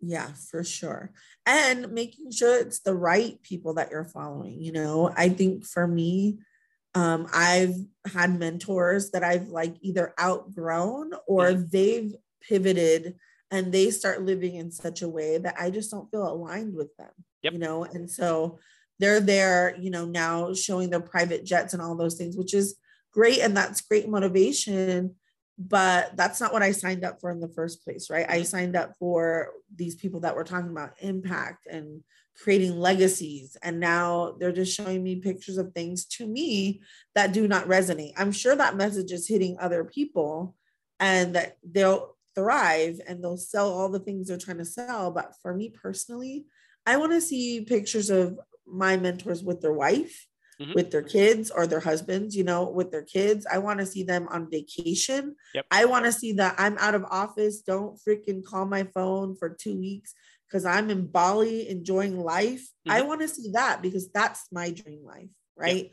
Yeah, 0.00 0.28
for 0.50 0.62
sure. 0.62 1.12
And 1.46 1.90
making 1.90 2.30
sure 2.30 2.60
it's 2.60 2.80
the 2.80 2.94
right 2.94 3.42
people 3.42 3.74
that 3.74 3.90
you're 3.90 4.04
following. 4.04 4.62
You 4.62 4.72
know, 4.72 5.12
I 5.16 5.30
think 5.30 5.64
for 5.64 5.86
me, 5.86 6.38
um, 6.94 7.26
I've 7.34 7.74
had 8.12 8.38
mentors 8.38 9.10
that 9.10 9.24
I've 9.24 9.48
like 9.48 9.74
either 9.80 10.14
outgrown 10.20 11.12
or 11.26 11.52
they've 11.54 12.12
pivoted 12.40 13.16
and 13.54 13.72
they 13.72 13.90
start 13.90 14.22
living 14.22 14.56
in 14.56 14.70
such 14.70 15.02
a 15.02 15.08
way 15.08 15.38
that 15.38 15.54
I 15.58 15.70
just 15.70 15.90
don't 15.90 16.10
feel 16.10 16.26
aligned 16.26 16.74
with 16.74 16.94
them. 16.96 17.10
Yep. 17.42 17.52
You 17.52 17.58
know, 17.58 17.84
and 17.84 18.10
so 18.10 18.58
they're 18.98 19.20
there, 19.20 19.76
you 19.78 19.90
know, 19.90 20.04
now 20.04 20.54
showing 20.54 20.90
their 20.90 21.00
private 21.00 21.44
jets 21.44 21.72
and 21.72 21.82
all 21.82 21.96
those 21.96 22.16
things, 22.16 22.36
which 22.36 22.54
is 22.54 22.76
great. 23.12 23.40
And 23.40 23.56
that's 23.56 23.80
great 23.80 24.08
motivation 24.08 25.14
but 25.58 26.16
that's 26.16 26.40
not 26.40 26.52
what 26.52 26.62
I 26.62 26.72
signed 26.72 27.04
up 27.04 27.20
for 27.20 27.30
in 27.30 27.40
the 27.40 27.48
first 27.48 27.84
place, 27.84 28.10
right? 28.10 28.26
I 28.28 28.38
mm-hmm. 28.38 28.44
signed 28.44 28.76
up 28.76 28.94
for 28.98 29.50
these 29.74 29.94
people 29.94 30.20
that 30.20 30.34
were 30.34 30.44
talking 30.44 30.70
about 30.70 30.94
impact 31.00 31.66
and 31.66 32.02
creating 32.36 32.78
legacies. 32.78 33.56
And 33.62 33.78
now 33.78 34.34
they're 34.38 34.52
just 34.52 34.74
showing 34.76 35.04
me 35.04 35.16
pictures 35.16 35.56
of 35.56 35.72
things 35.72 36.04
to 36.06 36.26
me 36.26 36.82
that 37.14 37.32
do 37.32 37.46
not 37.46 37.68
resonate. 37.68 38.14
I'm 38.16 38.32
sure 38.32 38.56
that 38.56 38.76
message 38.76 39.12
is 39.12 39.28
hitting 39.28 39.56
other 39.60 39.84
people 39.84 40.56
and 40.98 41.36
that 41.36 41.58
they'll 41.62 42.13
thrive 42.34 43.00
and 43.06 43.22
they'll 43.22 43.36
sell 43.36 43.72
all 43.72 43.88
the 43.88 43.98
things 43.98 44.28
they're 44.28 44.38
trying 44.38 44.58
to 44.58 44.64
sell. 44.64 45.10
But 45.10 45.34
for 45.42 45.54
me 45.54 45.70
personally, 45.70 46.46
I 46.86 46.96
want 46.96 47.12
to 47.12 47.20
see 47.20 47.62
pictures 47.62 48.10
of 48.10 48.38
my 48.66 48.96
mentors 48.96 49.42
with 49.42 49.60
their 49.60 49.72
wife 49.72 50.26
mm-hmm. 50.60 50.72
with 50.74 50.90
their 50.90 51.02
kids 51.02 51.50
or 51.50 51.66
their 51.66 51.80
husbands, 51.80 52.36
you 52.36 52.44
know, 52.44 52.68
with 52.68 52.90
their 52.90 53.02
kids. 53.02 53.46
I 53.50 53.58
want 53.58 53.80
to 53.80 53.86
see 53.86 54.02
them 54.02 54.28
on 54.28 54.50
vacation. 54.50 55.36
Yep. 55.54 55.66
I 55.70 55.84
want 55.84 56.04
to 56.04 56.12
see 56.12 56.32
that 56.34 56.54
I'm 56.58 56.78
out 56.78 56.94
of 56.94 57.04
office. 57.04 57.60
Don't 57.60 57.98
freaking 58.06 58.44
call 58.44 58.66
my 58.66 58.84
phone 58.94 59.36
for 59.36 59.48
two 59.48 59.78
weeks 59.78 60.14
because 60.48 60.64
I'm 60.64 60.90
in 60.90 61.06
Bali 61.06 61.68
enjoying 61.68 62.18
life. 62.20 62.62
Mm-hmm. 62.86 62.92
I 62.92 63.02
want 63.02 63.20
to 63.22 63.28
see 63.28 63.50
that 63.52 63.82
because 63.82 64.10
that's 64.10 64.46
my 64.52 64.70
dream 64.70 65.04
life, 65.04 65.30
right? 65.56 65.84
Yep. 65.84 65.92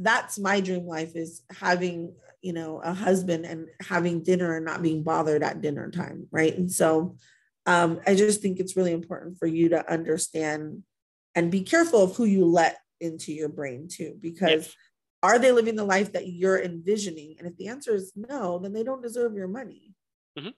That's 0.00 0.38
my 0.38 0.60
dream 0.60 0.86
life 0.86 1.16
is 1.16 1.42
having, 1.50 2.14
you 2.42 2.52
know, 2.52 2.80
a 2.82 2.92
husband 2.92 3.44
and 3.44 3.68
having 3.80 4.22
dinner 4.22 4.56
and 4.56 4.64
not 4.64 4.82
being 4.82 5.02
bothered 5.02 5.42
at 5.42 5.60
dinner 5.60 5.90
time, 5.90 6.26
right? 6.30 6.56
And 6.56 6.70
so 6.70 7.16
um, 7.66 8.00
I 8.06 8.14
just 8.14 8.40
think 8.40 8.58
it's 8.58 8.76
really 8.76 8.92
important 8.92 9.38
for 9.38 9.46
you 9.46 9.68
to 9.70 9.92
understand 9.92 10.82
and 11.34 11.50
be 11.50 11.62
careful 11.62 12.02
of 12.02 12.16
who 12.16 12.24
you 12.24 12.44
let 12.46 12.78
into 13.00 13.32
your 13.32 13.48
brain 13.48 13.88
too 13.88 14.16
because 14.20 14.50
yes. 14.50 14.74
are 15.22 15.38
they 15.38 15.52
living 15.52 15.76
the 15.76 15.84
life 15.84 16.12
that 16.12 16.26
you're 16.26 16.60
envisioning 16.60 17.36
and 17.38 17.46
if 17.46 17.56
the 17.56 17.68
answer 17.68 17.94
is 17.94 18.12
no 18.16 18.58
then 18.58 18.72
they 18.72 18.82
don't 18.82 19.02
deserve 19.02 19.34
your 19.34 19.46
money 19.46 19.94
mm-hmm. 20.36 20.48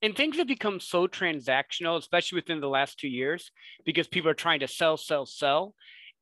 and 0.00 0.16
things 0.16 0.38
have 0.38 0.46
become 0.46 0.80
so 0.80 1.06
transactional 1.06 1.98
especially 1.98 2.36
within 2.36 2.60
the 2.60 2.68
last 2.68 2.98
two 2.98 3.08
years 3.08 3.50
because 3.84 4.08
people 4.08 4.30
are 4.30 4.34
trying 4.34 4.60
to 4.60 4.68
sell 4.68 4.96
sell 4.96 5.26
sell 5.26 5.74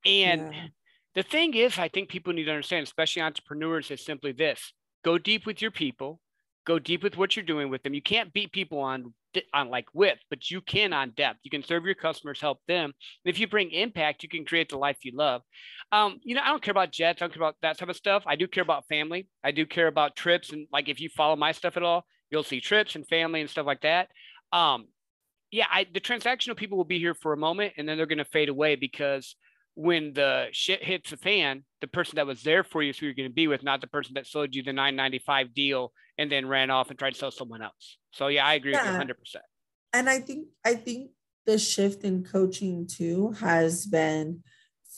and 0.05 0.53
yeah. 0.53 0.66
The 1.15 1.23
thing 1.23 1.55
is 1.55 1.79
i 1.79 1.89
think 1.89 2.09
people 2.09 2.33
need 2.33 2.45
to 2.45 2.51
understand 2.51 2.85
especially 2.85 3.23
entrepreneurs 3.23 3.91
is 3.91 4.05
simply 4.05 4.33
this 4.33 4.73
go 5.05 5.19
deep 5.19 5.47
with 5.47 5.61
your 5.62 5.71
people 5.71 6.21
go 6.67 6.79
deep 6.79 7.03
with 7.03 7.17
what 7.17 7.37
you're 7.37 7.45
doing 7.45 7.71
with 7.71 7.83
them 7.83 7.95
you 7.95 8.03
can't 8.03 8.33
beat 8.33 8.53
people 8.53 8.79
on 8.79 9.12
on 9.53 9.71
like 9.71 9.87
width, 9.93 10.21
but 10.31 10.51
you 10.51 10.61
can 10.61 10.93
on 10.93 11.11
depth. 11.17 11.41
You 11.43 11.51
can 11.51 11.62
serve 11.62 11.85
your 11.85 11.95
customers, 11.95 12.41
help 12.41 12.61
them. 12.69 12.93
And 13.25 13.35
if 13.35 13.39
you 13.39 13.47
bring 13.47 13.71
impact, 13.71 14.23
you 14.23 14.29
can 14.29 14.45
create 14.45 14.69
the 14.69 14.79
life 14.79 14.99
you 15.03 15.12
love. 15.15 15.43
Um, 15.93 16.21
you 16.23 16.35
know, 16.35 16.43
I 16.43 16.49
don't 16.49 16.62
care 16.62 16.73
about 16.73 16.93
jets. 16.93 17.21
I 17.21 17.25
don't 17.25 17.35
care 17.35 17.43
about 17.43 17.57
that 17.62 17.79
type 17.79 17.89
of 17.89 17.97
stuff. 17.97 18.25
I 18.27 18.37
do 18.37 18.47
care 18.47 18.62
about 18.62 18.87
family. 18.89 19.29
I 19.43 19.51
do 19.51 19.67
care 19.67 19.87
about 19.87 20.17
trips. 20.17 20.53
And 20.53 20.67
like, 20.73 20.89
if 20.89 21.01
you 21.01 21.09
follow 21.09 21.37
my 21.37 21.53
stuff 21.53 21.77
at 21.77 21.83
all, 21.83 22.05
you'll 22.31 22.43
see 22.43 22.61
trips 22.61 22.95
and 22.95 23.07
family 23.07 23.41
and 23.41 23.51
stuff 23.51 23.67
like 23.67 23.83
that. 23.83 24.09
Um, 24.53 24.89
yeah, 25.51 25.67
I, 25.71 25.87
the 25.93 26.01
transactional 26.01 26.57
people 26.57 26.77
will 26.77 26.85
be 26.85 26.99
here 26.99 27.15
for 27.15 27.33
a 27.33 27.37
moment 27.37 27.75
and 27.77 27.89
then 27.89 27.97
they're 27.97 28.07
going 28.07 28.19
to 28.19 28.25
fade 28.25 28.49
away 28.49 28.77
because 28.77 29.37
when 29.75 30.12
the 30.12 30.47
shit 30.53 30.83
hits 30.83 31.11
the 31.11 31.16
fan, 31.16 31.64
the 31.81 31.89
person 31.89 32.16
that 32.16 32.27
was 32.27 32.43
there 32.43 32.64
for 32.64 32.83
you 32.83 32.91
is 32.91 32.99
who 32.99 33.07
you're 33.07 33.14
going 33.14 33.29
to 33.29 33.35
be 33.35 33.49
with, 33.49 33.62
not 33.62 33.81
the 33.81 33.87
person 33.87 34.14
that 34.14 34.27
sold 34.27 34.55
you 34.55 34.62
the 34.62 34.72
995 34.72 35.53
deal 35.53 35.93
and 36.16 36.31
then 36.31 36.47
ran 36.47 36.70
off 36.70 36.91
and 36.91 36.99
tried 36.99 37.14
to 37.14 37.18
sell 37.18 37.31
someone 37.31 37.62
else. 37.62 37.99
So 38.12 38.29
yeah, 38.29 38.47
I 38.47 38.55
agree 38.55 38.72
yeah. 38.72 38.99
with 38.99 39.09
you 39.09 39.14
100%. 39.14 39.37
And 39.93 40.09
I 40.09 40.20
think 40.20 40.49
I 40.64 40.75
think 40.75 41.11
the 41.47 41.59
shift 41.59 42.05
in 42.05 42.25
coaching 42.25 42.87
too 42.87 43.33
has 43.41 43.87
been 43.87 44.43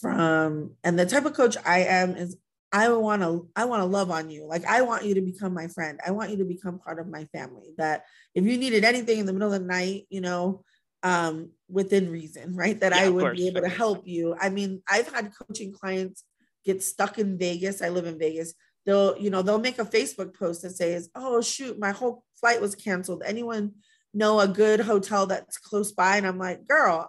from 0.01 0.73
and 0.85 0.99
the 0.99 1.07
type 1.07 1.25
of 1.25 1.35
coach 1.35 1.57
I 1.65 1.81
am 1.81 2.17
is 2.17 2.37
I 2.73 2.89
want 2.91 3.23
to 3.23 3.49
I 3.57 3.65
want 3.65 3.81
to 3.81 3.87
love 3.87 4.11
on 4.11 4.31
you. 4.31 4.47
Like 4.47 4.65
I 4.65 4.83
want 4.83 5.05
you 5.05 5.15
to 5.15 5.21
become 5.21 5.55
my 5.55 5.69
friend. 5.69 6.01
I 6.07 6.11
want 6.11 6.31
you 6.31 6.37
to 6.39 6.45
become 6.45 6.79
part 6.79 6.99
of 6.99 7.09
my 7.09 7.25
family. 7.27 7.73
That 7.79 8.05
if 8.35 8.45
you 8.45 8.59
needed 8.59 8.85
anything 8.85 9.19
in 9.19 9.27
the 9.27 9.33
middle 9.33 9.53
of 9.53 9.61
the 9.61 9.67
night, 9.67 10.07
you 10.11 10.21
know, 10.21 10.65
um, 11.07 11.51
within 11.69 12.11
reason, 12.11 12.57
right? 12.57 12.79
That 12.81 12.93
yeah, 12.93 13.03
I 13.05 13.09
would 13.09 13.21
course, 13.21 13.39
be 13.39 13.47
able 13.47 13.61
to 13.61 13.69
help 13.69 14.09
you. 14.09 14.35
I 14.41 14.49
mean, 14.49 14.83
I've 14.89 15.13
had 15.15 15.31
coaching 15.39 15.73
clients 15.73 16.25
get 16.65 16.83
stuck 16.83 17.21
in 17.21 17.39
Vegas. 17.39 17.81
I 17.81 17.91
live 17.91 18.07
in 18.07 18.19
Vegas. 18.19 18.55
They'll, 18.85 19.17
you 19.17 19.31
know, 19.31 19.43
they'll 19.43 19.61
make 19.61 19.79
a 19.79 19.85
Facebook 19.85 20.37
post 20.37 20.63
that 20.63 20.71
says, 20.71 21.09
"Oh 21.15 21.41
shoot, 21.41 21.79
my 21.79 21.93
whole 21.93 22.25
flight 22.41 22.61
was 22.61 22.75
canceled. 22.75 23.23
Anyone 23.25 23.75
know 24.15 24.41
a 24.41 24.49
good 24.49 24.81
hotel 24.81 25.27
that's 25.29 25.59
close 25.59 25.93
by?" 25.93 26.17
And 26.17 26.27
I'm 26.27 26.39
like, 26.39 26.67
"Girl, 26.67 27.09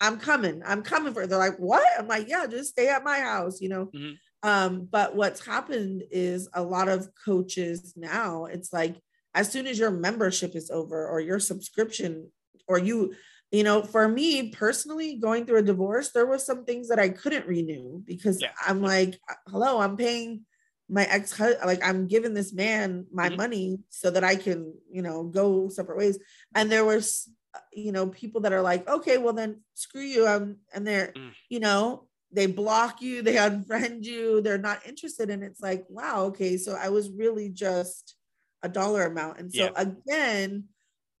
I'm 0.00 0.20
coming. 0.20 0.62
I'm 0.64 0.82
coming 0.82 1.12
for." 1.12 1.22
It. 1.22 1.30
They're 1.30 1.38
like, 1.38 1.58
"What?" 1.58 1.86
I'm 1.98 2.06
like, 2.06 2.28
"Yeah, 2.28 2.46
just 2.46 2.70
stay 2.70 2.88
at 2.88 3.02
my 3.02 3.18
house," 3.18 3.60
you 3.60 3.70
know. 3.70 3.86
Mm-hmm. 3.86 4.12
Um, 4.48 4.88
but 4.90 5.16
what's 5.16 5.44
happened 5.44 6.04
is 6.12 6.48
a 6.54 6.62
lot 6.62 6.88
of 6.88 7.08
coaches 7.24 7.92
now, 7.96 8.44
it's 8.44 8.72
like 8.72 8.96
as 9.34 9.50
soon 9.50 9.66
as 9.66 9.78
your 9.78 9.90
membership 9.90 10.54
is 10.54 10.70
over 10.70 11.08
or 11.08 11.20
your 11.20 11.40
subscription 11.40 12.30
or 12.68 12.78
you 12.78 13.14
you 13.52 13.62
know 13.62 13.82
for 13.82 14.08
me 14.08 14.50
personally 14.50 15.16
going 15.16 15.46
through 15.46 15.58
a 15.58 15.62
divorce 15.62 16.10
there 16.10 16.26
was 16.26 16.44
some 16.44 16.64
things 16.64 16.88
that 16.88 16.98
i 16.98 17.08
couldn't 17.08 17.46
renew 17.46 18.02
because 18.04 18.40
yeah. 18.40 18.50
i'm 18.66 18.82
like 18.82 19.18
hello 19.48 19.80
i'm 19.80 19.96
paying 19.96 20.42
my 20.88 21.04
ex 21.04 21.38
like 21.64 21.84
i'm 21.86 22.06
giving 22.06 22.34
this 22.34 22.52
man 22.52 23.06
my 23.12 23.28
mm-hmm. 23.28 23.36
money 23.36 23.78
so 23.90 24.10
that 24.10 24.24
i 24.24 24.34
can 24.34 24.74
you 24.90 25.02
know 25.02 25.24
go 25.24 25.68
separate 25.68 25.98
ways 25.98 26.18
and 26.54 26.72
there 26.72 26.84
was 26.84 27.30
you 27.72 27.92
know 27.92 28.06
people 28.08 28.40
that 28.40 28.52
are 28.52 28.62
like 28.62 28.88
okay 28.88 29.18
well 29.18 29.34
then 29.34 29.60
screw 29.74 30.02
you 30.02 30.26
um, 30.26 30.56
and 30.74 30.86
they're 30.86 31.12
mm. 31.14 31.30
you 31.48 31.60
know 31.60 32.08
they 32.32 32.46
block 32.46 33.02
you, 33.02 33.22
they 33.22 33.34
unfriend 33.34 34.04
you, 34.04 34.40
they're 34.40 34.58
not 34.58 34.86
interested. 34.86 35.30
And 35.30 35.42
it's 35.42 35.60
like, 35.60 35.84
wow, 35.88 36.24
okay, 36.26 36.56
so 36.56 36.72
I 36.72 36.88
was 36.88 37.10
really 37.10 37.50
just 37.50 38.16
a 38.62 38.68
dollar 38.68 39.04
amount. 39.04 39.38
And 39.38 39.52
so 39.52 39.64
yeah. 39.64 39.70
again, 39.76 40.64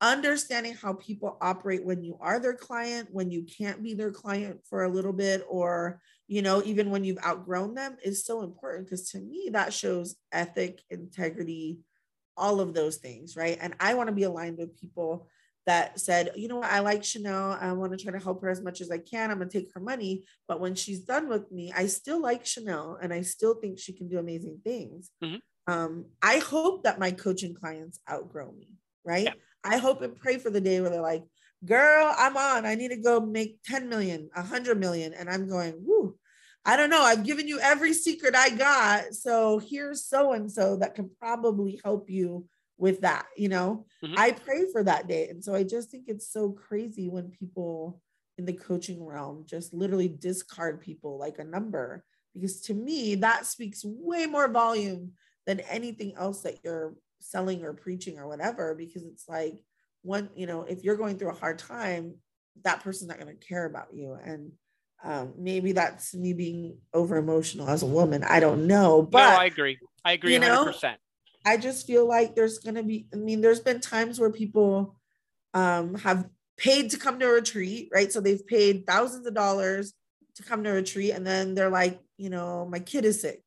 understanding 0.02 0.74
how 0.74 0.94
people 0.94 1.38
operate 1.40 1.84
when 1.84 2.02
you 2.02 2.18
are 2.20 2.40
their 2.40 2.54
client, 2.54 3.08
when 3.12 3.30
you 3.30 3.44
can't 3.44 3.82
be 3.82 3.94
their 3.94 4.10
client 4.10 4.60
for 4.68 4.84
a 4.84 4.88
little 4.88 5.12
bit, 5.12 5.46
or 5.48 6.00
you 6.26 6.42
know, 6.42 6.62
even 6.64 6.90
when 6.90 7.04
you've 7.04 7.24
outgrown 7.24 7.74
them 7.74 7.96
is 8.02 8.24
so 8.24 8.42
important 8.42 8.86
because 8.86 9.10
to 9.10 9.20
me 9.20 9.50
that 9.52 9.72
shows 9.72 10.16
ethic, 10.32 10.80
integrity, 10.90 11.78
all 12.36 12.60
of 12.60 12.74
those 12.74 12.96
things, 12.96 13.36
right? 13.36 13.58
And 13.60 13.74
I 13.78 13.94
want 13.94 14.08
to 14.08 14.14
be 14.14 14.24
aligned 14.24 14.58
with 14.58 14.78
people 14.78 15.28
that 15.66 16.00
said, 16.00 16.32
you 16.34 16.48
know 16.48 16.56
what, 16.56 16.70
I 16.70 16.80
like 16.80 17.04
Chanel. 17.04 17.56
I 17.60 17.70
want 17.72 17.92
to 17.92 18.02
try 18.02 18.12
to 18.12 18.22
help 18.22 18.42
her 18.42 18.48
as 18.48 18.60
much 18.60 18.80
as 18.80 18.90
I 18.90 18.98
can. 18.98 19.30
I'm 19.30 19.38
going 19.38 19.48
to 19.48 19.58
take 19.60 19.72
her 19.74 19.80
money. 19.80 20.24
But 20.48 20.60
when 20.60 20.74
she's 20.74 21.00
done 21.00 21.28
with 21.28 21.52
me, 21.52 21.72
I 21.76 21.86
still 21.86 22.20
like 22.20 22.44
Chanel 22.44 22.98
and 23.00 23.12
I 23.12 23.22
still 23.22 23.54
think 23.54 23.78
she 23.78 23.92
can 23.92 24.08
do 24.08 24.18
amazing 24.18 24.60
things. 24.64 25.10
Mm-hmm. 25.22 25.72
Um, 25.72 26.06
I 26.20 26.38
hope 26.38 26.82
that 26.82 26.98
my 26.98 27.12
coaching 27.12 27.54
clients 27.54 28.00
outgrow 28.10 28.50
me, 28.52 28.70
right? 29.04 29.26
Yeah. 29.26 29.34
I 29.64 29.78
hope 29.78 30.02
and 30.02 30.16
pray 30.16 30.38
for 30.38 30.50
the 30.50 30.60
day 30.60 30.80
where 30.80 30.90
they're 30.90 31.00
like, 31.00 31.24
girl, 31.64 32.12
I'm 32.16 32.36
on. 32.36 32.66
I 32.66 32.74
need 32.74 32.88
to 32.88 32.96
go 32.96 33.20
make 33.20 33.58
10 33.64 33.88
million, 33.88 34.28
100 34.34 34.78
million. 34.78 35.14
And 35.14 35.30
I'm 35.30 35.48
going, 35.48 35.74
whoo, 35.78 36.16
I 36.64 36.76
don't 36.76 36.90
know. 36.90 37.02
I've 37.02 37.24
given 37.24 37.48
you 37.48 37.60
every 37.60 37.92
secret 37.92 38.34
I 38.34 38.50
got. 38.50 39.14
So 39.14 39.58
here's 39.58 40.04
so 40.04 40.32
and 40.32 40.50
so 40.50 40.76
that 40.76 40.94
can 40.94 41.10
probably 41.20 41.80
help 41.84 42.10
you 42.10 42.46
with 42.82 43.02
that 43.02 43.26
you 43.36 43.48
know 43.48 43.86
mm-hmm. 44.04 44.14
i 44.16 44.32
pray 44.32 44.64
for 44.72 44.82
that 44.82 45.06
day 45.06 45.28
and 45.28 45.42
so 45.42 45.54
i 45.54 45.62
just 45.62 45.88
think 45.88 46.04
it's 46.08 46.30
so 46.32 46.50
crazy 46.50 47.08
when 47.08 47.30
people 47.30 48.00
in 48.38 48.44
the 48.44 48.52
coaching 48.52 49.06
realm 49.06 49.44
just 49.46 49.72
literally 49.72 50.08
discard 50.08 50.80
people 50.80 51.16
like 51.16 51.38
a 51.38 51.44
number 51.44 52.04
because 52.34 52.60
to 52.60 52.74
me 52.74 53.14
that 53.14 53.46
speaks 53.46 53.84
way 53.84 54.26
more 54.26 54.48
volume 54.48 55.12
than 55.46 55.60
anything 55.60 56.12
else 56.16 56.42
that 56.42 56.58
you're 56.64 56.94
selling 57.22 57.64
or 57.64 57.72
preaching 57.72 58.18
or 58.18 58.26
whatever 58.28 58.74
because 58.74 59.04
it's 59.04 59.28
like 59.28 59.62
one 60.02 60.28
you 60.34 60.46
know 60.46 60.62
if 60.62 60.82
you're 60.82 60.96
going 60.96 61.18
through 61.18 61.30
a 61.30 61.34
hard 61.34 61.58
time 61.58 62.14
that 62.64 62.82
person's 62.82 63.08
not 63.08 63.20
going 63.20 63.34
to 63.34 63.46
care 63.46 63.64
about 63.64 63.88
you 63.92 64.16
and 64.24 64.52
um, 65.04 65.34
maybe 65.36 65.72
that's 65.72 66.14
me 66.14 66.32
being 66.32 66.78
over 66.94 67.16
emotional 67.16 67.68
as 67.68 67.82
a 67.82 67.86
woman 67.86 68.22
i 68.24 68.40
don't 68.40 68.66
know 68.66 69.02
but 69.02 69.30
no, 69.30 69.36
i 69.40 69.44
agree 69.46 69.78
i 70.04 70.12
agree 70.12 70.34
you 70.34 70.40
100% 70.40 70.82
know, 70.82 70.94
I 71.44 71.56
just 71.56 71.86
feel 71.86 72.06
like 72.06 72.34
there's 72.34 72.58
going 72.58 72.76
to 72.76 72.82
be, 72.82 73.06
I 73.12 73.16
mean, 73.16 73.40
there's 73.40 73.60
been 73.60 73.80
times 73.80 74.20
where 74.20 74.30
people 74.30 74.96
um, 75.54 75.94
have 75.96 76.28
paid 76.56 76.90
to 76.90 76.98
come 76.98 77.18
to 77.18 77.28
a 77.28 77.32
retreat, 77.32 77.90
right? 77.92 78.12
So 78.12 78.20
they've 78.20 78.46
paid 78.46 78.86
thousands 78.86 79.26
of 79.26 79.34
dollars 79.34 79.92
to 80.36 80.42
come 80.42 80.62
to 80.64 80.70
a 80.70 80.74
retreat. 80.74 81.12
And 81.12 81.26
then 81.26 81.54
they're 81.54 81.70
like, 81.70 82.00
you 82.16 82.30
know, 82.30 82.66
my 82.66 82.78
kid 82.78 83.04
is 83.04 83.20
sick. 83.20 83.41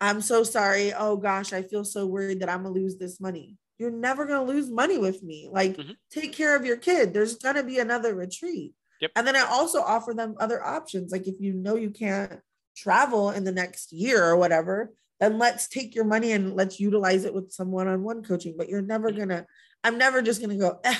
I'm 0.00 0.20
so 0.20 0.44
sorry. 0.44 0.92
Oh 0.92 1.16
gosh, 1.16 1.52
I 1.52 1.62
feel 1.62 1.84
so 1.84 2.06
worried 2.06 2.40
that 2.40 2.48
I'm 2.48 2.62
going 2.62 2.74
to 2.74 2.80
lose 2.80 2.96
this 2.96 3.20
money. 3.20 3.56
You're 3.78 3.90
never 3.90 4.26
going 4.26 4.46
to 4.46 4.52
lose 4.52 4.70
money 4.70 4.98
with 4.98 5.22
me. 5.22 5.48
Like, 5.50 5.76
mm-hmm. 5.76 5.92
take 6.10 6.32
care 6.32 6.56
of 6.56 6.64
your 6.64 6.76
kid. 6.76 7.14
There's 7.14 7.36
going 7.36 7.56
to 7.56 7.62
be 7.62 7.78
another 7.78 8.14
retreat. 8.14 8.74
Yep. 9.00 9.12
And 9.14 9.26
then 9.26 9.36
I 9.36 9.42
also 9.42 9.80
offer 9.80 10.14
them 10.14 10.34
other 10.40 10.64
options. 10.64 11.12
Like, 11.12 11.28
if 11.28 11.36
you 11.38 11.52
know 11.52 11.76
you 11.76 11.90
can't 11.90 12.40
travel 12.76 13.30
in 13.30 13.44
the 13.44 13.52
next 13.52 13.92
year 13.92 14.24
or 14.24 14.36
whatever, 14.36 14.92
then 15.20 15.38
let's 15.38 15.68
take 15.68 15.94
your 15.94 16.04
money 16.04 16.32
and 16.32 16.54
let's 16.54 16.78
utilize 16.78 17.24
it 17.24 17.34
with 17.34 17.52
some 17.52 17.70
one-on-one 17.70 18.22
coaching 18.22 18.54
but 18.56 18.68
you're 18.68 18.82
never 18.82 19.10
gonna 19.10 19.46
i'm 19.84 19.98
never 19.98 20.22
just 20.22 20.40
gonna 20.40 20.56
go 20.56 20.78
eh. 20.84 20.94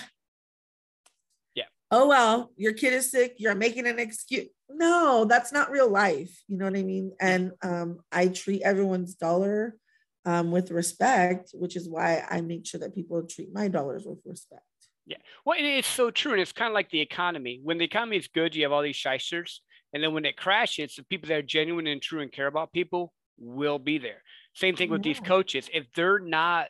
yeah 1.55 1.65
oh 1.91 2.09
well 2.09 2.51
your 2.57 2.73
kid 2.73 2.93
is 2.93 3.11
sick 3.11 3.35
you're 3.39 3.55
making 3.55 3.87
an 3.87 3.99
excuse 3.99 4.49
no 4.71 5.25
that's 5.25 5.53
not 5.53 5.71
real 5.71 5.89
life 5.89 6.43
you 6.49 6.57
know 6.57 6.65
what 6.65 6.77
i 6.77 6.83
mean 6.83 7.13
and 7.21 7.53
um, 7.63 7.99
i 8.13 8.29
treat 8.29 8.63
everyone's 8.63 9.15
dollar 9.15 9.77
um, 10.25 10.51
with 10.51 10.71
respect 10.71 11.51
which 11.55 11.77
is 11.77 11.89
why 11.89 12.25
i 12.31 12.41
make 12.41 12.67
sure 12.67 12.81
that 12.81 12.95
people 12.95 13.23
treat 13.23 13.53
my 13.53 13.69
dollars 13.69 14.05
with 14.05 14.19
respect 14.25 14.63
yeah 15.07 15.17
well 15.45 15.57
and 15.57 15.67
it's 15.67 15.89
so 15.89 16.11
true 16.11 16.33
and 16.33 16.41
it's 16.41 16.53
kind 16.53 16.69
of 16.69 16.75
like 16.75 16.91
the 16.91 17.01
economy 17.01 17.61
when 17.63 17.79
the 17.79 17.85
economy 17.85 18.17
is 18.17 18.29
good 18.29 18.55
you 18.55 18.63
have 18.63 18.73
all 18.73 18.83
these 18.83 18.97
shysters 18.97 19.63
and 19.93 20.03
then 20.03 20.13
when 20.13 20.25
it 20.25 20.37
crashes 20.37 20.95
the 20.95 21.03
people 21.05 21.29
that 21.29 21.39
are 21.39 21.43
genuine 21.43 21.87
and 21.87 22.03
true 22.03 22.21
and 22.21 22.33
care 22.33 22.47
about 22.47 22.73
people 22.73 23.13
will 23.39 23.79
be 23.79 23.99
there. 23.99 24.23
Same 24.55 24.77
thing 24.77 24.91
with 24.91 25.05
yeah. 25.05 25.13
these 25.13 25.21
coaches. 25.21 25.69
If 25.73 25.87
they're 25.95 26.19
not, 26.19 26.69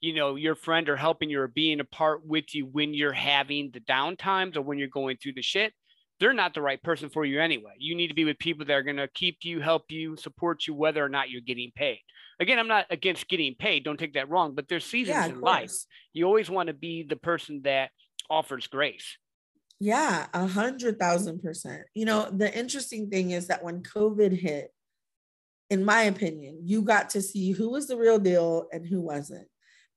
you 0.00 0.14
know, 0.14 0.34
your 0.34 0.54
friend 0.54 0.88
or 0.88 0.96
helping 0.96 1.30
you 1.30 1.40
or 1.40 1.48
being 1.48 1.80
a 1.80 1.84
part 1.84 2.26
with 2.26 2.54
you 2.54 2.66
when 2.66 2.94
you're 2.94 3.12
having 3.12 3.70
the 3.72 3.80
downtimes 3.80 4.56
or 4.56 4.62
when 4.62 4.78
you're 4.78 4.88
going 4.88 5.16
through 5.16 5.34
the 5.34 5.42
shit, 5.42 5.72
they're 6.20 6.34
not 6.34 6.54
the 6.54 6.62
right 6.62 6.80
person 6.82 7.08
for 7.08 7.24
you 7.24 7.40
anyway. 7.40 7.72
You 7.78 7.96
need 7.96 8.08
to 8.08 8.14
be 8.14 8.24
with 8.24 8.38
people 8.38 8.66
that 8.66 8.74
are 8.74 8.82
going 8.82 8.96
to 8.96 9.08
keep 9.08 9.38
you, 9.42 9.60
help 9.60 9.84
you, 9.90 10.16
support 10.16 10.66
you, 10.66 10.74
whether 10.74 11.04
or 11.04 11.08
not 11.08 11.30
you're 11.30 11.40
getting 11.40 11.72
paid. 11.74 12.00
Again, 12.38 12.58
I'm 12.58 12.68
not 12.68 12.86
against 12.90 13.28
getting 13.28 13.54
paid. 13.54 13.84
Don't 13.84 13.98
take 13.98 14.14
that 14.14 14.28
wrong, 14.28 14.54
but 14.54 14.68
there's 14.68 14.84
seasons 14.84 15.16
yeah, 15.16 15.26
in 15.26 15.40
life. 15.40 15.72
You 16.12 16.26
always 16.26 16.50
want 16.50 16.68
to 16.68 16.74
be 16.74 17.02
the 17.02 17.16
person 17.16 17.62
that 17.64 17.90
offers 18.28 18.66
grace. 18.66 19.16
Yeah, 19.78 20.26
a 20.34 20.46
hundred 20.46 20.98
thousand 20.98 21.42
percent. 21.42 21.82
You 21.94 22.04
know, 22.04 22.30
the 22.30 22.56
interesting 22.56 23.08
thing 23.08 23.30
is 23.30 23.46
that 23.48 23.64
when 23.64 23.82
COVID 23.82 24.38
hit, 24.38 24.72
in 25.70 25.84
my 25.84 26.02
opinion, 26.02 26.60
you 26.64 26.82
got 26.82 27.10
to 27.10 27.22
see 27.22 27.52
who 27.52 27.70
was 27.70 27.88
the 27.88 27.96
real 27.96 28.18
deal 28.18 28.66
and 28.72 28.86
who 28.86 29.00
wasn't. 29.00 29.48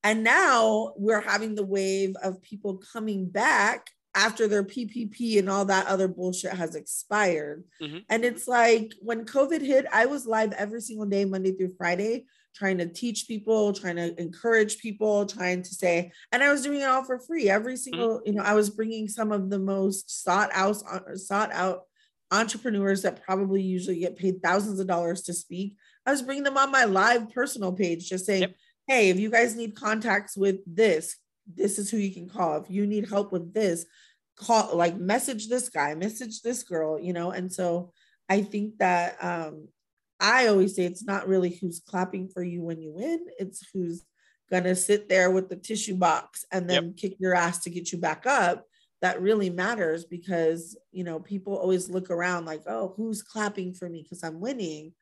And 0.02 0.24
now 0.24 0.92
we're 0.96 1.20
having 1.20 1.54
the 1.54 1.64
wave 1.64 2.14
of 2.22 2.40
people 2.42 2.80
coming 2.92 3.28
back 3.28 3.88
after 4.14 4.46
their 4.46 4.62
PPP 4.62 5.38
and 5.38 5.50
all 5.50 5.64
that 5.64 5.86
other 5.86 6.08
bullshit 6.08 6.52
has 6.52 6.74
expired. 6.74 7.64
Mm-hmm. 7.82 7.98
And 8.08 8.24
it's 8.24 8.46
like 8.46 8.92
when 9.00 9.24
COVID 9.24 9.60
hit, 9.60 9.86
I 9.92 10.06
was 10.06 10.26
live 10.26 10.52
every 10.52 10.80
single 10.80 11.06
day, 11.06 11.24
Monday 11.24 11.52
through 11.52 11.74
Friday, 11.76 12.26
trying 12.54 12.78
to 12.78 12.86
teach 12.86 13.26
people, 13.26 13.72
trying 13.72 13.96
to 13.96 14.18
encourage 14.20 14.78
people, 14.78 15.26
trying 15.26 15.62
to 15.62 15.74
say, 15.74 16.12
and 16.30 16.42
I 16.42 16.52
was 16.52 16.62
doing 16.62 16.80
it 16.80 16.88
all 16.88 17.04
for 17.04 17.18
free. 17.18 17.50
Every 17.50 17.74
mm-hmm. 17.74 17.78
single, 17.78 18.08
mm-hmm. 18.18 18.28
you 18.28 18.32
know, 18.34 18.42
I 18.42 18.54
was 18.54 18.70
bringing 18.70 19.08
some 19.08 19.32
of 19.32 19.50
the 19.50 19.58
most 19.58 20.22
sought 20.22 20.50
out, 20.52 20.76
sought 21.16 21.52
out 21.52 21.82
entrepreneurs 22.30 23.02
that 23.02 23.24
probably 23.24 23.62
usually 23.62 23.98
get 23.98 24.16
paid 24.16 24.42
thousands 24.42 24.78
of 24.80 24.86
dollars 24.86 25.22
to 25.22 25.32
speak. 25.32 25.76
I 26.06 26.12
was 26.12 26.22
bringing 26.22 26.44
them 26.44 26.56
on 26.56 26.70
my 26.70 26.84
live 26.84 27.30
personal 27.32 27.72
page, 27.72 28.08
just 28.08 28.26
saying, 28.26 28.42
yep. 28.42 28.54
hey, 28.86 29.10
if 29.10 29.18
you 29.18 29.30
guys 29.30 29.56
need 29.56 29.74
contacts 29.74 30.36
with 30.36 30.58
this, 30.66 31.16
this 31.52 31.78
is 31.78 31.90
who 31.90 31.96
you 31.96 32.12
can 32.12 32.28
call. 32.28 32.56
If 32.56 32.70
you 32.70 32.86
need 32.86 33.08
help 33.08 33.32
with 33.32 33.52
this, 33.52 33.86
call, 34.36 34.76
like 34.76 34.96
message 34.96 35.48
this 35.48 35.68
guy, 35.68 35.94
message 35.94 36.42
this 36.42 36.62
girl, 36.62 36.98
you 36.98 37.12
know? 37.12 37.30
And 37.30 37.52
so 37.52 37.92
I 38.28 38.42
think 38.42 38.78
that 38.78 39.16
um, 39.22 39.68
I 40.20 40.46
always 40.46 40.74
say 40.74 40.84
it's 40.84 41.04
not 41.04 41.28
really 41.28 41.50
who's 41.50 41.80
clapping 41.80 42.28
for 42.28 42.42
you 42.42 42.62
when 42.62 42.80
you 42.80 42.92
win, 42.92 43.26
it's 43.38 43.66
who's 43.72 44.04
gonna 44.50 44.74
sit 44.74 45.08
there 45.08 45.30
with 45.30 45.48
the 45.48 45.56
tissue 45.56 45.96
box 45.96 46.44
and 46.52 46.68
then 46.68 46.84
yep. 46.84 46.96
kick 46.96 47.16
your 47.18 47.34
ass 47.34 47.60
to 47.60 47.70
get 47.70 47.92
you 47.92 47.98
back 47.98 48.26
up 48.26 48.64
that 49.04 49.20
really 49.20 49.50
matters 49.50 50.06
because 50.06 50.78
you 50.90 51.04
know 51.04 51.20
people 51.20 51.54
always 51.56 51.90
look 51.90 52.10
around 52.10 52.46
like 52.46 52.62
oh 52.66 52.94
who's 52.96 53.22
clapping 53.22 53.74
for 53.74 53.86
me 53.86 54.02
because 54.02 54.22
i'm 54.24 54.40
winning 54.40 54.92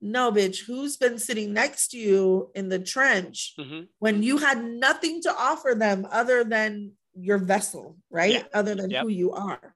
no 0.00 0.32
bitch 0.32 0.64
who's 0.66 0.96
been 0.96 1.18
sitting 1.18 1.52
next 1.52 1.88
to 1.88 1.98
you 1.98 2.50
in 2.54 2.68
the 2.68 2.78
trench 2.78 3.54
mm-hmm. 3.58 3.82
when 3.98 4.22
you 4.22 4.38
had 4.38 4.62
nothing 4.62 5.20
to 5.22 5.34
offer 5.36 5.74
them 5.74 6.06
other 6.10 6.44
than 6.44 6.92
your 7.14 7.38
vessel 7.38 7.96
right 8.10 8.32
yeah. 8.32 8.42
other 8.54 8.74
than 8.74 8.90
yep. 8.90 9.02
who 9.02 9.08
you 9.08 9.32
are 9.32 9.74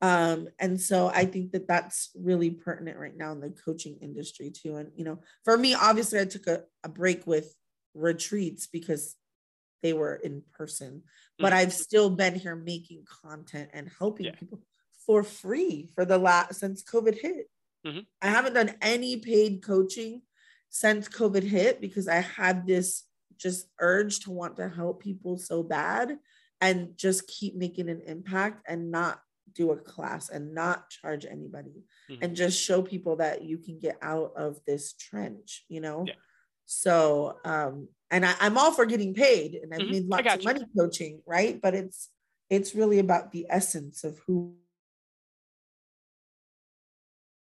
um, 0.00 0.48
and 0.58 0.80
so 0.80 1.08
i 1.08 1.24
think 1.24 1.52
that 1.52 1.68
that's 1.68 2.10
really 2.14 2.50
pertinent 2.50 2.98
right 2.98 3.16
now 3.16 3.32
in 3.32 3.40
the 3.40 3.54
coaching 3.64 3.96
industry 4.00 4.50
too 4.50 4.76
and 4.76 4.90
you 4.94 5.04
know 5.04 5.18
for 5.44 5.56
me 5.56 5.74
obviously 5.74 6.20
i 6.20 6.24
took 6.24 6.46
a, 6.46 6.62
a 6.84 6.88
break 6.88 7.26
with 7.26 7.54
retreats 7.94 8.66
because 8.66 9.16
they 9.82 9.92
were 9.92 10.14
in 10.14 10.42
person 10.52 11.02
but 11.38 11.52
mm-hmm. 11.52 11.56
I've 11.56 11.72
still 11.72 12.10
been 12.10 12.34
here 12.34 12.54
making 12.54 13.04
content 13.22 13.70
and 13.72 13.90
helping 13.98 14.26
yeah. 14.26 14.32
people 14.38 14.60
for 15.06 15.22
free 15.22 15.90
for 15.94 16.04
the 16.04 16.18
last 16.18 16.60
since 16.60 16.82
COVID 16.82 17.20
hit. 17.20 17.50
Mm-hmm. 17.86 18.00
I 18.20 18.26
haven't 18.28 18.54
done 18.54 18.74
any 18.80 19.16
paid 19.16 19.62
coaching 19.62 20.22
since 20.70 21.08
COVID 21.08 21.42
hit 21.42 21.80
because 21.80 22.08
I 22.08 22.20
had 22.20 22.66
this 22.66 23.04
just 23.36 23.66
urge 23.80 24.20
to 24.20 24.30
want 24.30 24.56
to 24.56 24.68
help 24.68 25.02
people 25.02 25.36
so 25.36 25.62
bad 25.62 26.18
and 26.60 26.96
just 26.96 27.26
keep 27.26 27.56
making 27.56 27.88
an 27.88 28.00
impact 28.06 28.62
and 28.68 28.90
not 28.90 29.20
do 29.54 29.72
a 29.72 29.76
class 29.76 30.30
and 30.30 30.54
not 30.54 30.88
charge 30.88 31.26
anybody 31.26 31.84
mm-hmm. 32.10 32.22
and 32.22 32.36
just 32.36 32.62
show 32.62 32.80
people 32.80 33.16
that 33.16 33.42
you 33.42 33.58
can 33.58 33.78
get 33.78 33.98
out 34.00 34.32
of 34.36 34.58
this 34.66 34.94
trench, 34.94 35.64
you 35.68 35.80
know? 35.80 36.04
Yeah. 36.06 36.14
So 36.66 37.36
um 37.44 37.88
and 38.10 38.24
I, 38.24 38.34
am 38.40 38.56
all 38.56 38.72
for 38.72 38.86
getting 38.86 39.14
paid 39.14 39.54
and 39.54 39.74
I've 39.74 39.80
mm-hmm. 39.80 39.90
made 39.90 40.06
lots 40.06 40.34
of 40.34 40.44
money 40.44 40.64
coaching, 40.78 41.20
right? 41.26 41.60
But 41.60 41.74
it's 41.74 42.08
it's 42.48 42.74
really 42.74 42.98
about 42.98 43.32
the 43.32 43.46
essence 43.50 44.04
of 44.04 44.20
who 44.26 44.54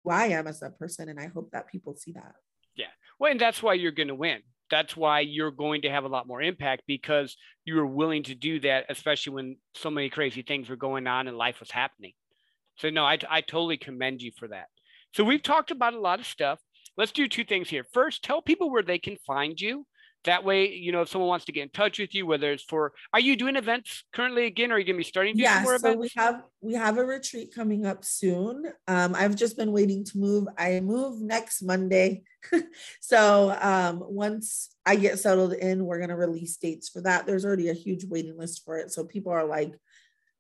who 0.09 0.15
I 0.15 0.27
am 0.27 0.47
as 0.47 0.63
a 0.63 0.71
person. 0.71 1.09
And 1.09 1.21
I 1.21 1.27
hope 1.27 1.51
that 1.53 1.71
people 1.71 1.95
see 1.97 2.13
that. 2.13 2.35
Yeah. 2.75 2.87
Well, 3.19 3.31
and 3.31 3.41
that's 3.41 3.63
why 3.63 3.75
you're 3.75 3.93
gonna 3.93 4.15
win. 4.15 4.41
That's 4.71 4.97
why 4.97 5.21
you're 5.21 5.51
going 5.51 5.83
to 5.83 5.91
have 5.91 6.05
a 6.05 6.09
lot 6.09 6.27
more 6.27 6.43
impact 6.43 6.83
because 6.87 7.37
you 7.65 7.77
were 7.77 7.87
willing 7.87 8.23
to 8.25 8.35
do 8.35 8.61
that, 8.61 8.85
especially 8.91 9.33
when 9.33 9.57
so 9.75 9.91
many 9.91 10.11
crazy 10.11 10.43
things 10.43 10.69
were 10.69 10.77
going 10.77 11.07
on 11.07 11.27
and 11.27 11.39
life 11.39 11.61
was 11.61 11.71
happening. 11.71 12.13
So 12.77 12.91
no, 12.91 13.05
I, 13.05 13.19
I 13.31 13.41
totally 13.41 13.79
commend 13.79 14.21
you 14.21 14.31
for 14.39 14.49
that. 14.49 14.67
So 15.15 15.25
we've 15.25 15.43
talked 15.43 15.71
about 15.71 15.95
a 15.95 16.01
lot 16.01 16.21
of 16.21 16.27
stuff. 16.27 16.61
Let's 16.99 17.13
do 17.13 17.29
two 17.29 17.45
things 17.45 17.71
here. 17.71 17.87
First, 17.93 18.23
tell 18.23 18.43
people 18.43 18.71
where 18.71 18.83
they 18.83 18.99
can 18.99 19.17
find 19.27 19.59
you 19.59 19.87
that 20.29 20.45
way, 20.45 20.75
you 20.75 20.93
know, 20.93 21.01
if 21.01 21.09
someone 21.09 21.29
wants 21.29 21.47
to 21.47 21.53
get 21.53 21.63
in 21.63 21.71
touch 21.71 21.99
with 21.99 22.15
you, 22.15 22.27
whether 22.27 22.53
it's 22.53 22.63
for, 22.63 22.93
are 23.15 23.21
you 23.21 23.35
doing 23.35 23.57
events 23.57 24.05
currently 24.13 24.45
again? 24.45 24.71
Or 24.71 24.75
are 24.75 24.79
you 24.79 24.85
going 24.85 24.97
to 24.97 24.99
be 24.99 25.05
starting 25.05 25.35
to 25.37 25.43
yeah, 25.43 25.65
so 25.65 25.75
events? 25.75 25.99
we 25.99 26.11
have 26.17 26.43
we 26.61 26.75
have 26.75 26.99
a 26.99 27.05
retreat 27.05 27.55
coming 27.55 27.87
up 27.87 28.05
soon. 28.05 28.67
Um, 28.87 29.15
I've 29.15 29.37
just 29.37 29.57
been 29.57 29.73
waiting 29.73 30.05
to 30.05 30.19
move. 30.19 30.47
I 30.59 30.81
move 30.81 31.23
next 31.23 31.63
Monday, 31.63 32.23
so 33.01 33.57
um, 33.61 34.03
once 34.05 34.75
I 34.85 34.97
get 34.97 35.19
settled 35.19 35.55
in, 35.55 35.87
we're 35.87 35.99
going 35.99 36.11
to 36.11 36.17
release 36.17 36.57
dates 36.57 36.91
for 36.91 37.01
that. 37.03 37.27
There's 37.27 37.47
already 37.47 37.71
a 37.71 37.75
huge 37.75 38.05
waiting 38.05 38.37
list 38.37 38.65
for 38.65 38.77
it, 38.77 38.93
so 38.93 39.05
people 39.05 39.33
are 39.33 39.47
like, 39.47 39.75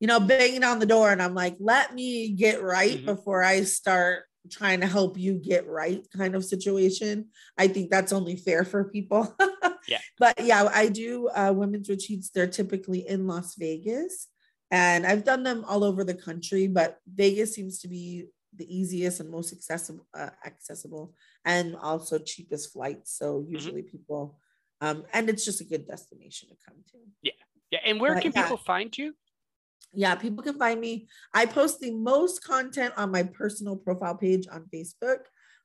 you 0.00 0.06
know, 0.06 0.20
banging 0.20 0.64
on 0.64 0.80
the 0.80 0.86
door, 0.86 1.10
and 1.10 1.22
I'm 1.22 1.34
like, 1.34 1.56
let 1.60 1.94
me 1.94 2.30
get 2.30 2.62
right 2.62 2.98
mm-hmm. 2.98 3.06
before 3.06 3.42
I 3.42 3.62
start 3.62 4.24
trying 4.50 4.80
to 4.80 4.86
help 4.86 5.18
you 5.18 5.34
get 5.34 5.66
right 5.66 6.06
kind 6.16 6.34
of 6.34 6.44
situation. 6.44 7.28
I 7.56 7.68
think 7.68 7.90
that's 7.90 8.12
only 8.12 8.36
fair 8.36 8.64
for 8.64 8.84
people. 8.84 9.34
yeah. 9.88 9.98
But 10.18 10.44
yeah, 10.44 10.68
I 10.72 10.88
do 10.88 11.28
uh, 11.28 11.52
women's 11.54 11.88
retreats. 11.88 12.30
They're 12.30 12.46
typically 12.46 13.08
in 13.08 13.26
Las 13.26 13.54
Vegas. 13.56 14.28
And 14.70 15.06
I've 15.06 15.24
done 15.24 15.42
them 15.42 15.64
all 15.66 15.82
over 15.82 16.04
the 16.04 16.14
country, 16.14 16.66
but 16.66 16.98
Vegas 17.12 17.54
seems 17.54 17.78
to 17.80 17.88
be 17.88 18.26
the 18.54 18.66
easiest 18.74 19.20
and 19.20 19.30
most 19.30 19.52
accessible, 19.52 20.06
uh, 20.12 20.30
accessible 20.44 21.14
and 21.44 21.74
also 21.76 22.18
cheapest 22.18 22.72
flights. 22.72 23.16
So 23.16 23.38
mm-hmm. 23.38 23.52
usually 23.52 23.82
mm-hmm. 23.82 23.96
people, 23.96 24.38
um, 24.82 25.04
and 25.12 25.30
it's 25.30 25.44
just 25.44 25.62
a 25.62 25.64
good 25.64 25.88
destination 25.88 26.50
to 26.50 26.56
come 26.66 26.76
to. 26.92 26.98
Yeah. 27.22 27.32
Yeah. 27.70 27.80
And 27.86 28.00
where 28.00 28.14
but, 28.14 28.22
can 28.22 28.32
people 28.32 28.58
find 28.58 28.96
you? 28.96 29.14
yeah, 29.94 30.14
people 30.14 30.42
can 30.42 30.58
find 30.58 30.80
me. 30.80 31.08
I 31.32 31.46
post 31.46 31.80
the 31.80 31.90
most 31.90 32.44
content 32.44 32.94
on 32.96 33.10
my 33.10 33.22
personal 33.22 33.76
profile 33.76 34.16
page 34.16 34.46
on 34.50 34.68
Facebook, 34.72 35.18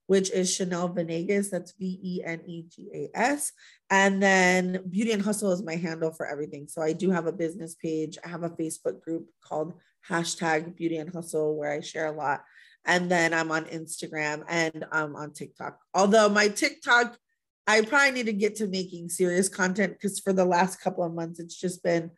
which 0.07 0.31
is 0.31 0.53
Chanel 0.53 0.89
Venegas. 0.89 1.49
That's 1.49 1.73
V 1.73 1.99
E 2.03 2.21
N 2.23 2.41
E 2.45 2.63
G 2.69 2.89
A 2.93 3.17
S. 3.17 3.51
And 3.89 4.21
then 4.21 4.83
Beauty 4.89 5.11
and 5.11 5.21
Hustle 5.21 5.51
is 5.51 5.63
my 5.63 5.75
handle 5.75 6.11
for 6.11 6.25
everything. 6.25 6.67
So 6.67 6.81
I 6.81 6.93
do 6.93 7.11
have 7.11 7.27
a 7.27 7.31
business 7.31 7.75
page. 7.75 8.17
I 8.23 8.29
have 8.29 8.43
a 8.43 8.49
Facebook 8.49 9.01
group 9.01 9.27
called 9.43 9.73
hashtag 10.09 10.75
Beauty 10.75 10.97
and 10.97 11.13
Hustle 11.13 11.55
where 11.55 11.71
I 11.71 11.79
share 11.79 12.07
a 12.07 12.11
lot. 12.11 12.43
And 12.85 13.09
then 13.09 13.33
I'm 13.33 13.51
on 13.51 13.65
Instagram 13.65 14.43
and 14.49 14.85
I'm 14.91 15.15
on 15.15 15.31
TikTok. 15.31 15.79
Although 15.93 16.27
my 16.29 16.49
TikTok, 16.49 17.17
I 17.65 17.81
probably 17.81 18.11
need 18.11 18.25
to 18.25 18.33
get 18.33 18.57
to 18.57 18.67
making 18.67 19.07
serious 19.07 19.47
content 19.47 19.93
because 19.93 20.19
for 20.19 20.33
the 20.33 20.43
last 20.43 20.81
couple 20.81 21.05
of 21.05 21.13
months, 21.13 21.39
it's 21.39 21.57
just 21.57 21.81
been 21.81 22.11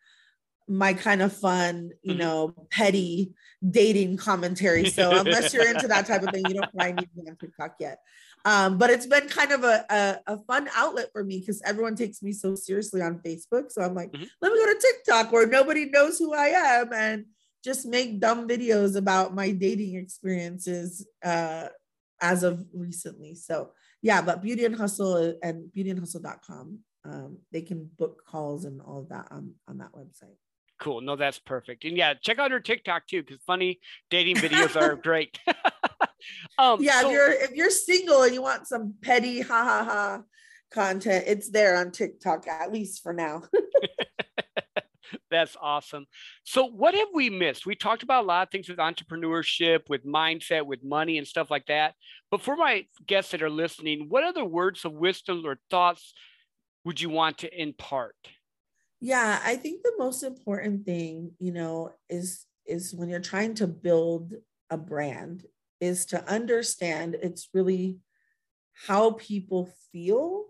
my 0.68 0.92
kind 0.94 1.22
of 1.22 1.32
fun, 1.32 1.90
you 2.02 2.12
mm-hmm. 2.12 2.20
know, 2.20 2.54
petty 2.70 3.34
dating 3.68 4.16
commentary. 4.16 4.90
So 4.90 5.18
unless 5.18 5.54
you're 5.54 5.68
into 5.68 5.88
that 5.88 6.06
type 6.06 6.22
of 6.22 6.30
thing, 6.30 6.44
you 6.48 6.54
don't 6.54 6.72
find 6.78 6.96
me 6.96 7.28
on 7.28 7.36
TikTok 7.36 7.76
yet. 7.80 7.98
Um, 8.44 8.78
but 8.78 8.90
it's 8.90 9.06
been 9.06 9.28
kind 9.28 9.52
of 9.52 9.64
a, 9.64 9.84
a, 9.90 10.34
a 10.34 10.38
fun 10.44 10.68
outlet 10.74 11.10
for 11.12 11.24
me 11.24 11.40
because 11.40 11.60
everyone 11.62 11.96
takes 11.96 12.22
me 12.22 12.32
so 12.32 12.54
seriously 12.54 13.02
on 13.02 13.18
Facebook. 13.18 13.70
So 13.70 13.82
I'm 13.82 13.94
like, 13.94 14.12
mm-hmm. 14.12 14.24
let 14.40 14.52
me 14.52 14.58
go 14.58 14.66
to 14.66 14.80
TikTok 14.80 15.32
where 15.32 15.46
nobody 15.46 15.86
knows 15.86 16.18
who 16.18 16.32
I 16.32 16.46
am 16.46 16.92
and 16.92 17.24
just 17.64 17.86
make 17.86 18.20
dumb 18.20 18.48
videos 18.48 18.96
about 18.96 19.34
my 19.34 19.50
dating 19.50 19.96
experiences 19.96 21.06
uh, 21.24 21.66
as 22.20 22.44
of 22.44 22.64
recently. 22.72 23.34
So 23.34 23.70
yeah, 24.02 24.22
but 24.22 24.42
Beauty 24.42 24.64
and 24.64 24.76
Hustle 24.76 25.36
and 25.42 25.70
beautyandhustle.com. 25.76 26.78
Um, 27.04 27.38
they 27.52 27.62
can 27.62 27.90
book 27.98 28.22
calls 28.26 28.64
and 28.64 28.80
all 28.80 29.00
of 29.00 29.08
that 29.10 29.28
on, 29.30 29.54
on 29.68 29.78
that 29.78 29.92
website. 29.92 30.36
Cool. 30.78 31.00
No, 31.00 31.16
that's 31.16 31.38
perfect. 31.38 31.84
And 31.84 31.96
yeah, 31.96 32.14
check 32.14 32.38
out 32.38 32.50
her 32.50 32.60
TikTok 32.60 33.06
too, 33.06 33.22
because 33.22 33.42
funny 33.46 33.80
dating 34.10 34.36
videos 34.36 34.80
are 34.80 34.94
great. 35.02 35.38
um, 36.58 36.82
yeah, 36.82 37.00
so- 37.00 37.08
if 37.08 37.12
you're 37.12 37.32
if 37.32 37.50
you're 37.52 37.70
single 37.70 38.22
and 38.22 38.34
you 38.34 38.42
want 38.42 38.66
some 38.66 38.94
petty 39.02 39.40
ha 39.40 39.64
ha 39.64 39.84
ha 39.84 40.22
content, 40.70 41.24
it's 41.26 41.50
there 41.50 41.76
on 41.76 41.92
TikTok, 41.92 42.46
at 42.46 42.72
least 42.72 43.02
for 43.02 43.12
now. 43.12 43.42
That's 45.30 45.56
awesome. 45.60 46.06
So, 46.44 46.66
what 46.66 46.94
have 46.94 47.08
we 47.12 47.30
missed? 47.30 47.66
We 47.66 47.74
talked 47.74 48.02
about 48.02 48.24
a 48.24 48.26
lot 48.26 48.46
of 48.46 48.50
things 48.50 48.68
with 48.68 48.78
entrepreneurship, 48.78 49.88
with 49.88 50.04
mindset, 50.04 50.66
with 50.66 50.84
money, 50.84 51.18
and 51.18 51.26
stuff 51.26 51.50
like 51.50 51.66
that. 51.66 51.94
But 52.30 52.42
for 52.42 52.56
my 52.56 52.86
guests 53.06 53.32
that 53.32 53.42
are 53.42 53.50
listening, 53.50 54.06
what 54.08 54.24
other 54.24 54.44
words 54.44 54.84
of 54.84 54.92
wisdom 54.92 55.42
or 55.44 55.58
thoughts 55.70 56.12
would 56.84 57.00
you 57.00 57.10
want 57.10 57.38
to 57.38 57.60
impart? 57.60 58.16
Yeah 59.00 59.40
i 59.44 59.56
think 59.56 59.82
the 59.82 59.94
most 59.98 60.22
important 60.22 60.84
thing 60.84 61.30
you 61.38 61.52
know 61.52 61.92
is 62.08 62.46
is 62.66 62.94
when 62.94 63.08
you're 63.08 63.20
trying 63.20 63.54
to 63.54 63.66
build 63.66 64.34
a 64.70 64.76
brand 64.76 65.44
is 65.80 66.06
to 66.06 66.28
understand 66.28 67.16
it's 67.22 67.48
really 67.52 67.98
how 68.86 69.12
people 69.12 69.70
feel 69.92 70.46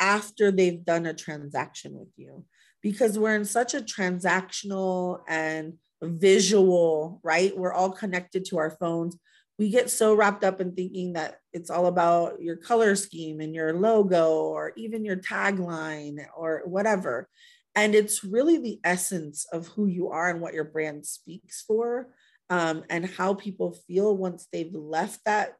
after 0.00 0.50
they've 0.50 0.84
done 0.84 1.06
a 1.06 1.14
transaction 1.14 1.98
with 1.98 2.08
you. 2.16 2.44
Because 2.82 3.18
we're 3.18 3.36
in 3.36 3.46
such 3.46 3.72
a 3.72 3.80
transactional 3.80 5.20
and 5.26 5.74
visual 6.02 7.20
right? 7.22 7.56
We're 7.56 7.72
all 7.72 7.90
connected 7.90 8.44
to 8.46 8.58
our 8.58 8.70
phones. 8.70 9.16
We 9.58 9.70
get 9.70 9.88
so 9.88 10.14
wrapped 10.14 10.44
up 10.44 10.60
in 10.60 10.74
thinking 10.74 11.14
that 11.14 11.38
it's 11.52 11.70
all 11.70 11.86
about 11.86 12.42
your 12.42 12.56
color 12.56 12.96
scheme 12.96 13.40
and 13.40 13.54
your 13.54 13.72
logo 13.72 14.32
or 14.34 14.72
even 14.76 15.04
your 15.04 15.16
tagline 15.16 16.18
or 16.36 16.62
whatever 16.66 17.28
and 17.74 17.94
it's 17.94 18.22
really 18.22 18.58
the 18.58 18.80
essence 18.84 19.46
of 19.52 19.66
who 19.68 19.86
you 19.86 20.10
are 20.10 20.30
and 20.30 20.40
what 20.40 20.54
your 20.54 20.64
brand 20.64 21.04
speaks 21.06 21.62
for 21.62 22.08
um, 22.50 22.84
and 22.90 23.06
how 23.06 23.34
people 23.34 23.76
feel 23.86 24.16
once 24.16 24.46
they've 24.52 24.74
left 24.74 25.20
that 25.24 25.54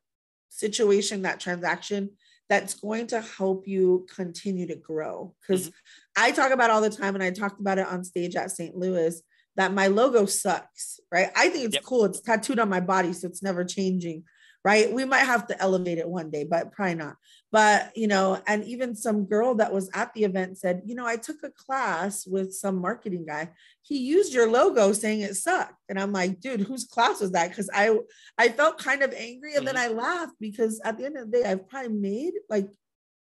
situation 0.49 1.23
that 1.23 1.41
transaction 1.41 2.11
that's 2.49 2.75
going 2.75 3.07
to 3.09 3.21
help 3.21 3.67
you 3.67 4.07
continue 4.15 4.67
to 4.67 4.77
grow 4.77 5.35
because 5.41 5.69
mm-hmm. 5.69 6.25
i 6.25 6.31
talk 6.31 6.53
about 6.53 6.71
all 6.71 6.81
the 6.81 6.91
time 6.91 7.15
and 7.15 7.25
i 7.25 7.31
talked 7.31 7.59
about 7.59 7.79
it 7.79 7.87
on 7.89 8.05
stage 8.05 8.37
at 8.37 8.51
st 8.51 8.77
louis 8.77 9.21
that 9.57 9.73
my 9.73 9.89
logo 9.89 10.27
sucks 10.27 11.01
right 11.11 11.31
i 11.35 11.49
think 11.49 11.65
it's 11.65 11.75
yep. 11.75 11.83
cool 11.83 12.05
it's 12.05 12.21
tattooed 12.21 12.61
on 12.61 12.69
my 12.69 12.79
body 12.79 13.13
so 13.13 13.27
it's 13.27 13.43
never 13.43 13.65
changing 13.65 14.23
right? 14.65 14.91
We 14.91 15.05
might 15.05 15.19
have 15.19 15.47
to 15.49 15.61
elevate 15.61 15.99
it 15.99 16.09
one 16.09 16.31
day, 16.31 16.45
but 16.45 16.73
probably 16.73 16.95
not. 16.95 17.17
But, 17.55 17.97
you 17.97 18.09
know, 18.09 18.43
and 18.49 18.65
even 18.65 18.97
some 18.97 19.27
girl 19.27 19.55
that 19.55 19.73
was 19.73 19.89
at 19.95 20.13
the 20.13 20.25
event 20.25 20.59
said, 20.59 20.83
you 20.87 20.97
know, 20.97 21.07
I 21.07 21.15
took 21.15 21.45
a 21.45 21.51
class 21.51 22.27
with 22.27 22.53
some 22.53 22.81
marketing 22.81 23.27
guy. 23.27 23.51
He 23.83 23.99
used 23.99 24.35
your 24.35 24.51
logo 24.51 24.93
saying 24.93 25.21
it 25.21 25.37
sucked. 25.37 25.81
And 25.89 26.01
I'm 26.01 26.11
like, 26.11 26.41
dude, 26.41 26.63
whose 26.63 26.85
class 26.85 27.21
was 27.21 27.31
that? 27.31 27.51
Because 27.51 27.71
I 27.73 27.97
I 28.37 28.49
felt 28.49 28.79
kind 28.79 29.05
of 29.05 29.13
angry 29.13 29.55
and 29.55 29.65
then 29.65 29.77
mm-hmm. 29.77 30.01
I 30.01 30.03
laughed 30.03 30.35
because 30.41 30.81
at 30.85 30.99
the 30.99 31.05
end 31.05 31.17
of 31.17 31.31
the 31.31 31.39
day, 31.39 31.49
I've 31.49 31.69
probably 31.69 31.93
made 31.93 32.33
like 32.51 32.67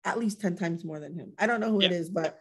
at 0.04 0.20
least 0.20 0.42
10 0.42 0.58
times 0.58 0.84
more 0.84 1.00
than 1.00 1.18
him. 1.18 1.32
I 1.40 1.48
don't 1.48 1.62
know 1.62 1.72
who 1.72 1.82
yeah. 1.82 1.88
it 1.88 1.94
is, 1.94 2.10
but 2.10 2.38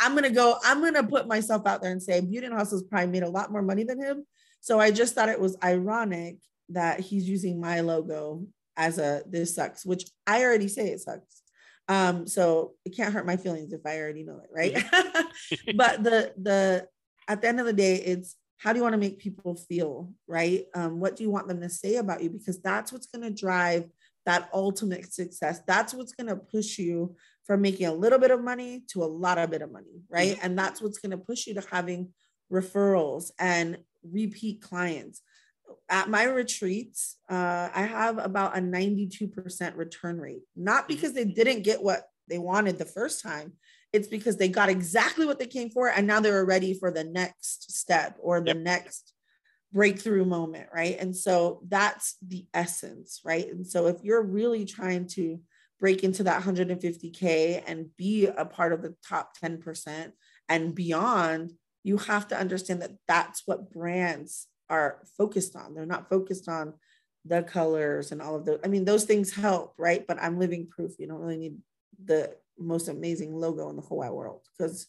I'm 0.00 0.16
gonna 0.16 0.30
go, 0.30 0.56
I'm 0.64 0.80
gonna 0.82 1.04
put 1.04 1.28
myself 1.28 1.64
out 1.64 1.80
there 1.80 1.92
and 1.92 2.02
say 2.02 2.22
Beauty 2.22 2.46
and 2.46 2.56
Hustle's 2.56 2.82
probably 2.82 3.12
made 3.12 3.22
a 3.22 3.30
lot 3.30 3.52
more 3.52 3.62
money 3.62 3.84
than 3.84 4.02
him. 4.02 4.26
So 4.60 4.80
I 4.80 4.90
just 4.90 5.14
thought 5.14 5.28
it 5.28 5.40
was 5.40 5.56
ironic 5.62 6.38
that 6.70 6.98
he's 6.98 7.28
using 7.28 7.60
my 7.60 7.82
logo 7.82 8.48
as 8.76 8.98
a 8.98 9.22
this 9.28 9.54
sucks, 9.54 9.84
which 9.84 10.04
I 10.26 10.44
already 10.44 10.68
say 10.68 10.88
it 10.88 11.00
sucks. 11.00 11.42
Um, 11.88 12.26
so 12.26 12.72
it 12.84 12.96
can't 12.96 13.12
hurt 13.12 13.26
my 13.26 13.36
feelings 13.36 13.72
if 13.72 13.84
I 13.86 13.98
already 13.98 14.24
know 14.24 14.40
it, 14.42 14.50
right? 14.52 14.84
but 15.76 16.02
the 16.02 16.32
the 16.40 16.88
at 17.28 17.42
the 17.42 17.48
end 17.48 17.60
of 17.60 17.66
the 17.66 17.72
day, 17.72 17.96
it's 17.96 18.36
how 18.58 18.72
do 18.72 18.78
you 18.78 18.82
want 18.82 18.94
to 18.94 18.98
make 18.98 19.18
people 19.18 19.56
feel, 19.56 20.12
right? 20.26 20.64
Um, 20.74 21.00
what 21.00 21.16
do 21.16 21.22
you 21.22 21.30
want 21.30 21.48
them 21.48 21.60
to 21.60 21.68
say 21.68 21.96
about 21.96 22.22
you? 22.22 22.30
Because 22.30 22.60
that's 22.60 22.92
what's 22.92 23.06
going 23.06 23.22
to 23.22 23.30
drive 23.30 23.88
that 24.24 24.48
ultimate 24.54 25.12
success. 25.12 25.60
That's 25.66 25.92
what's 25.92 26.14
going 26.14 26.28
to 26.28 26.36
push 26.36 26.78
you 26.78 27.14
from 27.46 27.60
making 27.60 27.86
a 27.86 27.92
little 27.92 28.18
bit 28.18 28.30
of 28.30 28.42
money 28.42 28.82
to 28.88 29.04
a 29.04 29.06
lot 29.06 29.36
of 29.36 29.50
bit 29.50 29.60
of 29.60 29.70
money, 29.70 30.02
right? 30.08 30.36
Mm-hmm. 30.36 30.46
And 30.46 30.58
that's 30.58 30.80
what's 30.80 30.98
going 30.98 31.10
to 31.10 31.18
push 31.18 31.46
you 31.46 31.54
to 31.54 31.62
having 31.70 32.08
referrals 32.50 33.30
and 33.38 33.78
repeat 34.02 34.62
clients. 34.62 35.20
At 35.88 36.08
my 36.08 36.24
retreats, 36.24 37.16
uh, 37.30 37.68
I 37.74 37.82
have 37.82 38.18
about 38.18 38.56
a 38.56 38.60
92% 38.60 39.76
return 39.76 40.18
rate, 40.18 40.42
not 40.56 40.84
mm-hmm. 40.84 40.94
because 40.94 41.12
they 41.12 41.24
didn't 41.24 41.62
get 41.62 41.82
what 41.82 42.04
they 42.28 42.38
wanted 42.38 42.78
the 42.78 42.84
first 42.84 43.22
time. 43.22 43.52
It's 43.92 44.08
because 44.08 44.36
they 44.36 44.48
got 44.48 44.68
exactly 44.68 45.24
what 45.24 45.38
they 45.38 45.46
came 45.46 45.70
for 45.70 45.88
and 45.88 46.06
now 46.06 46.20
they're 46.20 46.44
ready 46.44 46.74
for 46.74 46.90
the 46.90 47.04
next 47.04 47.70
step 47.70 48.16
or 48.20 48.40
the 48.40 48.48
yep. 48.48 48.56
next 48.56 49.12
breakthrough 49.72 50.24
moment, 50.24 50.68
right? 50.72 50.96
And 50.98 51.14
so 51.14 51.60
that's 51.68 52.16
the 52.26 52.46
essence, 52.54 53.20
right? 53.24 53.48
And 53.48 53.66
so 53.66 53.86
if 53.86 53.96
you're 54.02 54.22
really 54.22 54.64
trying 54.64 55.06
to 55.08 55.40
break 55.80 56.02
into 56.02 56.22
that 56.22 56.42
150K 56.42 57.62
and 57.66 57.94
be 57.96 58.26
a 58.26 58.44
part 58.44 58.72
of 58.72 58.82
the 58.82 58.94
top 59.06 59.36
10% 59.38 60.12
and 60.48 60.74
beyond, 60.74 61.52
you 61.82 61.98
have 61.98 62.28
to 62.28 62.38
understand 62.38 62.82
that 62.82 62.92
that's 63.06 63.42
what 63.46 63.70
brands 63.70 64.46
are 64.70 65.00
focused 65.16 65.56
on. 65.56 65.74
They're 65.74 65.86
not 65.86 66.08
focused 66.08 66.48
on 66.48 66.74
the 67.24 67.42
colors 67.42 68.12
and 68.12 68.20
all 68.20 68.36
of 68.36 68.44
those. 68.44 68.60
I 68.64 68.68
mean, 68.68 68.84
those 68.84 69.04
things 69.04 69.32
help, 69.32 69.74
right? 69.78 70.06
But 70.06 70.22
I'm 70.22 70.38
living 70.38 70.68
proof. 70.68 70.92
You 70.98 71.06
don't 71.06 71.20
really 71.20 71.36
need 71.36 71.56
the 72.04 72.34
most 72.58 72.88
amazing 72.88 73.34
logo 73.34 73.68
in 73.70 73.76
the 73.76 73.82
whole 73.82 73.98
wide 73.98 74.10
world 74.10 74.42
because 74.56 74.86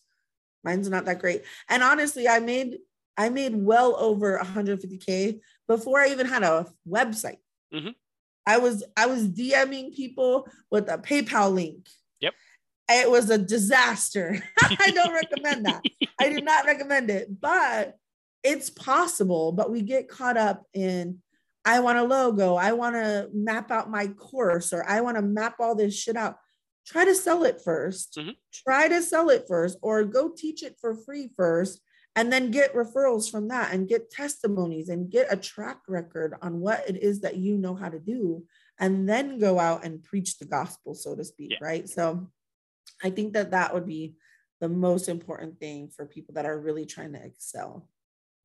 mine's 0.64 0.90
not 0.90 1.06
that 1.06 1.20
great. 1.20 1.44
And 1.70 1.84
honestly, 1.84 2.28
I 2.28 2.40
made 2.40 2.78
I 3.18 3.30
made 3.30 3.56
well 3.56 3.96
over 3.98 4.38
150k 4.44 5.40
before 5.68 6.02
I 6.02 6.10
even 6.10 6.26
had 6.26 6.44
a 6.44 6.68
website. 6.88 7.38
Mm-hmm. 7.74 7.92
I 8.46 8.58
was 8.58 8.84
I 8.98 9.06
was 9.06 9.28
DMing 9.28 9.96
people 9.96 10.48
with 10.70 10.90
a 10.90 10.98
PayPal 10.98 11.54
link. 11.54 11.88
Yep. 12.20 12.34
It 12.90 13.10
was 13.10 13.30
a 13.30 13.38
disaster. 13.38 14.44
I 14.62 14.92
don't 14.92 15.14
recommend 15.14 15.66
that. 15.66 15.84
I 16.20 16.30
do 16.30 16.42
not 16.42 16.66
recommend 16.66 17.10
it, 17.10 17.40
but 17.40 17.98
it's 18.46 18.70
possible. 18.70 19.52
But 19.52 19.72
we 19.72 19.82
get 19.82 20.08
caught 20.08 20.38
up 20.38 20.64
in 20.74 21.20
I 21.68 21.80
want 21.80 21.98
a 21.98 22.04
logo, 22.04 22.56
I 22.56 22.74
want 22.74 22.96
to 22.96 23.28
map 23.34 23.72
out 23.72 23.90
my 23.90 24.08
course, 24.08 24.72
or 24.72 24.88
I 24.88 25.02
want 25.02 25.18
to 25.18 25.24
map 25.24 25.56
all 25.60 25.74
this 25.74 25.98
shit 25.98 26.16
out. 26.16 26.38
Try 26.86 27.06
to 27.06 27.16
sell 27.16 27.44
it 27.44 27.60
1st 27.66 28.18
mm-hmm. 28.20 28.30
Try 28.54 28.88
to 28.88 29.02
sell 29.02 29.30
it 29.32 29.46
first, 29.48 29.80
or 29.82 30.04
go 30.04 30.30
teach 30.30 30.62
it 30.62 30.76
for 30.80 30.96
free 30.96 31.32
first 31.36 31.82
and 32.16 32.32
then 32.32 32.52
get 32.52 32.74
referrals 32.74 33.30
from 33.30 33.50
that 33.50 33.74
and 33.74 33.90
get 33.90 34.10
testimonies 34.10 34.90
and 34.90 35.12
get 35.12 35.32
a 35.32 35.38
track 35.38 35.80
record 35.88 36.36
on 36.42 36.60
what 36.60 36.88
it 36.88 37.02
is 37.04 37.22
that 37.22 37.38
you 37.38 37.58
know 37.58 37.76
how 37.76 37.90
to 37.90 38.00
do 38.00 38.44
and 38.80 39.08
then 39.08 39.40
go 39.40 39.60
out 39.60 39.84
and 39.84 40.04
preach 40.04 40.38
the 40.38 40.46
gospel 40.46 40.94
so 40.94 41.16
to 41.16 41.24
speak 41.24 41.52
yeah. 41.52 41.58
right 41.62 41.90
so 41.90 42.28
i 43.04 43.10
think 43.10 43.34
that 43.34 43.52
that 43.52 43.74
would 43.74 43.86
be 43.86 44.16
the 44.62 44.70
most 44.70 45.10
important 45.10 45.60
thing 45.60 45.90
for 45.90 46.06
people 46.06 46.34
that 46.34 46.46
are 46.46 46.60
really 46.60 46.86
trying 46.86 47.12
to 47.12 47.24
excel 47.24 47.88